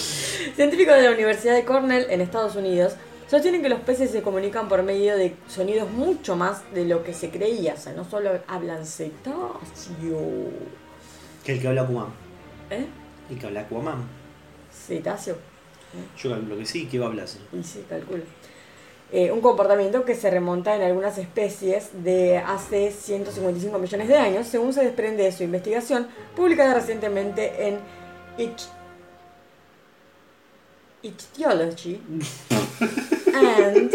[0.55, 2.93] Científicos de la Universidad de Cornell en Estados Unidos
[3.27, 7.13] sostienen que los peces se comunican por medio de sonidos mucho más de lo que
[7.15, 7.73] se creía.
[7.73, 10.51] O sea, no solo hablan cetáceo.
[11.43, 12.13] Que el que habla Aquaman.
[12.69, 12.85] ¿Eh?
[13.31, 14.03] El que habla Aquaman.
[14.71, 15.54] Cetáceo.
[16.17, 17.27] Yo calculo que sí, que va a hablar.
[17.57, 18.23] Y sí, calculo.
[19.11, 24.47] Eh, un comportamiento que se remonta en algunas especies de hace 155 millones de años,
[24.47, 27.77] según se desprende de su investigación, publicada recientemente en
[28.37, 28.67] Ich-
[31.03, 32.01] Ichthyology
[33.35, 33.91] and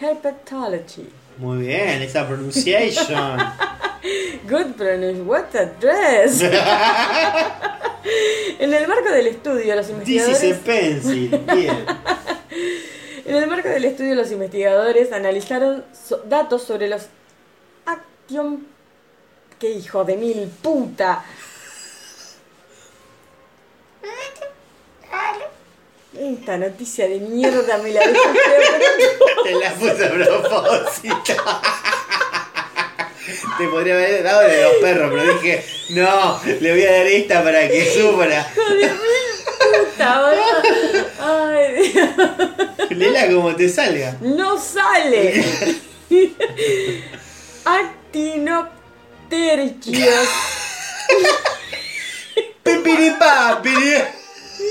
[0.00, 1.08] Herpetology.
[1.38, 3.38] Muy bien, esa pronunciation.
[4.48, 5.28] Good pronunciation.
[5.28, 6.42] What a dress.
[8.58, 10.42] en el marco del estudio, los This investigadores.
[10.42, 11.28] is a pencil.
[11.54, 11.86] Bien.
[13.26, 17.02] En el marco del estudio, los investigadores analizaron so- datos sobre los
[17.84, 18.64] action...
[19.58, 21.24] ¡Qué hijo de mil puta!
[26.18, 28.14] Esta noticia de mierda me la feo,
[29.44, 31.34] Te la puse a propósito.
[33.58, 37.42] Te podría haber dado de los perros, pero dije, no, le voy a dar esta
[37.44, 38.50] para que sufra.
[38.54, 38.94] pero
[39.84, 41.06] puta, boludo.
[41.20, 42.08] Ay, Dios.
[42.90, 44.16] Lela como te salga.
[44.20, 45.44] ¡No sale!
[47.64, 50.28] Actinoptergios.
[52.62, 53.94] Pipiripapiri.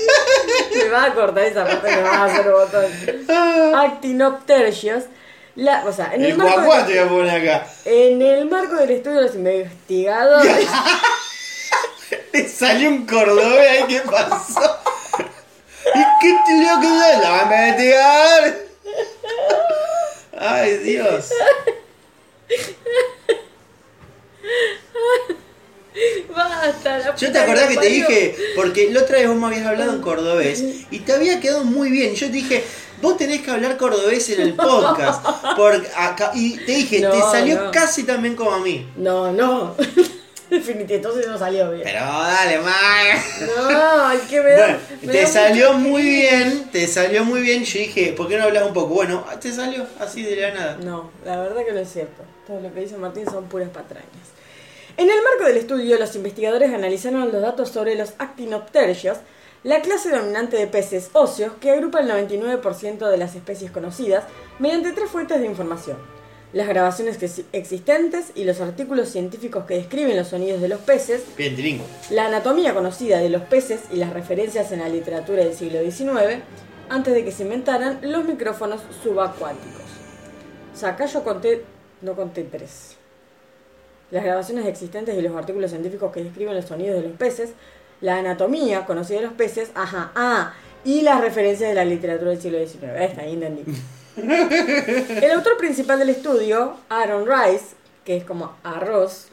[0.76, 3.74] Me va a cortar esa parte que me va a hacer botón.
[3.74, 5.04] Actinoptergios.
[5.56, 7.66] La, o sea, en el, El marco guaguá de- te voy a poner acá.
[7.86, 10.66] en el marco del estudio de los investigadores.
[12.30, 14.78] Te salió un cordobés ahí, ¿qué pasó?
[15.94, 16.88] ¿Y qué te lo que?
[17.22, 18.42] La va a investigar.
[20.38, 21.30] Ay, Dios.
[26.34, 29.66] Basta, la Yo te acordás que te dije, porque la otra vez vos me habías
[29.66, 32.14] hablado en cordobés y te había quedado muy bien.
[32.14, 32.64] Yo te dije,
[33.00, 35.24] vos tenés que hablar cordobés en el podcast.
[35.56, 37.70] Porque acá, y te dije, te salió no.
[37.70, 38.86] casi tan bien como a mí.
[38.96, 39.74] No, no.
[40.48, 41.82] Definitivamente, entonces no salió bien.
[41.82, 42.72] Pero dale, man.
[43.68, 44.40] No, es que.
[44.40, 47.64] Bueno, me te salió muy bien, te salió muy bien.
[47.64, 48.94] Yo dije, ¿por qué no hablas un poco?
[48.94, 50.76] Bueno, te salió así de la nada.
[50.76, 52.22] No, la verdad que no es cierto.
[52.46, 54.35] Todo lo que dice Martín son puras patrañas.
[54.98, 59.18] En el marco del estudio, los investigadores analizaron los datos sobre los actinoptergios,
[59.62, 64.24] la clase dominante de peces óseos que agrupa el 99% de las especies conocidas,
[64.58, 65.98] mediante tres fuentes de información.
[66.52, 67.18] Las grabaciones
[67.52, 71.84] existentes y los artículos científicos que describen los sonidos de los peces, Bien, tringo.
[72.10, 76.42] la anatomía conocida de los peces y las referencias en la literatura del siglo XIX,
[76.88, 79.82] antes de que se inventaran los micrófonos subacuáticos.
[80.74, 81.64] O sea, acá yo conté,
[82.00, 82.95] no conté tres.
[84.10, 87.50] Las grabaciones existentes y los artículos científicos que describen los sonidos de los peces,
[88.00, 90.54] la anatomía conocida de los peces, ajá, ah,
[90.84, 92.84] y las referencias de la literatura del siglo XIX.
[93.00, 93.64] Está ahí entendí.
[94.16, 97.74] El autor principal del estudio, Aaron Rice,
[98.04, 99.28] que es como arroz,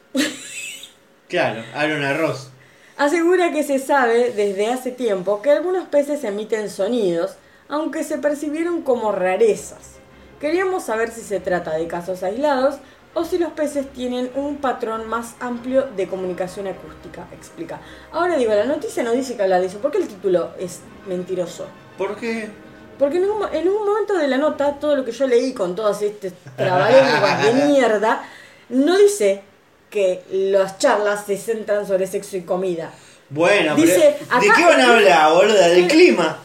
[1.33, 2.49] Claro, Aaron Arroz.
[2.95, 7.37] Asegura que se sabe desde hace tiempo que algunos peces emiten sonidos,
[7.67, 9.93] aunque se percibieron como rarezas.
[10.39, 12.75] Queríamos saber si se trata de casos aislados
[13.15, 17.79] o si los peces tienen un patrón más amplio de comunicación acústica, explica.
[18.11, 20.79] Ahora digo, la noticia no dice que habla de eso, ¿por qué el título es
[21.07, 21.67] mentiroso?
[21.97, 22.49] ¿Por qué?
[22.97, 25.53] Porque en un, mo- en un momento de la nota, todo lo que yo leí
[25.53, 28.23] con todas estas trabalenguas de mierda,
[28.69, 29.41] no dice
[29.89, 32.91] que las charlas se centran sobre sexo y comida.
[33.29, 35.67] Bueno, Dice, pero ¿de qué van a hablar, boluda?
[35.69, 36.39] ¿Del clima?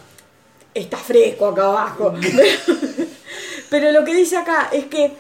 [0.75, 2.15] está fresco acá abajo.
[3.71, 5.13] Pero lo que dice acá es que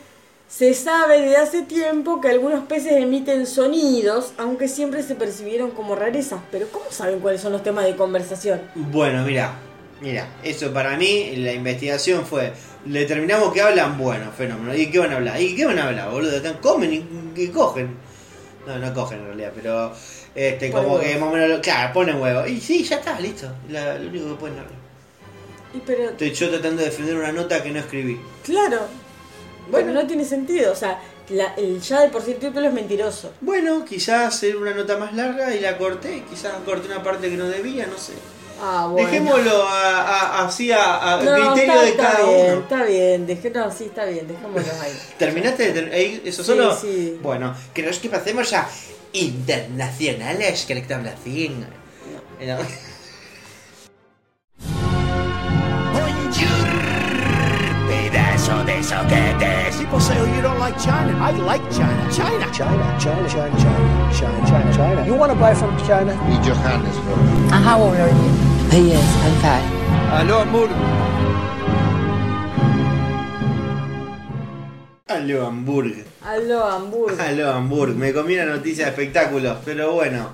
[0.48, 5.94] se sabe desde hace tiempo que algunos peces emiten sonidos, aunque siempre se percibieron como
[5.94, 6.40] rarezas.
[6.50, 8.60] Pero ¿cómo saben cuáles son los temas de conversación?
[8.74, 9.52] Bueno, mira,
[10.00, 12.52] mira, eso para mí, la investigación fue,
[12.86, 14.74] le terminamos que hablan, bueno, fenómeno.
[14.74, 15.40] ¿Y qué van a hablar?
[15.40, 16.40] ¿Y qué van a hablar, boludo?
[16.60, 17.96] Comen y, y cogen.
[18.66, 19.92] No, no cogen en realidad, pero
[20.34, 22.46] este, Ponen como que más o menos, claro, ponen huevo.
[22.46, 23.50] Y sí, ya está, listo.
[23.70, 24.74] La- lo único que pueden hablar.
[25.74, 28.18] Y pero, Estoy yo tratando de defender una nota que no escribí.
[28.44, 28.80] claro,
[29.70, 30.72] bueno, no tiene sentido.
[30.72, 31.00] O sea,
[31.30, 33.32] la- el, ya de por sí el título es mentiroso.
[33.40, 36.24] Bueno, quizás hacer una nota más larga y la corté.
[36.28, 38.12] Quizás corté una parte que no debía, no sé.
[38.60, 39.06] Ah, bueno.
[39.08, 42.60] Dejémoslo a- a- así a, a No, criterio está, de está cada bien, uno.
[42.62, 44.92] está bien, dejé, no, sí, está bien, dejémoslo ahí.
[45.18, 46.76] ¿Terminaste de eh, eso Sí, solo?
[46.76, 47.18] sí.
[47.22, 48.68] Bueno, ¿crees que pasemos a
[49.12, 50.80] internacionales que le
[51.10, 51.48] así?
[51.50, 52.56] No.
[58.78, 59.76] Pedazo de soquetes.
[59.78, 61.12] People say, oh, you don't like China.
[61.20, 62.08] I like China.
[62.12, 62.46] China.
[62.52, 65.06] China, China, China, China, China, China, China.
[65.06, 66.12] You want to buy from China?
[66.28, 67.18] Y Johannesburg.
[67.52, 68.30] And how old are you?
[68.70, 69.64] He is, I'm five.
[70.12, 70.68] Aló, amor.
[75.08, 76.04] Aló, Hamburg.
[76.22, 77.16] Aló, Hamburgo.
[77.22, 77.94] Aló, Hamburg.
[77.96, 80.28] Me comí una noticia de espectáculos, pero bueno,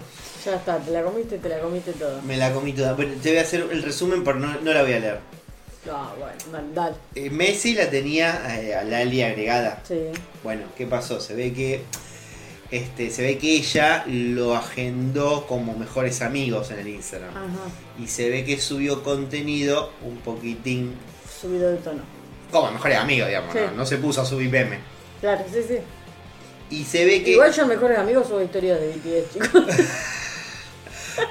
[0.45, 2.21] Ya está, te la comiste, te la comiste todo.
[2.23, 2.93] me la comí toda.
[2.95, 5.21] Bueno, te voy a hacer el resumen, pero no, no la voy a leer.
[5.91, 6.97] Ah, bueno, dale, dale.
[7.15, 9.83] Eh, Messi la tenía eh, a Lali agregada.
[9.87, 10.01] Sí.
[10.43, 11.21] Bueno, ¿qué pasó?
[11.21, 11.83] Se ve que
[12.71, 17.31] este, se ve que ella lo agendó como mejores amigos en el Instagram.
[17.31, 17.47] Ajá.
[18.03, 20.95] Y se ve que subió contenido un poquitín
[21.41, 22.03] Subido de tono.
[22.51, 23.53] como mejores amigos, digamos.
[23.53, 23.59] Sí.
[23.67, 23.73] ¿no?
[23.73, 24.79] No se puso a subir meme.
[25.21, 25.77] Claro, sí, sí.
[26.71, 27.33] Y se ve que.
[27.33, 29.65] Igual yo mejores amigos subo historias de BTS, chicos.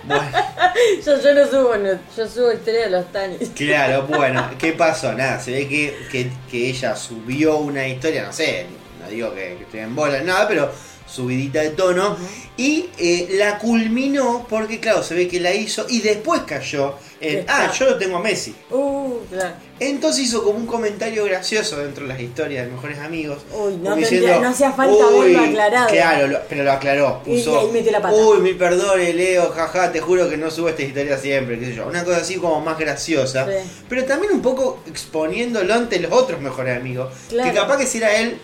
[0.03, 0.30] Bueno,
[1.05, 3.49] yo, yo no subo, no, yo subo historias de los Tanis.
[3.55, 5.14] claro, bueno, ¿qué pasó?
[5.14, 8.68] Nada, se ve que, que, que ella subió una historia, no sé,
[9.01, 10.72] no digo que, que estoy en bola, nada, pero
[11.07, 12.17] subidita de tono.
[12.55, 17.39] Y eh, la culminó porque, claro, se ve que la hizo y después cayó en.
[17.39, 17.65] Está.
[17.65, 18.53] Ah, yo lo tengo a Messi.
[18.69, 19.55] Uh, claro.
[19.80, 23.39] Entonces hizo como un comentario gracioso dentro de las historias de mejores amigos.
[23.51, 25.88] Uy, no, te- no hacía falta haberlo aclarado.
[25.89, 27.23] Claro, lo- pero lo aclaró.
[27.23, 28.15] Puso, y ahí metió la pata.
[28.15, 31.75] Uy, mi perdón, Leo, jaja, te juro que no subo esta historia siempre, qué sé
[31.75, 31.88] yo.
[31.88, 33.45] Una cosa así como más graciosa.
[33.47, 33.67] Sí.
[33.89, 37.11] Pero también un poco exponiéndolo ante los otros mejores amigos.
[37.30, 37.49] Claro.
[37.51, 38.38] Que capaz que si era él,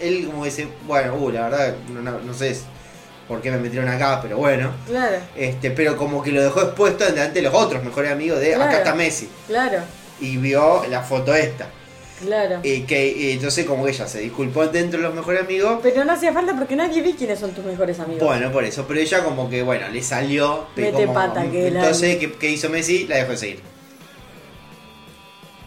[0.00, 2.56] él como dice, bueno, uh, la verdad, no, no- no sé
[3.28, 4.70] por qué me metieron acá, pero bueno.
[4.86, 8.64] Claro, Este, pero como que lo dejó expuesto ante los otros mejores amigos de acá
[8.66, 8.78] Claro.
[8.78, 9.28] está Messi.
[9.46, 9.78] claro,
[10.20, 11.66] Y vio la foto esta.
[12.24, 12.60] claro.
[12.62, 15.80] Y que y entonces como que ella se disculpó dentro de los mejores amigos.
[15.82, 18.22] Pero no hacía falta porque nadie ve quiénes son tus mejores amigos.
[18.24, 20.66] Bueno, por eso, pero ella como que bueno, le salió.
[20.76, 23.06] Mete como- pata, que la- entonces, ¿qué, qué hizo Messi?
[23.06, 23.60] La dejó de seguir.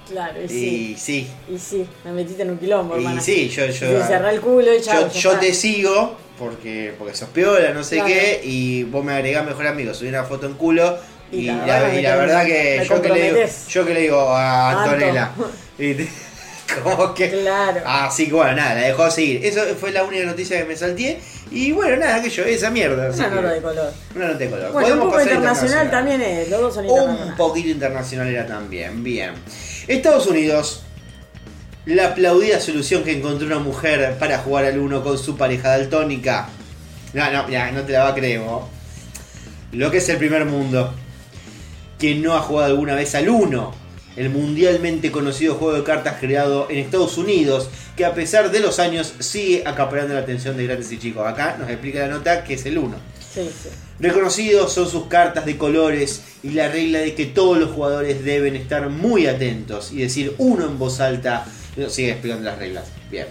[0.10, 0.96] Claro, y Y sí.
[0.98, 1.28] sí.
[1.54, 3.22] Y sí, me metiste en un quilombo, Y hermana.
[3.22, 5.08] sí, yo, yo, cerrá el culo y chao.
[5.08, 8.08] yo, yo te sigo porque, porque sos piola, no sé Claro.
[8.10, 10.98] qué, y vos me agregás mejor amigo, subí una foto en culo.
[11.32, 13.38] Y Y, la la, verdad y la que yo que, le digo,
[13.70, 14.92] yo que le digo a Anto.
[14.96, 15.32] Antonella.
[15.78, 16.10] Y te-
[16.84, 17.30] como que.
[17.30, 17.82] Claro.
[17.86, 19.46] Así que bueno, nada, la dejó de seguir.
[19.46, 21.20] Eso fue la única noticia que me salté.
[21.52, 23.10] Y bueno, nada, que yo, esa mierda.
[23.12, 23.94] Una nota de color.
[24.16, 24.72] Una nota de color.
[24.72, 29.04] Bueno, un poco pasar internacional también es, los dos son Un poquito internacional era también,
[29.04, 29.32] bien.
[29.90, 30.84] Estados Unidos.
[31.88, 36.48] La aplaudida solución que encontró una mujer para jugar al uno con su pareja daltónica.
[37.14, 38.40] No, no, ya, no te la va a creer.
[39.72, 40.94] Lo que es el primer mundo.
[41.98, 43.74] Quien no ha jugado alguna vez al uno.
[44.16, 48.78] El mundialmente conocido juego de cartas creado en Estados Unidos, que a pesar de los
[48.78, 51.26] años sigue acaparando la atención de grandes y chicos.
[51.26, 52.98] Acá nos explica la nota que es el uno.
[53.34, 53.70] Sí, sí.
[54.00, 58.56] Reconocidos son sus cartas de colores y la regla de que todos los jugadores deben
[58.56, 61.46] estar muy atentos y decir uno en voz alta.
[61.78, 62.86] No, Sigue explicando las reglas.
[63.12, 63.28] Bien.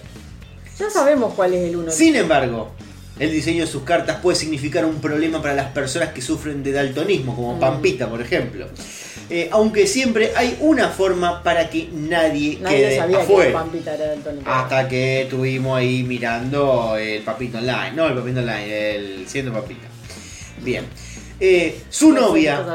[0.79, 1.91] Ya sabemos cuál es el uno.
[1.91, 2.71] Sin embargo,
[3.19, 6.71] el diseño de sus cartas puede significar un problema para las personas que sufren de
[6.73, 7.61] daltonismo, como Mm.
[7.61, 8.69] Pampita, por ejemplo.
[9.31, 13.53] Eh, aunque siempre hay una forma para que nadie, Nadie quede sabía que afuera.
[13.53, 14.51] Pampita era daltónico.
[14.51, 17.93] Hasta que estuvimos ahí mirando el Papito Online.
[17.95, 19.87] No, el Papito Online, el Siendo Papita.
[20.63, 20.87] Bien.
[21.41, 22.67] Eh, su No qué novia,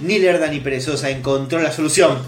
[0.00, 2.18] ni lerda ni perezosa, encontró la solución.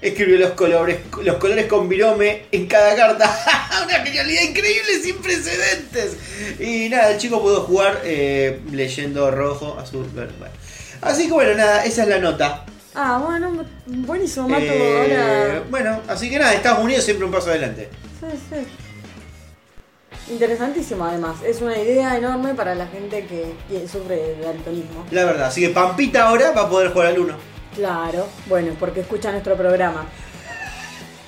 [0.00, 3.34] escribió los colores, los colores con virome en cada carta.
[3.84, 6.16] Una genialidad increíble, sin precedentes.
[6.60, 10.34] Y nada, el chico pudo jugar eh, leyendo rojo, azul, verde.
[10.38, 10.54] bueno.
[11.00, 12.64] Así que bueno, nada, esa es la nota.
[12.98, 14.64] Ah, bueno, buenísimo, Mato.
[14.64, 15.62] Eh, Ahora.
[15.68, 17.90] bueno, así que nada, Estados Unidos siempre un paso adelante.
[18.18, 20.32] Sí, sí.
[20.32, 21.36] Interesantísimo además.
[21.44, 25.04] Es una idea enorme para la gente que, sufre de daltonismo.
[25.10, 27.34] La verdad, así que Pampita ahora va a poder jugar al 1.
[27.74, 30.06] Claro, bueno, porque escucha nuestro programa.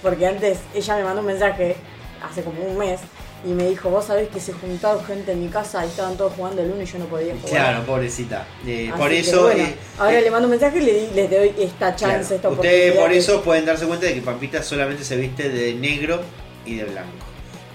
[0.03, 1.77] Porque antes ella me mandó un mensaje
[2.27, 3.01] hace como un mes
[3.44, 6.32] y me dijo, vos sabés que se juntaba gente en mi casa y estaban todos
[6.35, 7.48] jugando el uno y yo no podía jugar.
[7.51, 8.47] Claro, pobrecita.
[8.66, 9.43] Eh, por eso.
[9.43, 12.05] bueno, eh, ahora eh, le mando un mensaje y le di- les doy esta chance,
[12.06, 12.51] claro, esta Ustedes
[12.90, 13.01] oportunidad.
[13.02, 16.20] por de- eso pueden darse cuenta de que Pampita solamente se viste de negro
[16.66, 17.10] y de blanco.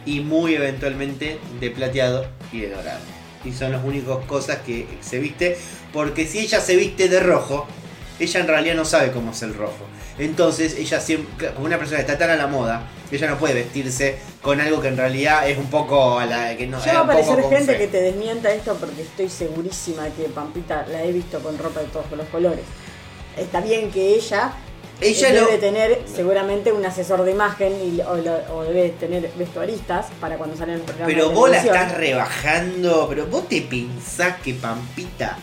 [0.06, 3.00] Y muy eventualmente de plateado y de dorado.
[3.46, 5.58] Y son las únicas cosas que se viste.
[5.94, 7.68] Porque si ella se viste de rojo,
[8.20, 9.86] ella en realidad no sabe cómo es el rojo.
[10.18, 13.56] Entonces ella siempre, como una persona que está tan a la moda, ella no puede
[13.56, 17.00] vestirse con algo que en realidad es un poco a la que no Ya va
[17.00, 17.78] a aparecer gente fe.
[17.78, 21.88] que te desmienta esto porque estoy segurísima que Pampita la he visto con ropa de
[21.88, 22.64] todos los colores.
[23.38, 24.54] Está bien que ella,
[25.02, 30.56] Ella debe tener seguramente un asesor de imagen y, o, debe tener vestuaristas para cuando
[30.56, 35.38] salen los programas Pero de vos la estás rebajando, pero vos te pensás que Pampita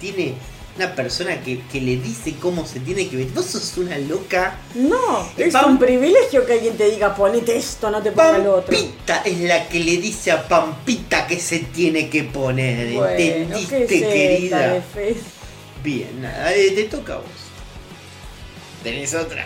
[0.00, 0.34] tiene
[0.78, 3.34] una persona que, que le dice cómo se tiene que vestir.
[3.34, 4.58] Vos sos una loca.
[4.74, 8.54] No, es Pam- un privilegio que alguien te diga ponete esto, no te ponga lo
[8.56, 8.72] otro.
[8.76, 12.92] Pampita es la que le dice a Pampita que se tiene que poner.
[12.94, 14.84] Bueno, ¿Entendiste, ¿qué es esta querida?
[15.82, 17.26] Bien, nada, eh, te toca a vos.
[18.84, 19.44] Tenés otra.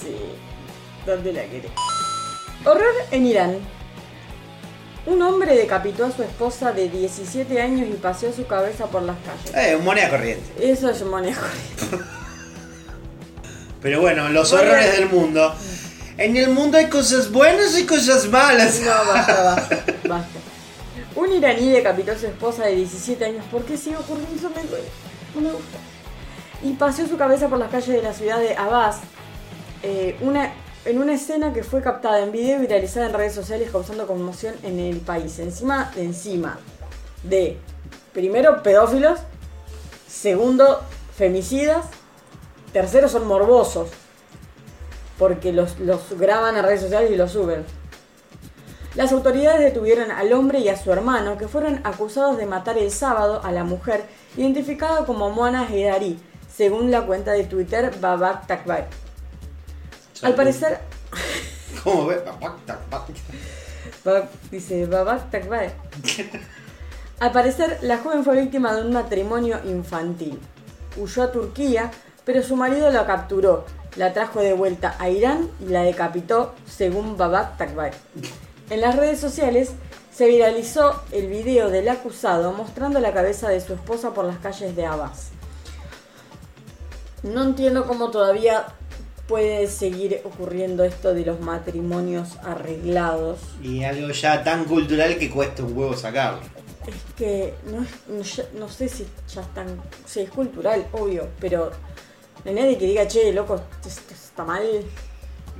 [0.00, 0.12] Sí,
[1.06, 1.70] ¿dónde la querés?
[2.64, 3.58] Horror en Irán.
[5.06, 9.16] Un hombre decapitó a su esposa de 17 años y paseó su cabeza por las
[9.18, 9.54] calles.
[9.54, 10.44] Eh, moneda corriente.
[10.60, 11.46] Eso es manejo.
[13.82, 14.68] Pero bueno, los Bueno.
[14.70, 15.54] horrores del mundo.
[16.18, 18.80] En el mundo hay cosas buenas y cosas malas.
[18.80, 20.38] No, basta, basta, basta.
[21.14, 23.44] Un iraní decapitó a su esposa de 17 años.
[23.50, 24.50] ¿Por qué sigue ocurriendo eso?
[24.50, 24.88] Me duele.
[25.34, 25.78] No me gusta.
[26.62, 28.96] Y paseó su cabeza por las calles de la ciudad de Abbas.
[29.82, 30.52] eh, una,
[30.86, 34.54] en una escena que fue captada en video y viralizada en redes sociales causando conmoción
[34.62, 35.38] en el país.
[35.38, 36.58] Encima, encima
[37.24, 37.58] de,
[38.12, 39.18] primero, pedófilos.
[40.08, 40.80] Segundo,
[41.14, 41.86] femicidas.
[42.72, 43.88] Tercero, son morbosos.
[45.18, 45.76] Porque los,
[46.18, 47.64] graban a redes sociales y los suben.
[48.94, 52.90] Las autoridades detuvieron al hombre y a su hermano, que fueron acusados de matar el
[52.90, 54.04] sábado a la mujer,
[54.36, 56.18] identificada como Mona Hedari,
[56.54, 58.88] según la cuenta de Twitter Babak Takbar.
[60.22, 60.80] Al parecer,
[61.84, 62.10] ¿Cómo
[64.50, 65.72] dice Babak Takbar.
[67.18, 70.38] Al parecer, la joven fue víctima de un matrimonio infantil.
[70.96, 71.90] Huyó a Turquía,
[72.24, 73.64] pero su marido la capturó,
[73.96, 77.92] la trajo de vuelta a Irán y la decapitó, según Babak Takbar.
[78.70, 79.72] En las redes sociales
[80.12, 84.74] se viralizó el video del acusado mostrando la cabeza de su esposa por las calles
[84.74, 85.30] de Abbas.
[87.22, 88.66] No entiendo cómo todavía
[89.26, 93.38] puede seguir ocurriendo esto de los matrimonios arreglados.
[93.62, 96.40] Y algo ya tan cultural que cuesta un huevo sacarlo.
[96.86, 97.82] Es que no,
[98.22, 99.80] es- no, no sé si ya están.
[100.06, 101.72] Sí, es cultural, obvio, pero
[102.44, 104.62] no hay nadie que diga, che, loco, esto está mal.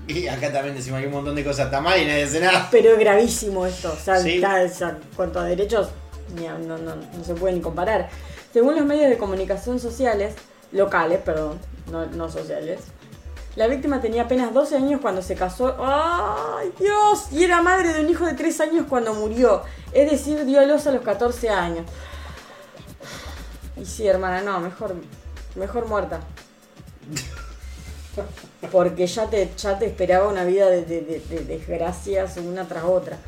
[0.06, 2.68] Y acá también decimos que un montón de cosas está mal y nadie hace nada.
[2.70, 3.92] Pero es gravísimo esto.
[3.92, 4.36] O sea, Sí.
[4.36, 5.88] está- o sea, cuanto a derechos,
[6.40, 8.08] no, no- no se pueden comparar.
[8.52, 10.34] Según los medios de comunicación sociales,
[10.70, 11.58] locales, perdón,
[11.90, 12.80] no, no sociales,
[13.56, 15.74] la víctima tenía apenas 12 años cuando se casó.
[15.80, 17.32] ¡Ay, Dios!
[17.32, 19.62] Y era madre de un hijo de 3 años cuando murió.
[19.92, 21.86] Es decir, dio a luz a los 14 años.
[23.76, 24.94] Y sí, hermana, no, mejor,
[25.54, 26.20] mejor muerta.
[28.72, 32.84] Porque ya te, ya te esperaba una vida de, de- de- de desgracias una tras
[32.84, 33.18] otra.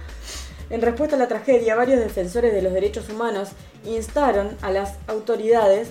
[0.70, 3.50] En respuesta a la tragedia, varios defensores de los derechos humanos
[3.84, 5.88] instaron a las autoridades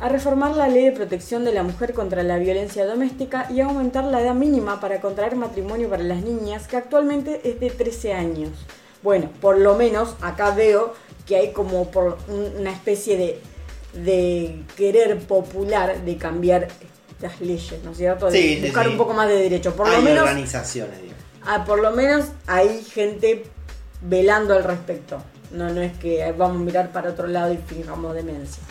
[0.00, 3.66] a reformar la ley de protección de la mujer contra la violencia doméstica y a
[3.66, 8.12] aumentar la edad mínima para contraer matrimonio para las niñas, que actualmente es de 13
[8.14, 8.50] años.
[9.02, 10.94] Bueno, por lo menos acá veo
[11.26, 13.40] que hay como por un- una especie de,
[14.04, 16.68] de querer popular de cambiar
[17.10, 18.26] estas leyes, ¿no es cierto?
[18.30, 18.92] De Sí, sí, buscar sí.
[18.92, 19.74] un poco más de derecho.
[19.74, 21.14] Por Hay lo menos organizaciones, digo.
[21.44, 23.44] Ah, por lo menos hay gente
[24.02, 25.18] velando al respecto.
[25.50, 28.62] No, no es que vamos a mirar para otro lado y fijamos demencia.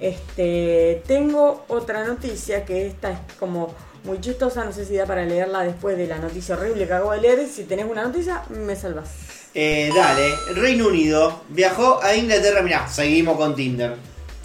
[0.00, 5.24] Este, tengo otra noticia que esta es como muy chistosa, no sé si da para
[5.24, 7.46] leerla después de la noticia horrible que acabo de leer.
[7.48, 9.08] Si tenés una noticia, me salvas.
[9.54, 12.62] Eh, dale, Reino Unido viajó a Inglaterra.
[12.62, 13.96] Mirá, seguimos con Tinder.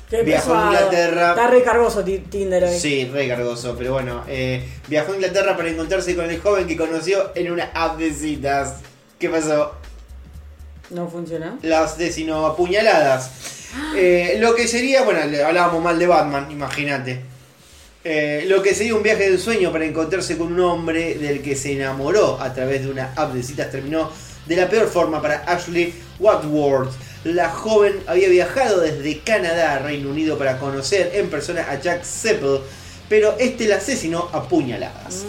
[0.09, 0.65] Qué viajó a.
[0.65, 1.30] Inglaterra.
[1.31, 2.77] Está recargoso ti- Tinder hoy.
[2.80, 6.75] Sí, re cargoso, pero bueno, eh, viajó a Inglaterra para encontrarse con el joven que
[6.77, 8.75] conoció en una app de citas.
[9.19, 9.73] ¿Qué pasó?
[10.89, 11.57] No funciona.
[11.61, 13.31] Las asesinó a puñaladas.
[13.95, 17.22] Eh, lo que sería, bueno, hablábamos mal de Batman, imagínate.
[18.06, 21.56] Eh, lo que sería un viaje de sueño para encontrarse con un hombre del que
[21.56, 24.12] se enamoró a través de una app de citas terminó
[24.45, 26.91] de la peor forma para Ashley Watworth.
[27.24, 32.04] La joven había viajado desde Canadá a Reino Unido para conocer en persona a Jack
[32.04, 32.60] Seppel,
[33.08, 35.24] pero este la asesinó a puñaladas.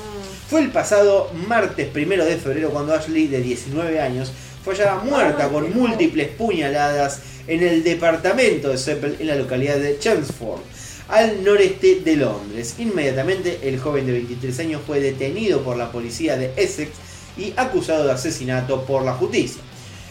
[0.50, 4.32] Fue el pasado martes primero de febrero cuando Ashley, de 19 años,
[4.64, 9.98] fue hallada muerta con múltiples puñaladas en el departamento de Seppel en la localidad de
[9.98, 10.60] Chelmsford,
[11.08, 12.76] al noreste de Londres.
[12.78, 16.92] Inmediatamente el joven de 23 años fue detenido por la policía de Essex
[17.36, 19.60] y acusado de asesinato por la justicia.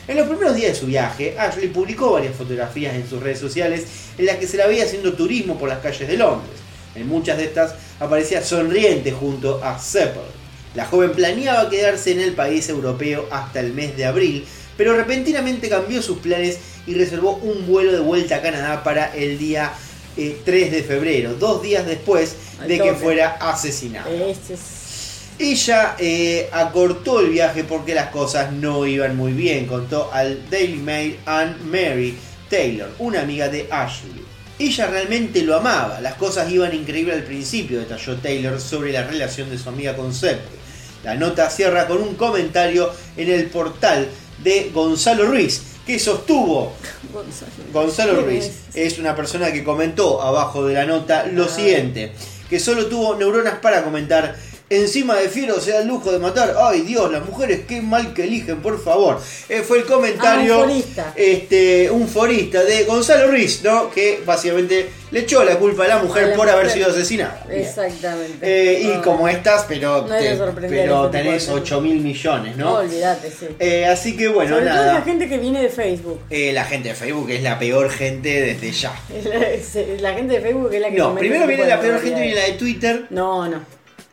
[0.07, 3.85] En los primeros días de su viaje, Ashley publicó varias fotografías en sus redes sociales
[4.19, 6.59] en las que se la veía haciendo turismo por las calles de Londres.
[6.93, 10.42] En muchas de estas aparecía sonriente junto a Seppel.
[10.75, 14.45] La joven planeaba quedarse en el país europeo hasta el mes de abril,
[14.75, 19.37] pero repentinamente cambió sus planes y reservó un vuelo de vuelta a Canadá para el
[19.37, 19.71] día
[20.17, 22.35] eh, 3 de febrero, dos días después
[22.67, 24.09] de que fuera asesinada.
[24.09, 24.83] Este es.
[25.39, 30.77] Ella eh, acortó el viaje porque las cosas no iban muy bien, contó al Daily
[30.77, 32.15] Mail Anne Mary
[32.49, 34.23] Taylor, una amiga de Ashley.
[34.59, 39.49] Ella realmente lo amaba, las cosas iban increíble al principio, detalló Taylor sobre la relación
[39.49, 40.62] de su amiga con Seppel.
[41.03, 44.07] La nota cierra con un comentario en el portal
[44.43, 46.73] de Gonzalo Ruiz, que sostuvo.
[47.71, 48.21] Gonzalo.
[48.21, 52.13] Ruiz es una persona que comentó abajo de la nota lo siguiente,
[52.49, 54.35] que solo tuvo neuronas para comentar,
[54.81, 58.13] encima de fiero se da el lujo de matar, ay Dios, las mujeres qué mal
[58.13, 59.19] que eligen, por favor.
[59.49, 61.13] Eh, fue el comentario, Ah, un forista.
[61.15, 63.89] este, un forista de Gonzalo Ruiz, ¿no?
[63.89, 67.45] Que básicamente le echó la culpa a la mujer A la por haber sido asesinada.
[67.49, 68.37] Exactamente.
[68.41, 70.35] Eh, y como estas, pero, No te-
[70.69, 71.61] pero este tenés cosas.
[71.61, 72.73] 8 mil millones, No, ¿no?
[72.79, 73.47] olvídate, sí.
[73.59, 74.93] Eh, así que bueno, Sobre todo nada.
[74.95, 76.19] la gente que viene de Facebook.
[76.29, 78.93] Eh, la gente de Facebook es la peor gente desde ya.
[79.23, 79.39] La,
[80.09, 82.35] la gente de Facebook es la que No, primero ese viene la peor gente, viene
[82.35, 83.05] la de Twitter.
[83.11, 83.61] No, no.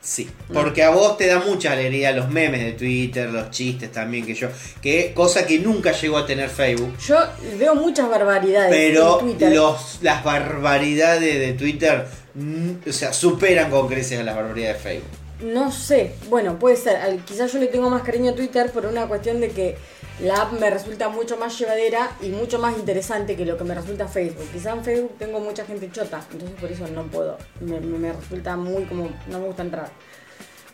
[0.02, 4.24] Sí, porque a vos te da mucha alegría los memes de Twitter, los chistes también
[4.24, 4.48] que yo,
[4.81, 6.97] que cosa que nunca llegó a tener Facebook.
[7.06, 7.18] Yo
[7.59, 9.52] veo muchas barbaridades Pero en Twitter.
[9.55, 14.82] los, las barbaridades de Twitter, mm, o sea, superan con creces a las barbaridades de
[14.82, 15.10] Facebook.
[15.43, 17.18] No sé, bueno, puede ser.
[17.27, 19.77] Quizás yo le tengo más cariño a Twitter por una cuestión de que
[20.23, 23.75] la app me resulta mucho más llevadera y mucho más interesante que lo que me
[23.75, 24.47] resulta Facebook.
[24.53, 27.39] Quizás en Facebook tengo mucha gente chota, entonces por eso no puedo.
[27.61, 29.09] Me, me- resulta muy como.
[29.29, 29.91] No me gusta entrar.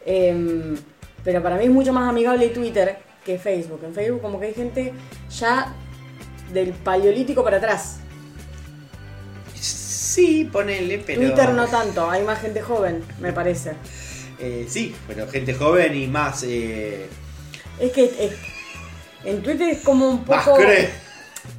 [0.05, 0.77] Em,
[1.25, 3.81] pero para mí es mucho más amigable Twitter que Facebook.
[3.85, 4.93] En Facebook, como que hay gente
[5.31, 5.73] ya
[6.53, 7.99] del paleolítico para atrás.
[9.55, 11.21] Sí, ponele, pero.
[11.21, 13.73] Twitter no tanto, hay más gente joven, me parece.
[14.39, 16.43] Eh, sí, pero gente joven y más.
[16.43, 17.07] Eh,
[17.79, 18.56] Es que es-
[19.27, 20.57] en Twitter es como un poco.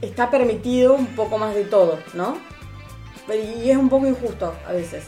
[0.01, 2.37] Está permitido un poco más de todo, ¿no?
[3.27, 5.05] Pero- Y es un poco injusto a veces.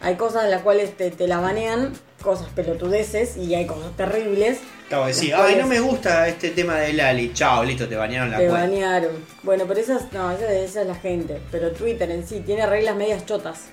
[0.00, 4.58] Hay cosas en las cuales te, te la banean, cosas pelotudeces, y hay cosas terribles.
[4.86, 7.32] Acabo de decir, ay, no me gusta este tema de Lali.
[7.34, 8.66] Chao, listo, te bañaron la Te cuenta.
[8.66, 9.10] banearon.
[9.42, 11.40] Bueno, pero esas, no, esa, esa es la gente.
[11.50, 13.64] Pero Twitter en sí tiene reglas medias chotas.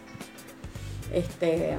[1.14, 1.76] Este.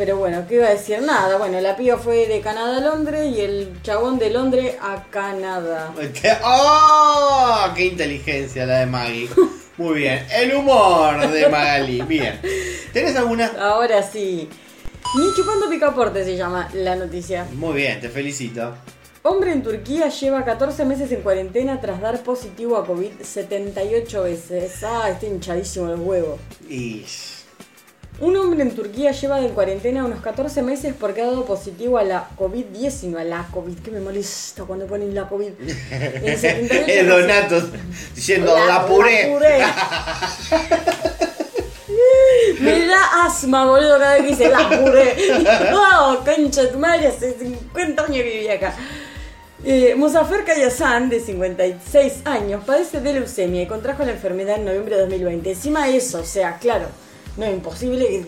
[0.00, 1.02] Pero bueno, ¿qué iba a decir?
[1.02, 5.04] Nada, bueno, la piba fue de Canadá a Londres y el chabón de Londres a
[5.10, 5.92] Canadá.
[6.42, 7.66] ¡Oh!
[7.76, 9.28] ¡Qué inteligencia la de Maggie!
[9.76, 10.24] Muy bien.
[10.32, 12.00] El humor de Magali.
[12.00, 12.40] Bien.
[12.94, 13.52] ¿Tenés alguna?
[13.60, 14.48] Ahora sí.
[15.18, 17.46] Ni chupando picaporte se llama la noticia.
[17.52, 18.74] Muy bien, te felicito.
[19.22, 24.82] Hombre en Turquía lleva 14 meses en cuarentena tras dar positivo a COVID 78 veces.
[24.82, 26.40] Ah, está hinchadísimo los huevos.
[26.70, 27.04] Y.
[28.20, 32.04] Un hombre en Turquía lleva en cuarentena unos 14 meses porque ha dado positivo a
[32.04, 33.18] la COVID-19.
[33.18, 35.52] A la COVID, que me molesta cuando ponen la COVID.
[35.90, 37.62] En 78 Es Donato
[38.14, 39.32] diciendo la, puré.
[42.60, 45.14] Me da asma, boludo, cada vez que dice la puré.
[45.72, 48.74] Oh, concha de tu madre, hace 50 años vivía acá.
[49.64, 55.02] Eh, Musafer de 56 años, padece de leucemia y contrajo la enfermedad en noviembre de
[55.02, 55.50] 2020.
[55.50, 56.86] Encima de eso, o sea, claro,
[57.36, 58.26] no es imposible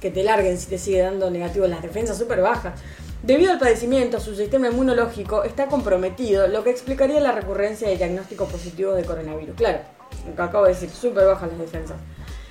[0.00, 2.80] que, te larguen si te sigue dando negativo las defensas súper bajas.
[3.22, 8.50] Debido al padecimiento, su sistema inmunológico está comprometido, lo que explicaría la recurrencia de diagnósticos
[8.50, 9.56] positivos de coronavirus.
[9.56, 9.80] Claro,
[10.28, 11.96] lo que acabo de decir, súper bajas las defensas.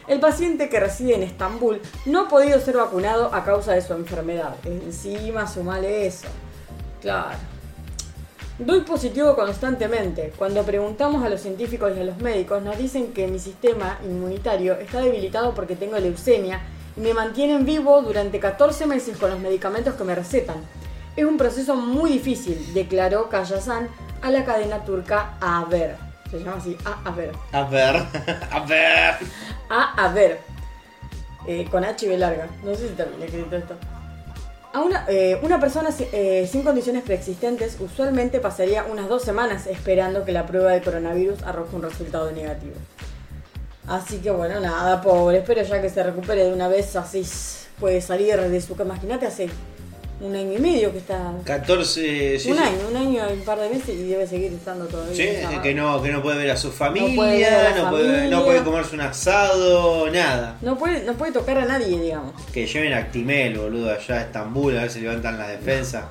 [0.08, 3.94] El paciente que reside en Estambul no ha podido ser vacunado a causa de su
[3.94, 4.56] enfermedad.
[4.66, 6.28] Encima sumale eso.
[7.02, 7.38] Claro.
[8.58, 10.32] Doy positivo constantemente.
[10.38, 14.76] Cuando preguntamos a los científicos y a los médicos, nos dicen que mi sistema inmunitario
[14.76, 16.62] está debilitado porque tengo leucemia
[16.96, 20.56] y me mantienen vivo durante 14 meses con los medicamentos que me recetan.
[21.18, 23.90] Es un proceso muy difícil, declaró Kayasan
[24.22, 25.98] a la cadena turca Haber.
[26.32, 27.32] Se llama así, A Haber.
[27.52, 27.96] A ver,
[28.52, 29.16] a ver.
[29.70, 30.40] A Haber.
[31.46, 32.48] Eh, con H y B larga.
[32.64, 33.76] No sé si también he escrito esto.
[34.76, 40.26] A una, eh, una persona eh, sin condiciones preexistentes usualmente pasaría unas dos semanas esperando
[40.26, 42.74] que la prueba de coronavirus arroje un resultado negativo.
[43.88, 47.24] Así que bueno, nada, pobre, espero ya que se recupere de una vez, así
[47.80, 48.96] puede salir de su cama.
[48.96, 49.48] Imagínate, hace
[50.22, 51.34] un año y medio que está...
[51.44, 52.64] 14, sí, un sí.
[52.64, 55.16] año, un año y un par de meses y debe seguir estando todavía.
[55.16, 58.64] Sí, que no, que no puede ver a su familia, puede no, puede, no puede
[58.64, 60.58] comerse un asado, nada.
[60.62, 62.34] No puede, no puede tocar a nadie, digamos.
[62.54, 66.06] Que lleven a Actimel, boludo, allá a Estambul, a ver si levantan las defensas.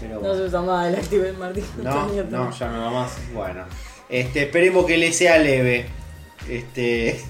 [0.00, 1.64] Pero No se usa más el Active Martín.
[1.82, 3.12] No, no, ya no va más.
[3.34, 3.64] Bueno,
[4.08, 5.86] este, esperemos que le sea leve.
[6.48, 7.20] Este,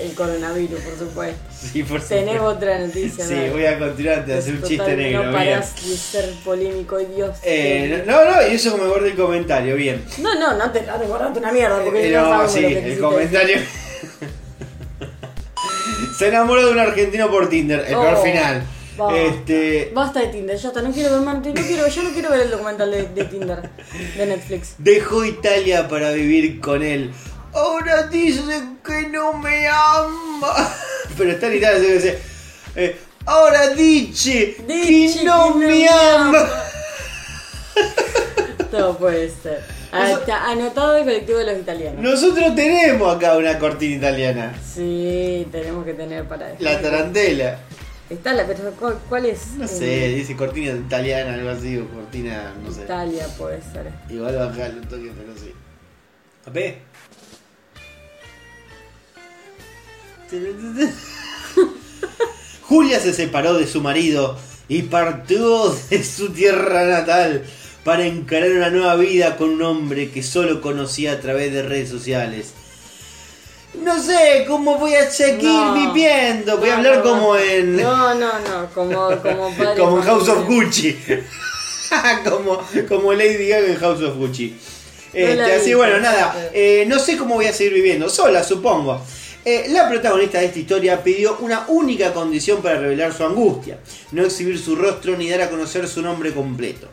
[0.00, 1.38] El coronavirus, por supuesto.
[1.72, 2.46] sí, por Tenés supuesto.
[2.46, 3.24] otra noticia.
[3.26, 3.52] Sí, ¿no?
[3.52, 5.22] voy a continuar antes de hacer un chiste negro.
[5.24, 5.32] No bien.
[5.32, 7.36] parás de ser polémico y Dios.
[7.44, 10.04] Eh, no, no, y eso me guardé el comentario, bien.
[10.18, 12.68] no, no, no te, no te guardaste una mierda porque Eh, no, sabemos sí, lo
[12.68, 13.56] que el comentario.
[16.18, 18.62] Se enamoró de un argentino por Tinder, el peor Oh, final.
[18.96, 19.16] basta.
[19.18, 22.30] Este, Basta de Tinder, ya está, no quiero ver más, no quiero, yo no quiero
[22.30, 23.58] ver el documental de, de Tinder,
[24.16, 24.74] de Netflix.
[24.78, 27.10] dejó Italia para vivir con él.
[27.54, 28.42] Ahora dice
[28.84, 30.74] que no me ama.
[31.16, 32.18] Pero está en Italia, dice.
[32.74, 36.48] eh, ahora dice, Dice que no que no me ama.
[38.70, 39.62] Todo puede ser.
[39.92, 42.02] Ah, está anotado el colectivo de los italianos.
[42.02, 44.52] Nosotros tenemos acá una cortina italiana.
[44.74, 46.62] Sí, tenemos que tener para eso.
[46.64, 47.58] La tarantela.
[48.10, 49.52] Está la, pero ¿cuál, cuál es?
[49.52, 52.82] No Eh, sé, dice cortina italiana, algo así, o cortina, no sé.
[52.82, 53.88] Italia puede ser.
[54.10, 55.52] Igual bajarle un toque, pero sí.
[56.46, 56.78] A ver.
[62.62, 64.38] Julia se separó de su marido
[64.68, 67.44] y partió de su tierra natal
[67.84, 71.90] para encarar una nueva vida con un hombre que solo conocía a través de redes
[71.90, 72.52] sociales.
[73.82, 75.74] No sé cómo voy a seguir No.
[75.74, 76.56] viviendo.
[76.58, 77.76] Voy a hablar no, como en.
[77.76, 79.80] No, no, no, como, como padre.
[79.80, 80.46] como en House of.
[80.46, 80.96] Gucci.
[82.24, 84.56] como, como Lady Gaga en House of Gucci.
[85.12, 86.50] Este, así bueno, nada.
[86.54, 88.08] eh, no sé cómo voy a seguir viviendo.
[88.08, 89.02] Sola, supongo.
[89.46, 93.78] Eh, la protagonista de esta historia pidió una única condición para revelar su angustia.
[94.12, 96.88] No exhibir su rostro ni dar a conocer su nombre completo.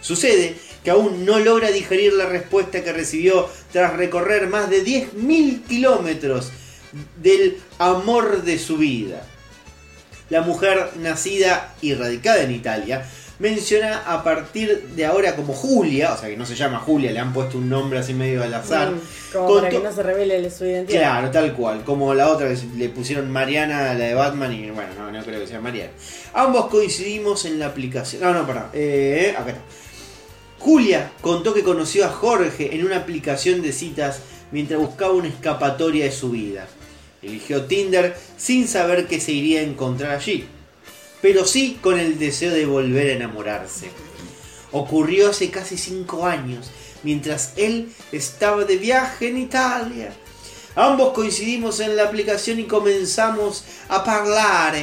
[0.00, 0.54] Sucede
[0.84, 6.52] que aún no logra digerir la respuesta que recibió tras recorrer más de 10.000 kilómetros
[7.20, 9.26] del amor de su vida.
[10.30, 13.04] La mujer nacida y radicada en Italia
[13.38, 17.18] menciona a partir de ahora como Julia, o sea que no se llama Julia, le
[17.18, 18.92] han puesto un nombre así medio al azar.
[18.92, 19.00] Mm,
[19.32, 21.00] como para que no se revele su identidad.
[21.00, 24.90] Claro, tal cual, como la otra que le pusieron Mariana, la de Batman, y bueno,
[24.98, 25.92] no, no creo que sea Mariana.
[26.34, 28.22] Ambos coincidimos en la aplicación.
[28.22, 28.66] No, no, perdón.
[28.72, 29.62] Eh, acá está.
[30.58, 36.04] Julia contó que conoció a Jorge en una aplicación de citas mientras buscaba una escapatoria
[36.04, 36.66] de su vida.
[37.22, 40.46] Eligió Tinder sin saber que se iría a encontrar allí,
[41.26, 43.90] pero sí con el deseo de volver a enamorarse.
[44.70, 46.70] Ocurrió hace casi 5 años,
[47.02, 50.14] mientras él estaba de viaje en Italia.
[50.76, 54.76] Ambos coincidimos en la aplicación y comenzamos a hablar.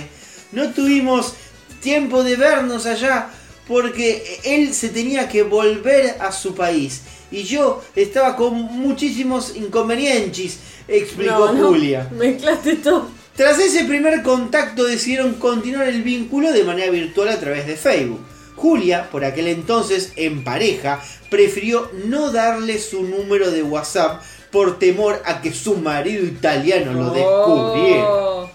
[0.52, 1.36] No tuvimos
[1.82, 3.30] tiempo de vernos allá
[3.66, 10.60] porque él se tenía que volver a su país y yo estaba con muchísimos inconvenientes,
[10.90, 12.10] explicó No, no, Julia.
[12.12, 13.23] Mezclaste todo.
[13.36, 18.24] Tras ese primer contacto decidieron continuar el vínculo de manera virtual a través de Facebook.
[18.56, 21.02] Julia, por aquel entonces en pareja,
[21.32, 27.10] prefirió no darle su número de WhatsApp por temor a que su marido italiano lo
[27.10, 28.06] descubriera.
[28.08, 28.50] Oh.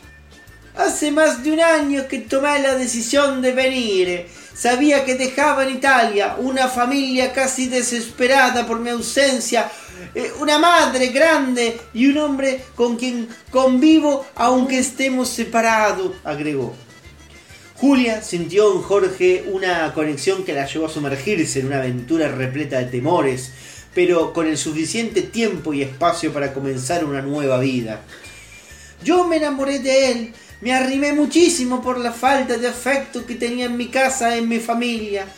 [0.76, 4.26] Hace más de un año que tomé la decisión de venir.
[4.54, 9.68] Sabía que dejaba en Italia una familia casi desesperada por mi ausencia,
[10.18, 16.74] eh, una madre grande y un hombre con quien convivo aunque estemos separados, agregó.
[17.76, 22.78] Julia sintió en Jorge una conexión que la llevó a sumergirse en una aventura repleta
[22.78, 23.52] de temores,
[23.94, 28.00] pero con el suficiente tiempo y espacio para comenzar una nueva vida.
[29.04, 33.66] Yo me enamoré de él, me arrimé muchísimo por la falta de afecto que tenía
[33.66, 35.28] en mi casa, en mi familia.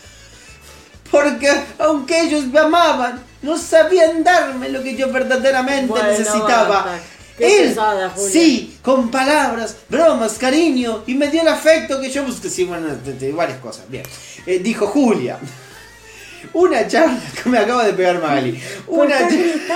[1.11, 6.69] Porque aunque ellos me amaban, no sabían darme lo que yo verdaderamente Bueno, necesitaba.
[6.69, 6.99] basta.
[7.39, 12.23] Qué Él, pesada, sí, con palabras, bromas, cariño, y me dio el afecto que yo
[12.25, 12.51] busqué.
[12.51, 13.89] Sí, bueno, de- de varias cosas.
[13.89, 14.03] Bien,
[14.47, 15.39] Eh, dijo Julia.
[16.53, 18.61] Una charla que me acaba de pegar Magali.
[18.89, 19.29] Una está,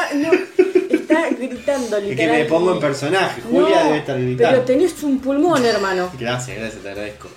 [0.08, 0.14] charla.
[0.14, 0.32] no,
[0.94, 3.40] está gritando Es que me pongo en personaje.
[3.42, 4.60] Julia No, debe estar Pero gritando.
[4.62, 6.10] tenés un pulmón, hermano.
[6.18, 7.28] Gracias, gracias, te agradezco.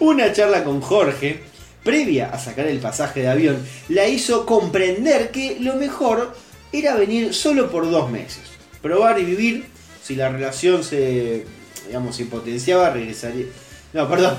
[0.00, 1.42] Una charla con Jorge,
[1.86, 6.34] previa a sacar el pasaje de avión, la hizo comprender que lo mejor
[6.72, 8.42] era venir solo por dos meses.
[8.82, 9.66] Probar y vivir.
[10.02, 11.46] Si la relación se,
[11.86, 13.46] digamos, se potenciaba, regresaría.
[13.92, 14.36] No, perdón.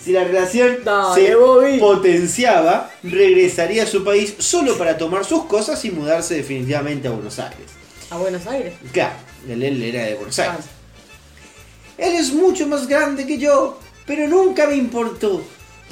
[0.00, 0.78] Si la relación
[1.14, 1.36] se
[1.80, 7.38] potenciaba, regresaría a su país solo para tomar sus cosas y mudarse definitivamente a Buenos
[7.38, 7.66] Aires.
[8.10, 8.74] A Buenos Aires.
[8.92, 9.14] Claro,
[9.48, 10.66] él, él era de Buenos Aires.
[11.98, 15.42] Él es mucho más grande que yo, pero nunca me importó.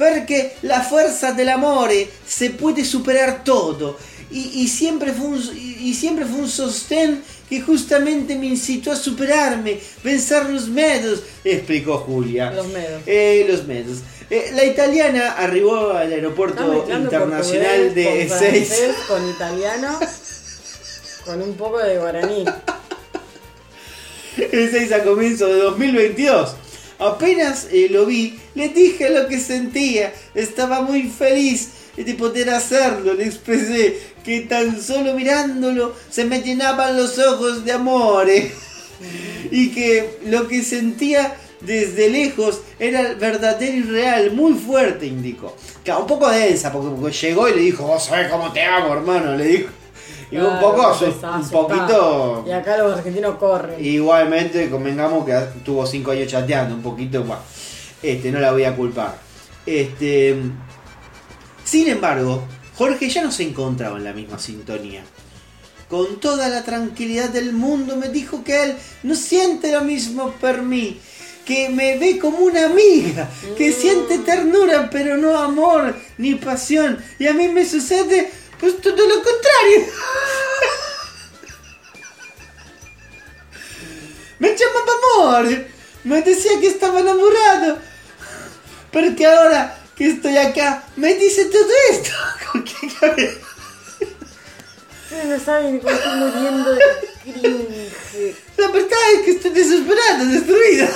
[0.02, 3.96] Porque la fuerza del amore se puede superar todo.
[4.32, 8.96] Y, y siempre fue un, y siempre fue un sostén que justamente me incitó a
[8.96, 12.50] superarme, vencer los medos, explicó Julia.
[12.50, 13.02] Los medos.
[13.06, 13.98] Eh, los medos.
[14.30, 20.00] Eh, la italiana arribó al aeropuerto internacional de con francés, con italiano,
[21.26, 22.44] con un poco de guaraní.
[24.36, 26.56] el 6 a comienzo de 2022.
[27.08, 30.12] Apenas eh, lo vi, le dije lo que sentía.
[30.34, 33.14] Estaba muy feliz de poder hacerlo.
[33.14, 38.28] Le expresé que tan solo mirándolo se me llenaban los ojos de amor.
[38.30, 38.52] eh.
[39.50, 45.56] Y que lo que sentía desde lejos era verdadero y real, muy fuerte, indicó.
[45.84, 48.92] Claro, un poco densa, porque, porque llegó y le dijo, vos sabés cómo te amo,
[48.92, 49.68] hermano, le dijo.
[50.32, 52.44] Y un poco, un poquito...
[52.46, 53.84] Y acá los argentinos corren.
[53.84, 57.42] Igualmente, convengamos que tuvo 5 años chateando, un poquito, bueno,
[58.02, 59.18] este, no la voy a culpar.
[59.66, 60.34] Este,
[61.64, 62.42] sin embargo,
[62.76, 65.02] Jorge ya no se encontraba en la misma sintonía.
[65.88, 70.62] Con toda la tranquilidad del mundo me dijo que él no siente lo mismo por
[70.62, 70.98] mí,
[71.44, 73.28] que me ve como una amiga,
[73.58, 76.98] que siente ternura pero no amor ni pasión.
[77.18, 78.30] Y a mí me sucede
[78.62, 79.86] pues todo lo contrario.
[84.38, 85.64] Me llamaba amor.
[86.04, 87.80] Me decía que estaba enamorado.
[88.92, 92.10] Porque ahora que estoy acá, me dice todo esto.
[92.52, 93.40] ¿Con qué cabeza?
[95.26, 96.80] No saben cómo estoy muriendo de
[97.24, 98.36] cringe.
[98.58, 100.88] La verdad es que estoy desesperada, destruida.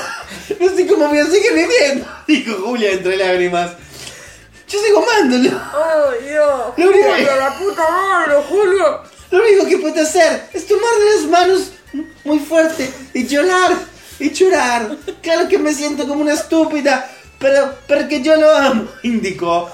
[0.61, 2.07] No sé cómo voy a seguir viviendo.
[2.29, 3.73] Dijo Julia entre lágrimas.
[4.69, 5.51] Yo sigo amándolo.
[5.75, 6.61] ¡Oh, Dios!
[6.77, 9.01] Lo único- ¡Julio, la puta madre, Julio!
[9.31, 11.71] Lo único que puedo hacer es tomarle las manos
[12.25, 13.73] muy fuerte y llorar
[14.19, 14.97] y llorar.
[15.23, 19.71] Claro que me siento como una estúpida, pero porque yo lo amo, indicó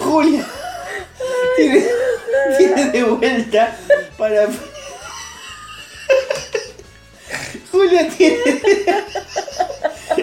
[0.00, 0.44] Julia.
[1.56, 1.86] Tiene,
[2.58, 3.76] tiene de vuelta
[4.16, 4.46] para.
[7.72, 8.36] Julia tiene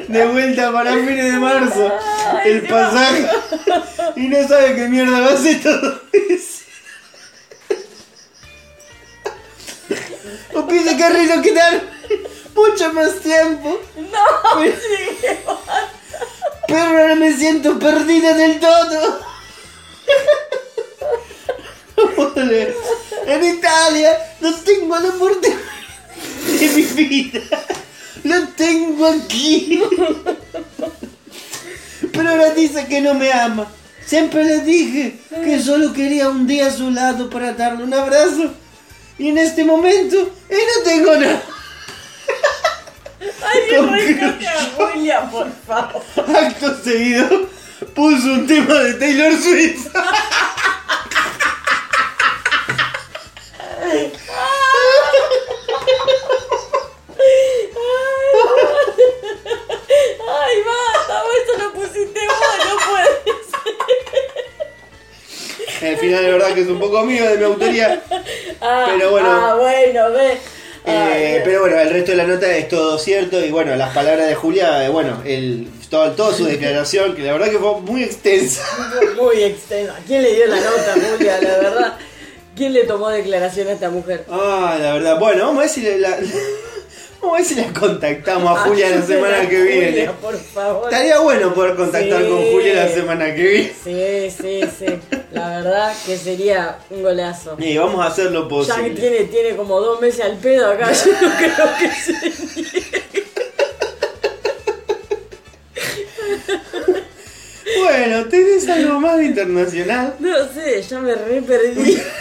[0.08, 1.92] de vuelta para fines de marzo
[2.46, 3.28] el pasaje
[4.16, 6.64] y no sabe qué mierda va a hacer todo eso.
[10.54, 11.82] O piensa que Rino quedar
[12.56, 13.80] mucho más tiempo.
[13.98, 14.60] ¡No!
[14.60, 15.60] Pero,
[16.68, 19.26] pero ahora me siento perdida del todo.
[23.28, 25.40] En Italia no tengo amor
[26.60, 27.42] de, mi vida.
[28.24, 29.82] Lo tengo aquí.
[32.12, 33.68] Pero ahora dice que no me ama.
[34.06, 38.54] Siempre le dije que solo quería un día a su lado para darle un abrazo.
[39.18, 40.18] Y en este momento,
[40.50, 41.44] él no tengo nada.
[43.44, 46.04] ¡Ay, a por favor!
[46.36, 47.50] Acto seguido,
[47.94, 49.88] puso un tema de Taylor Swift.
[60.56, 61.24] ¡Ay, basta!
[61.24, 63.10] vos Eso lo pusiste vos, no puede
[63.52, 63.76] ser.
[65.90, 68.02] El final de verdad que es un poco mío de mi autoría.
[68.62, 69.30] Ah, Pero bueno.
[69.30, 70.38] Ah, bueno, ve.
[70.88, 73.44] Eh, pero bueno, el resto de la nota es todo cierto.
[73.44, 77.34] Y bueno, las palabras de Julia, eh, bueno, el, todo, toda su declaración, que la
[77.34, 78.64] verdad que fue muy extensa.
[79.18, 79.96] Muy extensa.
[80.08, 81.42] ¿Quién le dio la nota, Julia?
[81.42, 81.98] La verdad.
[82.56, 84.26] ¿Quién le tomó declaración a esta mujer?
[84.30, 85.20] Ah, la verdad.
[85.20, 86.18] Bueno, vamos a ver si le- la,
[87.22, 89.88] vamos a ver si la contactamos a Julia la semana que viene.
[89.92, 90.84] Julia, por favor.
[90.92, 92.30] Estaría bueno poder contactar Sí.
[92.30, 93.74] con Julia la semana que viene.
[93.84, 94.86] Sí, sí, sí.
[95.32, 97.56] La verdad que sería un golazo.
[97.60, 98.90] Y vamos a hacer lo Ya que posible.
[98.92, 103.06] tiene, tiene como dos meses al pedo acá, yo no creo que se.
[107.80, 110.16] Bueno, ¿tenés algo más de internacional?
[110.20, 111.98] No sé, ya me re perdí.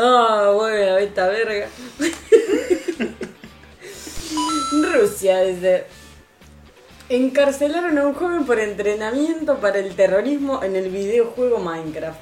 [0.00, 1.66] Ah, bueno, esta verga.
[4.70, 5.84] Rusia, dice.
[7.08, 12.18] Encarcelaron a un joven por entrenamiento para el terrorismo en el videojuego Minecraft.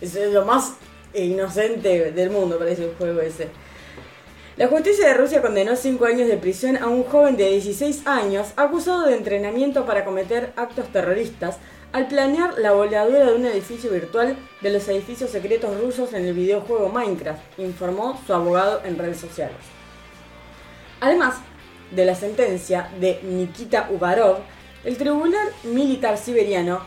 [0.00, 0.74] Es lo más
[1.12, 3.48] inocente del mundo, parece el juego ese.
[4.56, 8.48] La justicia de Rusia condenó 5 años de prisión a un joven de 16 años
[8.56, 11.58] acusado de entrenamiento para cometer actos terroristas
[11.92, 16.34] al planear la voladura de un edificio virtual de los edificios secretos rusos en el
[16.34, 19.56] videojuego Minecraft, informó su abogado en redes sociales.
[21.00, 21.36] Además
[21.90, 24.38] de la sentencia de Nikita Ubarov,
[24.84, 26.80] el Tribunal Militar Siberiano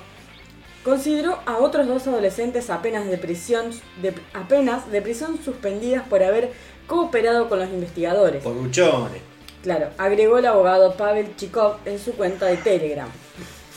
[0.83, 3.71] consideró a otros dos adolescentes apenas de prisión,
[4.01, 6.51] de, apenas de prisión suspendidas por haber
[6.87, 8.43] cooperado con los investigadores.
[8.43, 9.21] Por buchones.
[9.63, 13.07] Claro, agregó el abogado Pavel Chikov en su cuenta de Telegram.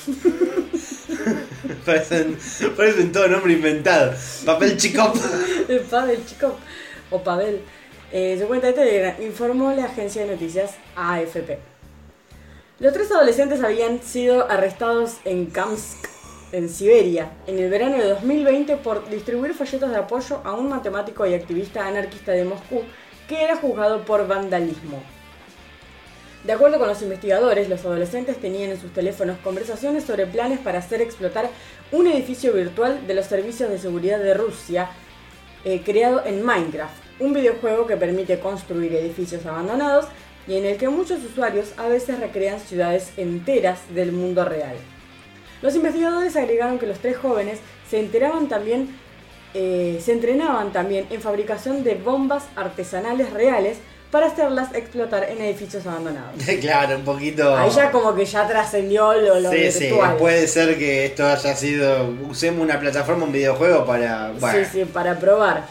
[1.85, 2.39] parecen,
[2.77, 4.15] parecen todo nombre inventado.
[4.47, 5.13] Papel Chikov.
[5.91, 6.55] Pavel Chikov
[7.11, 7.61] o Pavel.
[8.17, 11.59] En su cuenta de Telegram informó la agencia de noticias AFP.
[12.79, 16.07] Los tres adolescentes habían sido arrestados en Kamsk,
[16.53, 21.27] en Siberia, en el verano de 2020 por distribuir folletos de apoyo a un matemático
[21.27, 22.83] y activista anarquista de Moscú
[23.27, 25.03] que era juzgado por vandalismo.
[26.45, 30.79] De acuerdo con los investigadores, los adolescentes tenían en sus teléfonos conversaciones sobre planes para
[30.79, 31.51] hacer explotar
[31.91, 34.89] un edificio virtual de los servicios de seguridad de Rusia
[35.65, 40.07] eh, creado en Minecraft, un videojuego que permite construir edificios abandonados
[40.47, 44.77] y en el que muchos usuarios a veces recrean ciudades enteras del mundo real.
[45.63, 47.59] Los investigadores agregaron que los tres jóvenes
[47.89, 48.89] se enteraban también
[49.57, 53.79] eh, se entrenaban también en fabricación de bombas artesanales reales
[54.11, 56.43] para hacerlas explotar en edificios abandonados.
[56.61, 57.57] claro, un poquito.
[57.57, 60.11] Ahí ya como que ya trascendió lo, lo Sí, virtual.
[60.13, 62.13] sí, puede ser que esto haya sido.
[62.29, 64.33] Usemos una plataforma, un videojuego para.
[64.41, 65.65] Bueno, Sí, sí, para probar.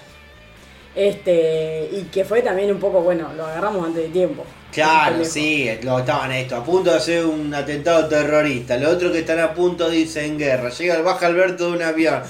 [0.96, 4.46] Este, y que fue también un poco, bueno, lo agarramos antes de tiempo.
[4.72, 8.76] Claro, sí, lo estaban esto, a punto de hacer un atentado terrorista.
[8.78, 10.70] Los otros que están a punto dicen guerra.
[10.70, 12.22] Llega, baja Alberto de un avión.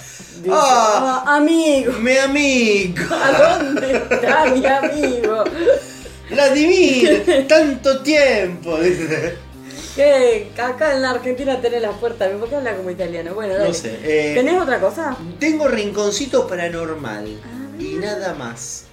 [0.41, 1.23] Dice, ¡Ah!
[1.25, 2.95] "Ah, amigo, ¡Mi amigo!
[3.11, 5.43] ¿a dónde está mi amigo?
[6.29, 7.45] ¡Vladimir!
[7.47, 8.77] ¡Tanto tiempo!
[8.77, 9.35] Dice.
[9.95, 13.33] Que acá en la Argentina tenés las puertas, ¿por qué habla como italiano?
[13.35, 13.67] Bueno, dale.
[13.67, 13.99] No sé.
[14.03, 15.15] eh, ¿Tenés otra cosa?
[15.39, 17.27] Tengo rinconcito paranormal.
[17.83, 18.85] Y nada más.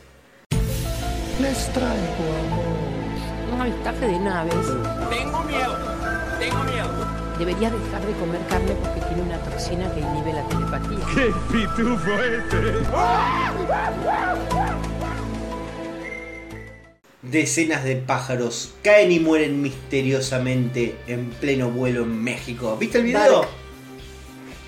[1.41, 3.55] Les traigo amor.
[3.55, 4.67] Un avistaje de naves.
[5.09, 5.79] Tengo miedo,
[6.41, 6.89] tengo miedo.
[7.39, 10.99] Debería dejar de comer carne porque tiene una toxina que inhibe la telepatía.
[11.15, 12.85] ¡Qué pitufo este!
[17.23, 22.77] Decenas de pájaros caen y mueren misteriosamente en pleno vuelo en México.
[22.77, 23.43] ¿Viste el video?
[23.43, 23.49] Dark.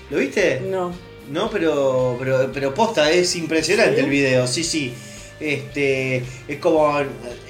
[0.09, 0.61] ¿Lo viste?
[0.61, 1.12] No.
[1.29, 4.01] No, pero, pero, pero posta, es impresionante ¿Sí?
[4.01, 4.93] el video, sí, sí.
[5.39, 6.99] Este, es como,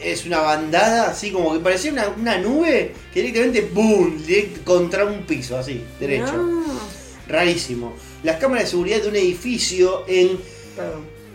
[0.01, 5.05] es una bandada, así como que parecía una, una nube que directamente, ¡boom!, direct contra
[5.05, 6.33] un piso, así, derecho.
[6.33, 6.63] No.
[7.27, 7.93] Rarísimo.
[8.23, 10.39] Las cámaras de seguridad de un edificio en.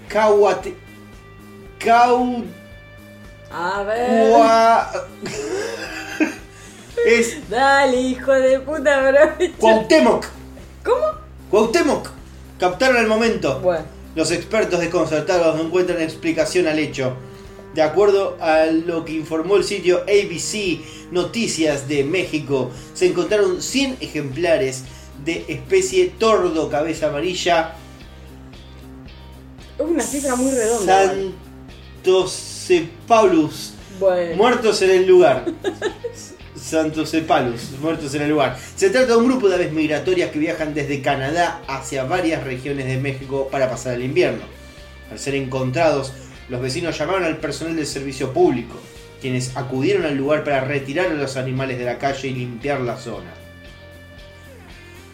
[0.08, 0.74] Cahuate...
[1.78, 2.44] Cau...
[3.50, 4.32] A ver.
[7.06, 9.20] Es Dale, hijo de puta, bro.
[9.58, 10.26] Cuauhtémoc.
[10.84, 11.06] ¿Cómo?
[11.50, 12.08] Cuauhtémoc.
[12.58, 13.60] Captaron el momento.
[13.60, 13.84] Bueno.
[14.14, 17.14] Los expertos desconcertados no encuentran explicación al hecho.
[17.74, 20.80] De acuerdo a lo que informó el sitio ABC
[21.12, 24.82] Noticias de México, se encontraron 100 ejemplares
[25.24, 27.74] de especie tordo cabeza amarilla
[29.78, 31.14] Es una cifra muy redonda.
[32.02, 34.36] Santocepalus Bueno.
[34.36, 35.44] muertos en el lugar.
[36.68, 38.58] Santocepalus, muertos en el lugar.
[38.76, 42.86] Se trata de un grupo de aves migratorias que viajan desde Canadá hacia varias regiones
[42.86, 44.42] de México para pasar el invierno.
[45.10, 46.12] Al ser encontrados,
[46.50, 48.78] los vecinos llamaron al personal del servicio público,
[49.20, 52.98] quienes acudieron al lugar para retirar a los animales de la calle y limpiar la
[52.98, 53.32] zona.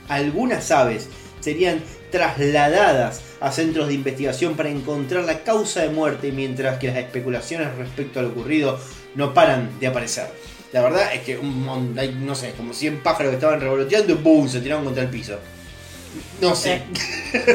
[0.09, 1.09] Algunas aves
[1.41, 6.97] serían trasladadas a centros de investigación para encontrar la causa de muerte, mientras que las
[6.97, 8.79] especulaciones respecto a lo ocurrido
[9.15, 10.27] no paran de aparecer.
[10.75, 14.17] La verdad es que un hay, no sé, como 100 pájaros que estaban revoloteando y
[14.17, 14.49] ¡boom!
[14.49, 15.39] se tiraron contra el piso.
[16.41, 16.83] No sé.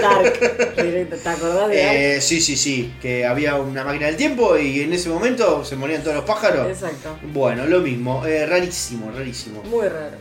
[0.02, 0.76] Dark.
[0.82, 1.18] Directo.
[1.18, 1.96] ¿Te acordás de Dark?
[1.98, 5.76] Eh, sí, sí, sí, que había una máquina del tiempo y en ese momento se
[5.76, 6.66] morían todos los pájaros.
[6.70, 7.20] Exacto.
[7.34, 9.64] Bueno, lo mismo, eh, rarísimo, rarísimo.
[9.64, 10.16] Muy raro.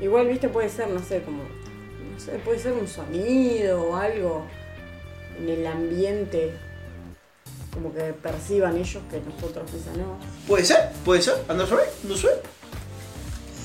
[0.00, 1.42] Igual, viste, puede ser, no sé, como.
[1.42, 4.46] No sé, puede ser un sonido o algo
[5.36, 6.52] en el ambiente
[7.72, 10.18] como que perciban ellos que nosotros quizá no.
[10.46, 12.28] Puede ser, puede ser, anda sobre, no sé.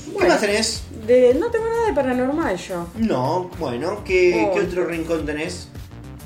[0.06, 0.82] Bueno, ¿Qué más tenés?
[1.06, 2.86] De, no tengo nada de paranormal yo.
[2.94, 4.54] No, bueno, ¿qué, oh.
[4.54, 5.68] ¿qué otro rincón tenés?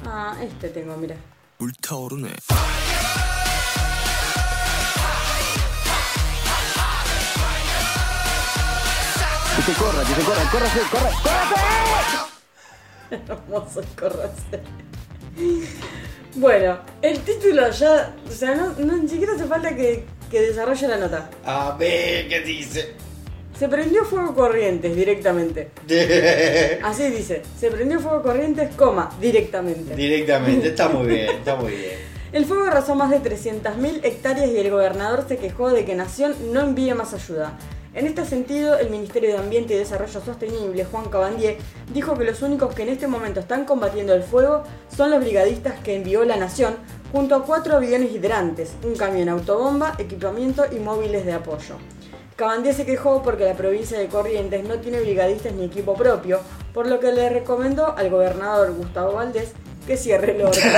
[0.05, 1.17] Ah, este tengo, mira.
[9.57, 12.31] Que se corra, que se corra, córrase, corra, córrase.
[13.11, 14.63] Hermoso, córrase.
[16.35, 18.15] Bueno, el título ya.
[18.29, 21.31] O sea, no, no ni siquiera hace falta que, que desarrolle la nota.
[21.45, 22.95] A ver, ¿qué dice?
[23.59, 25.71] Se prendió fuego corrientes directamente.
[26.83, 27.43] Así dice.
[27.59, 29.95] Se prendió fuego corrientes, coma, directamente.
[29.95, 32.11] Directamente, está muy bien, está muy bien.
[32.33, 36.35] El fuego arrasó más de 300.000 hectáreas y el gobernador se quejó de que Nación
[36.53, 37.59] no envíe más ayuda.
[37.93, 41.57] En este sentido, el Ministerio de Ambiente y Desarrollo Sostenible, Juan Cabandier,
[41.93, 44.63] dijo que los únicos que en este momento están combatiendo el fuego
[44.97, 46.77] son los brigadistas que envió la Nación,
[47.11, 51.79] junto a cuatro aviones hidrantes, un camión autobomba, equipamiento y móviles de apoyo.
[52.37, 56.39] Cabandier se quejó porque la provincia de Corrientes no tiene brigadistas ni equipo propio,
[56.73, 59.51] por lo que le recomendó al gobernador Gustavo Valdés
[59.87, 60.63] que cierre el horno.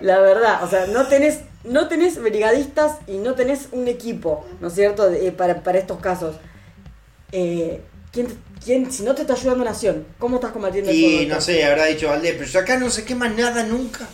[0.00, 4.68] La verdad, o sea, no tenés, no tenés brigadistas y no tenés un equipo, ¿no
[4.68, 5.08] es cierto?
[5.10, 6.36] De- eh, para, para estos casos.
[7.32, 7.80] Eh,
[8.12, 8.28] ¿quién,
[8.64, 11.86] quién, si no te está ayudando Nación, ¿cómo estás combatiendo el Y no sé, habrá
[11.86, 14.06] dicho Valdés, pero yo acá no se quema nada nunca.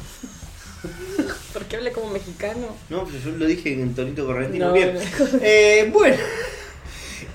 [1.53, 2.69] ¿Por qué hablé como mexicano?
[2.89, 4.69] No, pero yo lo dije en tonito correntino.
[4.69, 4.95] No, bien.
[4.95, 5.39] no.
[5.43, 6.17] Eh, bueno,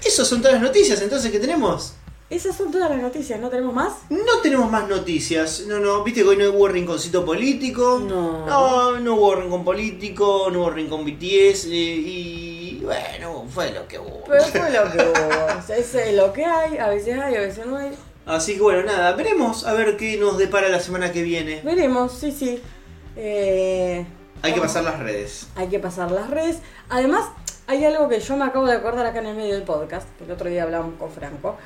[0.03, 1.93] esas son todas las noticias entonces que tenemos.
[2.29, 3.93] Esas son todas las noticias, ¿no tenemos más?
[4.09, 5.63] No tenemos más noticias.
[5.67, 7.99] No, no, viste que hoy no hubo rinconcito político.
[8.05, 8.45] No.
[8.45, 11.65] No, no hubo rincón político, no hubo rincón BTS.
[11.67, 14.23] eh, y bueno, fue lo que hubo.
[14.27, 15.57] Pero fue lo que hubo.
[15.57, 17.91] O sea, es eh, lo que hay, a veces hay, a veces no hay.
[18.25, 21.61] Así que bueno, nada, veremos a ver qué nos depara la semana que viene.
[21.63, 22.61] Veremos, sí, sí.
[23.15, 24.05] Eh,
[24.41, 25.47] Hay que pasar las redes.
[25.55, 26.57] hay que pasar las redes.
[26.89, 27.23] Además,
[27.67, 30.25] hay algo que yo me acabo de acordar acá en el medio del podcast, que
[30.25, 31.57] el otro día hablábamos con Franco,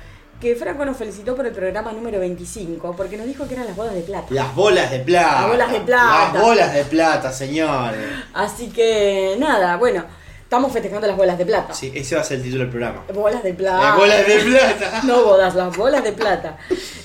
[0.41, 3.75] que Franco nos felicitó por el programa número 25, porque nos dijo que eran las
[3.75, 4.27] bodas de plata.
[4.31, 5.41] Las bolas de plata.
[5.41, 6.33] Las bolas de plata.
[6.33, 8.09] Las bolas de plata, señores.
[8.33, 10.03] Así que nada, bueno,
[10.41, 11.75] estamos festejando las bolas de plata.
[11.75, 13.05] Sí, ese va a ser el título del programa.
[13.13, 13.81] Bolas de plata.
[13.81, 15.01] Las bolas de plata.
[15.03, 16.57] No bodas, las bolas de plata.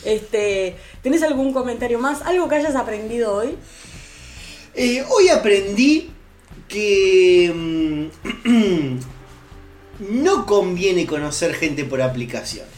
[0.02, 2.22] Este, ¿tenés algún comentario más?
[2.22, 3.56] ¿Algo que hayas aprendido hoy?
[4.74, 6.10] Eh, hoy aprendí
[6.68, 8.98] que mm,
[10.22, 12.75] no conviene conocer gente por aplicaciones.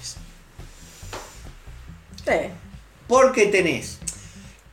[2.28, 2.48] Sí.
[3.06, 3.98] Porque tenés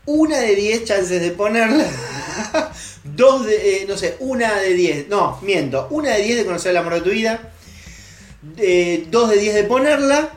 [0.06, 1.86] una de 10 chances de ponerla.
[3.04, 5.08] Dos de, eh, no sé, una de 10.
[5.10, 5.88] No, miento.
[5.90, 7.52] Una de 10 de conocer el amor de tu vida.
[8.58, 10.30] eh, dos de 10 de ponerla.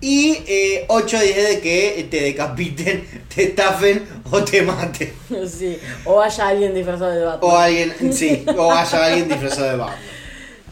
[0.00, 5.12] Y eh, 8 de 10 de que te decapiten, te estafen o te maten.
[5.48, 5.78] Sí.
[6.04, 7.50] O haya alguien disfrazado de Batman.
[7.50, 9.98] O alguien, sí, o haya alguien disfrazado de Batman.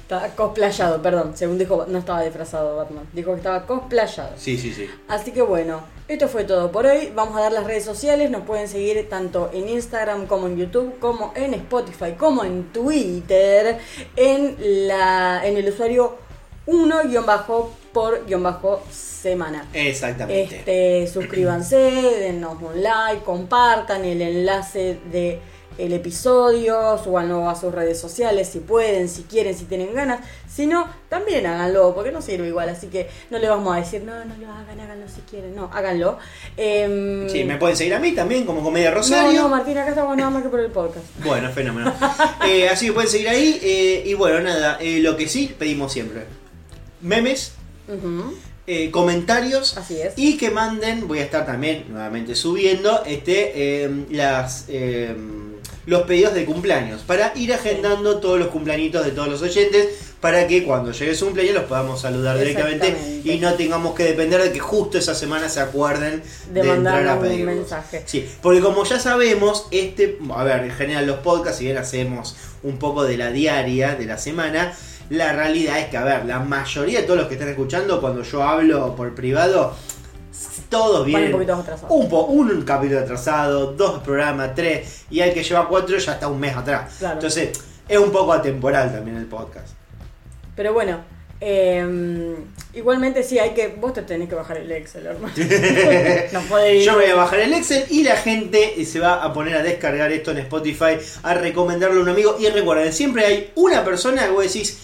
[0.04, 1.32] Está cosplayado, perdón.
[1.34, 3.08] Según dijo, no estaba disfrazado Batman.
[3.14, 4.34] Dijo que estaba cosplayado.
[4.36, 4.86] Sí, sí, sí.
[5.08, 7.10] Así que bueno, esto fue todo por hoy.
[7.14, 8.30] Vamos a dar las redes sociales.
[8.30, 13.78] Nos pueden seguir tanto en Instagram como en YouTube, como en Spotify, como en Twitter,
[14.14, 14.56] en,
[14.86, 16.18] la, en el usuario
[16.66, 17.02] 1
[17.94, 19.66] por semana.
[19.72, 20.56] Exactamente.
[20.56, 25.40] Este, suscríbanse, denos un like, compartan el enlace de
[25.78, 30.20] el episodio, súbanlo a sus redes sociales si pueden, si quieren, si tienen ganas.
[30.52, 32.68] Si no, también háganlo, porque no sirve igual.
[32.68, 35.54] Así que no le vamos a decir, no, no lo hagan, háganlo si quieren.
[35.56, 36.18] No, háganlo.
[36.56, 39.42] Em, Sí, me pueden seguir a mí también como Comedia no, Rosario.
[39.42, 41.04] no, Martín, acá estamos nada más que por el podcast.
[41.24, 41.92] Bueno, fenómeno.
[42.46, 43.58] Eh, así que pueden seguir ahí.
[43.62, 46.22] eh, y bueno, nada, eh, lo que sí pedimos siempre.
[47.00, 47.52] Memes,
[48.66, 49.76] eh, comentarios.
[49.76, 50.14] Así es.
[50.16, 55.14] Y que manden, voy a estar también nuevamente subiendo este eh, las eh,
[55.86, 57.02] los pedidos de cumpleaños.
[57.02, 59.88] Para ir agendando todos los cumpleañitos de todos los oyentes.
[60.20, 62.96] Para que cuando llegue su cumpleaños los podamos saludar directamente.
[63.24, 67.16] Y no tengamos que depender de que justo esa semana se acuerden De entrar a
[67.16, 67.44] un pedir.
[67.44, 68.02] mensaje.
[68.06, 72.36] Sí, porque como ya sabemos, este, a ver, en general los podcasts, si bien hacemos
[72.62, 74.72] un poco de la diaria, de la semana,
[75.10, 78.22] la realidad es que, a ver, la mayoría de todos los que están escuchando, cuando
[78.22, 79.74] yo hablo por privado,
[80.68, 81.34] todos Van vienen
[81.88, 86.28] un po- un capítulo atrasado, dos programas, tres, y al que lleva cuatro ya está
[86.28, 86.94] un mes atrás.
[86.98, 87.14] Claro.
[87.14, 87.50] Entonces,
[87.88, 89.68] es un poco atemporal también el podcast.
[90.56, 91.00] Pero bueno,
[91.40, 92.36] eh,
[92.74, 93.68] igualmente sí, hay que.
[93.68, 95.34] Vos te tenés que bajar el Excel, hermano.
[96.32, 96.68] no.
[96.72, 99.62] Yo me voy a bajar el Excel y la gente se va a poner a
[99.62, 102.36] descargar esto en Spotify, a recomendarlo a un amigo.
[102.40, 104.78] Y recuerden, siempre hay una persona que vos decís,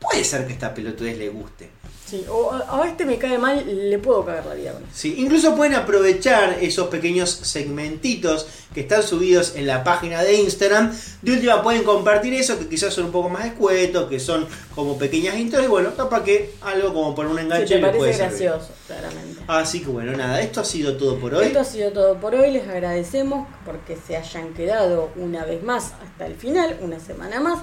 [0.00, 1.70] puede ser que esta pelotudez le guste.
[2.12, 4.74] Sí, o a este me cae mal, le puedo cagar la vida.
[4.92, 10.92] Sí, incluso pueden aprovechar esos pequeños segmentitos que están subidos en la página de Instagram.
[11.22, 14.98] De última pueden compartir eso, que quizás son un poco más escuetos, que son como
[14.98, 15.36] pequeñas.
[15.36, 18.48] Y bueno, capaz que algo como por un enganche te les puede parece servir.
[18.50, 19.40] gracioso, claramente.
[19.46, 21.46] Así que bueno, nada, esto ha sido todo por hoy.
[21.46, 25.92] Esto ha sido todo por hoy, les agradecemos porque se hayan quedado una vez más
[26.04, 27.60] hasta el final, una semana más.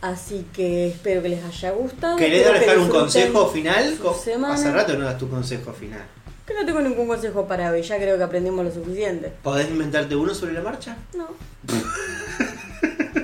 [0.00, 2.16] Así que espero que les haya gustado.
[2.16, 3.98] ¿Querés que dejar un consejo final?
[4.46, 6.02] Hace rato no das tu consejo final.
[6.46, 9.32] Que no tengo ningún consejo para hoy, ya creo que aprendimos lo suficiente.
[9.42, 10.96] ¿Podés inventarte uno sobre la marcha?
[11.14, 11.28] No.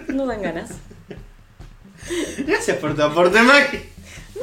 [0.08, 0.70] No dan ganas.
[2.46, 3.78] Gracias por tu aporte, Maki.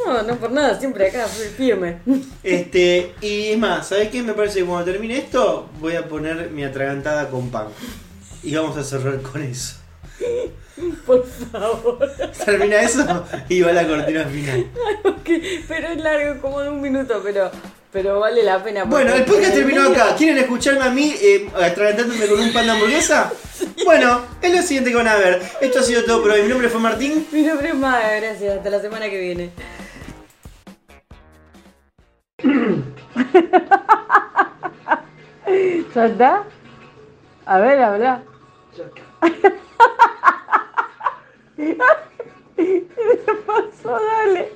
[0.06, 2.00] No, no por nada, siempre acá, soy firme.
[2.44, 4.22] Este, y es más, ¿sabes qué?
[4.22, 7.68] Me parece que cuando termine esto, voy a poner mi atragantada con pan.
[8.44, 9.76] Y vamos a cerrar con eso.
[11.06, 12.10] Por favor.
[12.46, 14.66] Termina eso y va la cortina final.
[15.68, 17.52] Pero es largo, como de un minuto, pero,
[17.92, 18.84] pero vale la pena.
[18.86, 20.16] Bueno, el podcast terminó medio- acá.
[20.16, 23.32] ¿Quieren escucharme a mí eh, atragantándome con un pan de hamburguesa?
[23.86, 25.40] Bueno, es lo siguiente que van a ver.
[25.60, 26.42] Esto ha sido todo por hoy.
[26.44, 27.28] Mi nombre fue Martín.
[27.32, 28.58] Mi nombre es Maya, gracias.
[28.58, 29.52] Hasta la semana que viene.
[35.96, 36.44] ¿Ya está?
[37.46, 38.24] A ver, habla.
[42.56, 42.88] ¿Qué
[43.46, 44.00] pasó?
[44.00, 44.52] Dale.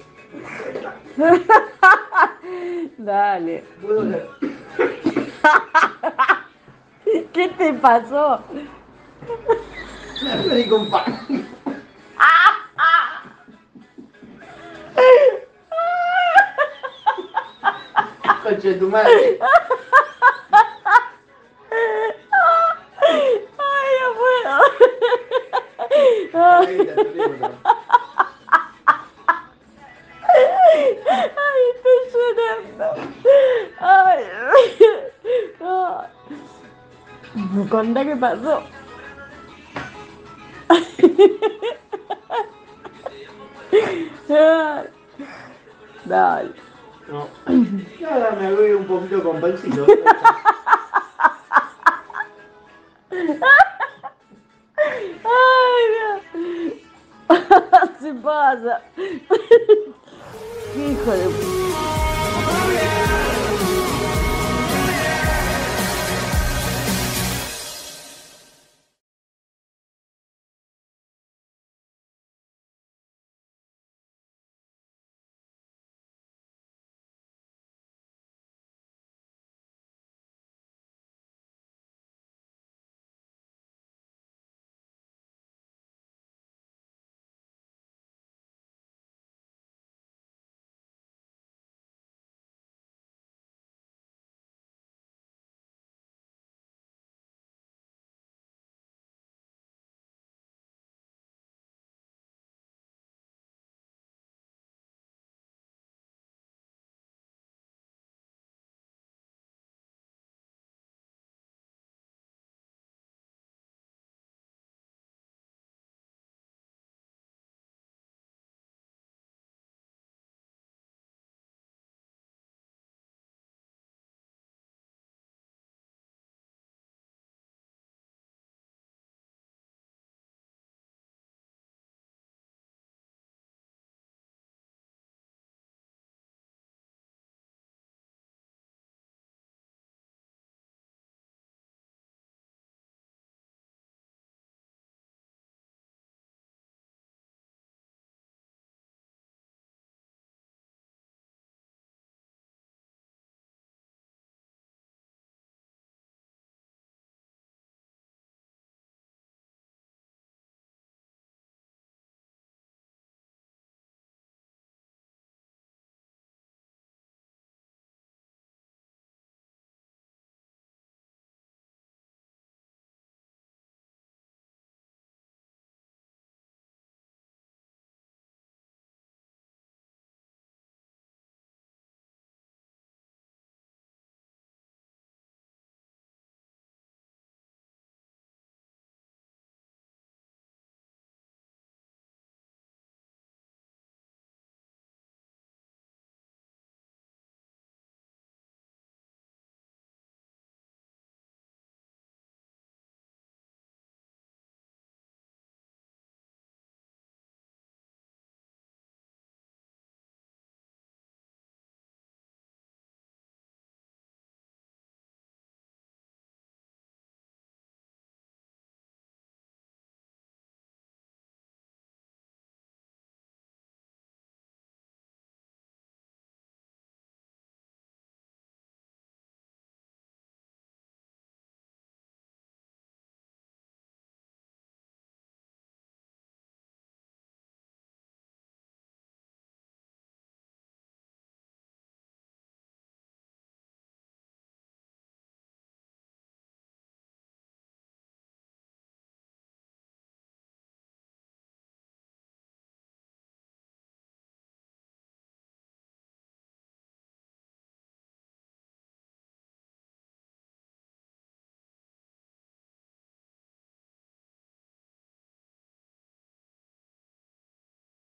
[2.98, 3.64] Dale.
[7.34, 8.44] ¿Qué te pasó?
[10.70, 11.46] con pan.
[18.44, 19.40] Coche de tu madre.
[23.02, 24.54] Ay, no puedo.
[26.34, 26.72] Ay,
[31.76, 32.88] estoy llorando.
[33.80, 34.22] Ay.
[35.62, 36.10] Ay.
[37.70, 38.64] Contá qué pasó.
[46.06, 46.52] Dale.
[47.08, 47.28] No.
[48.10, 49.86] Ahora me voy un poquito con pancito.
[55.24, 56.22] Ay, Dios.
[58.02, 58.82] Se pasa.
[60.76, 61.55] Hijo de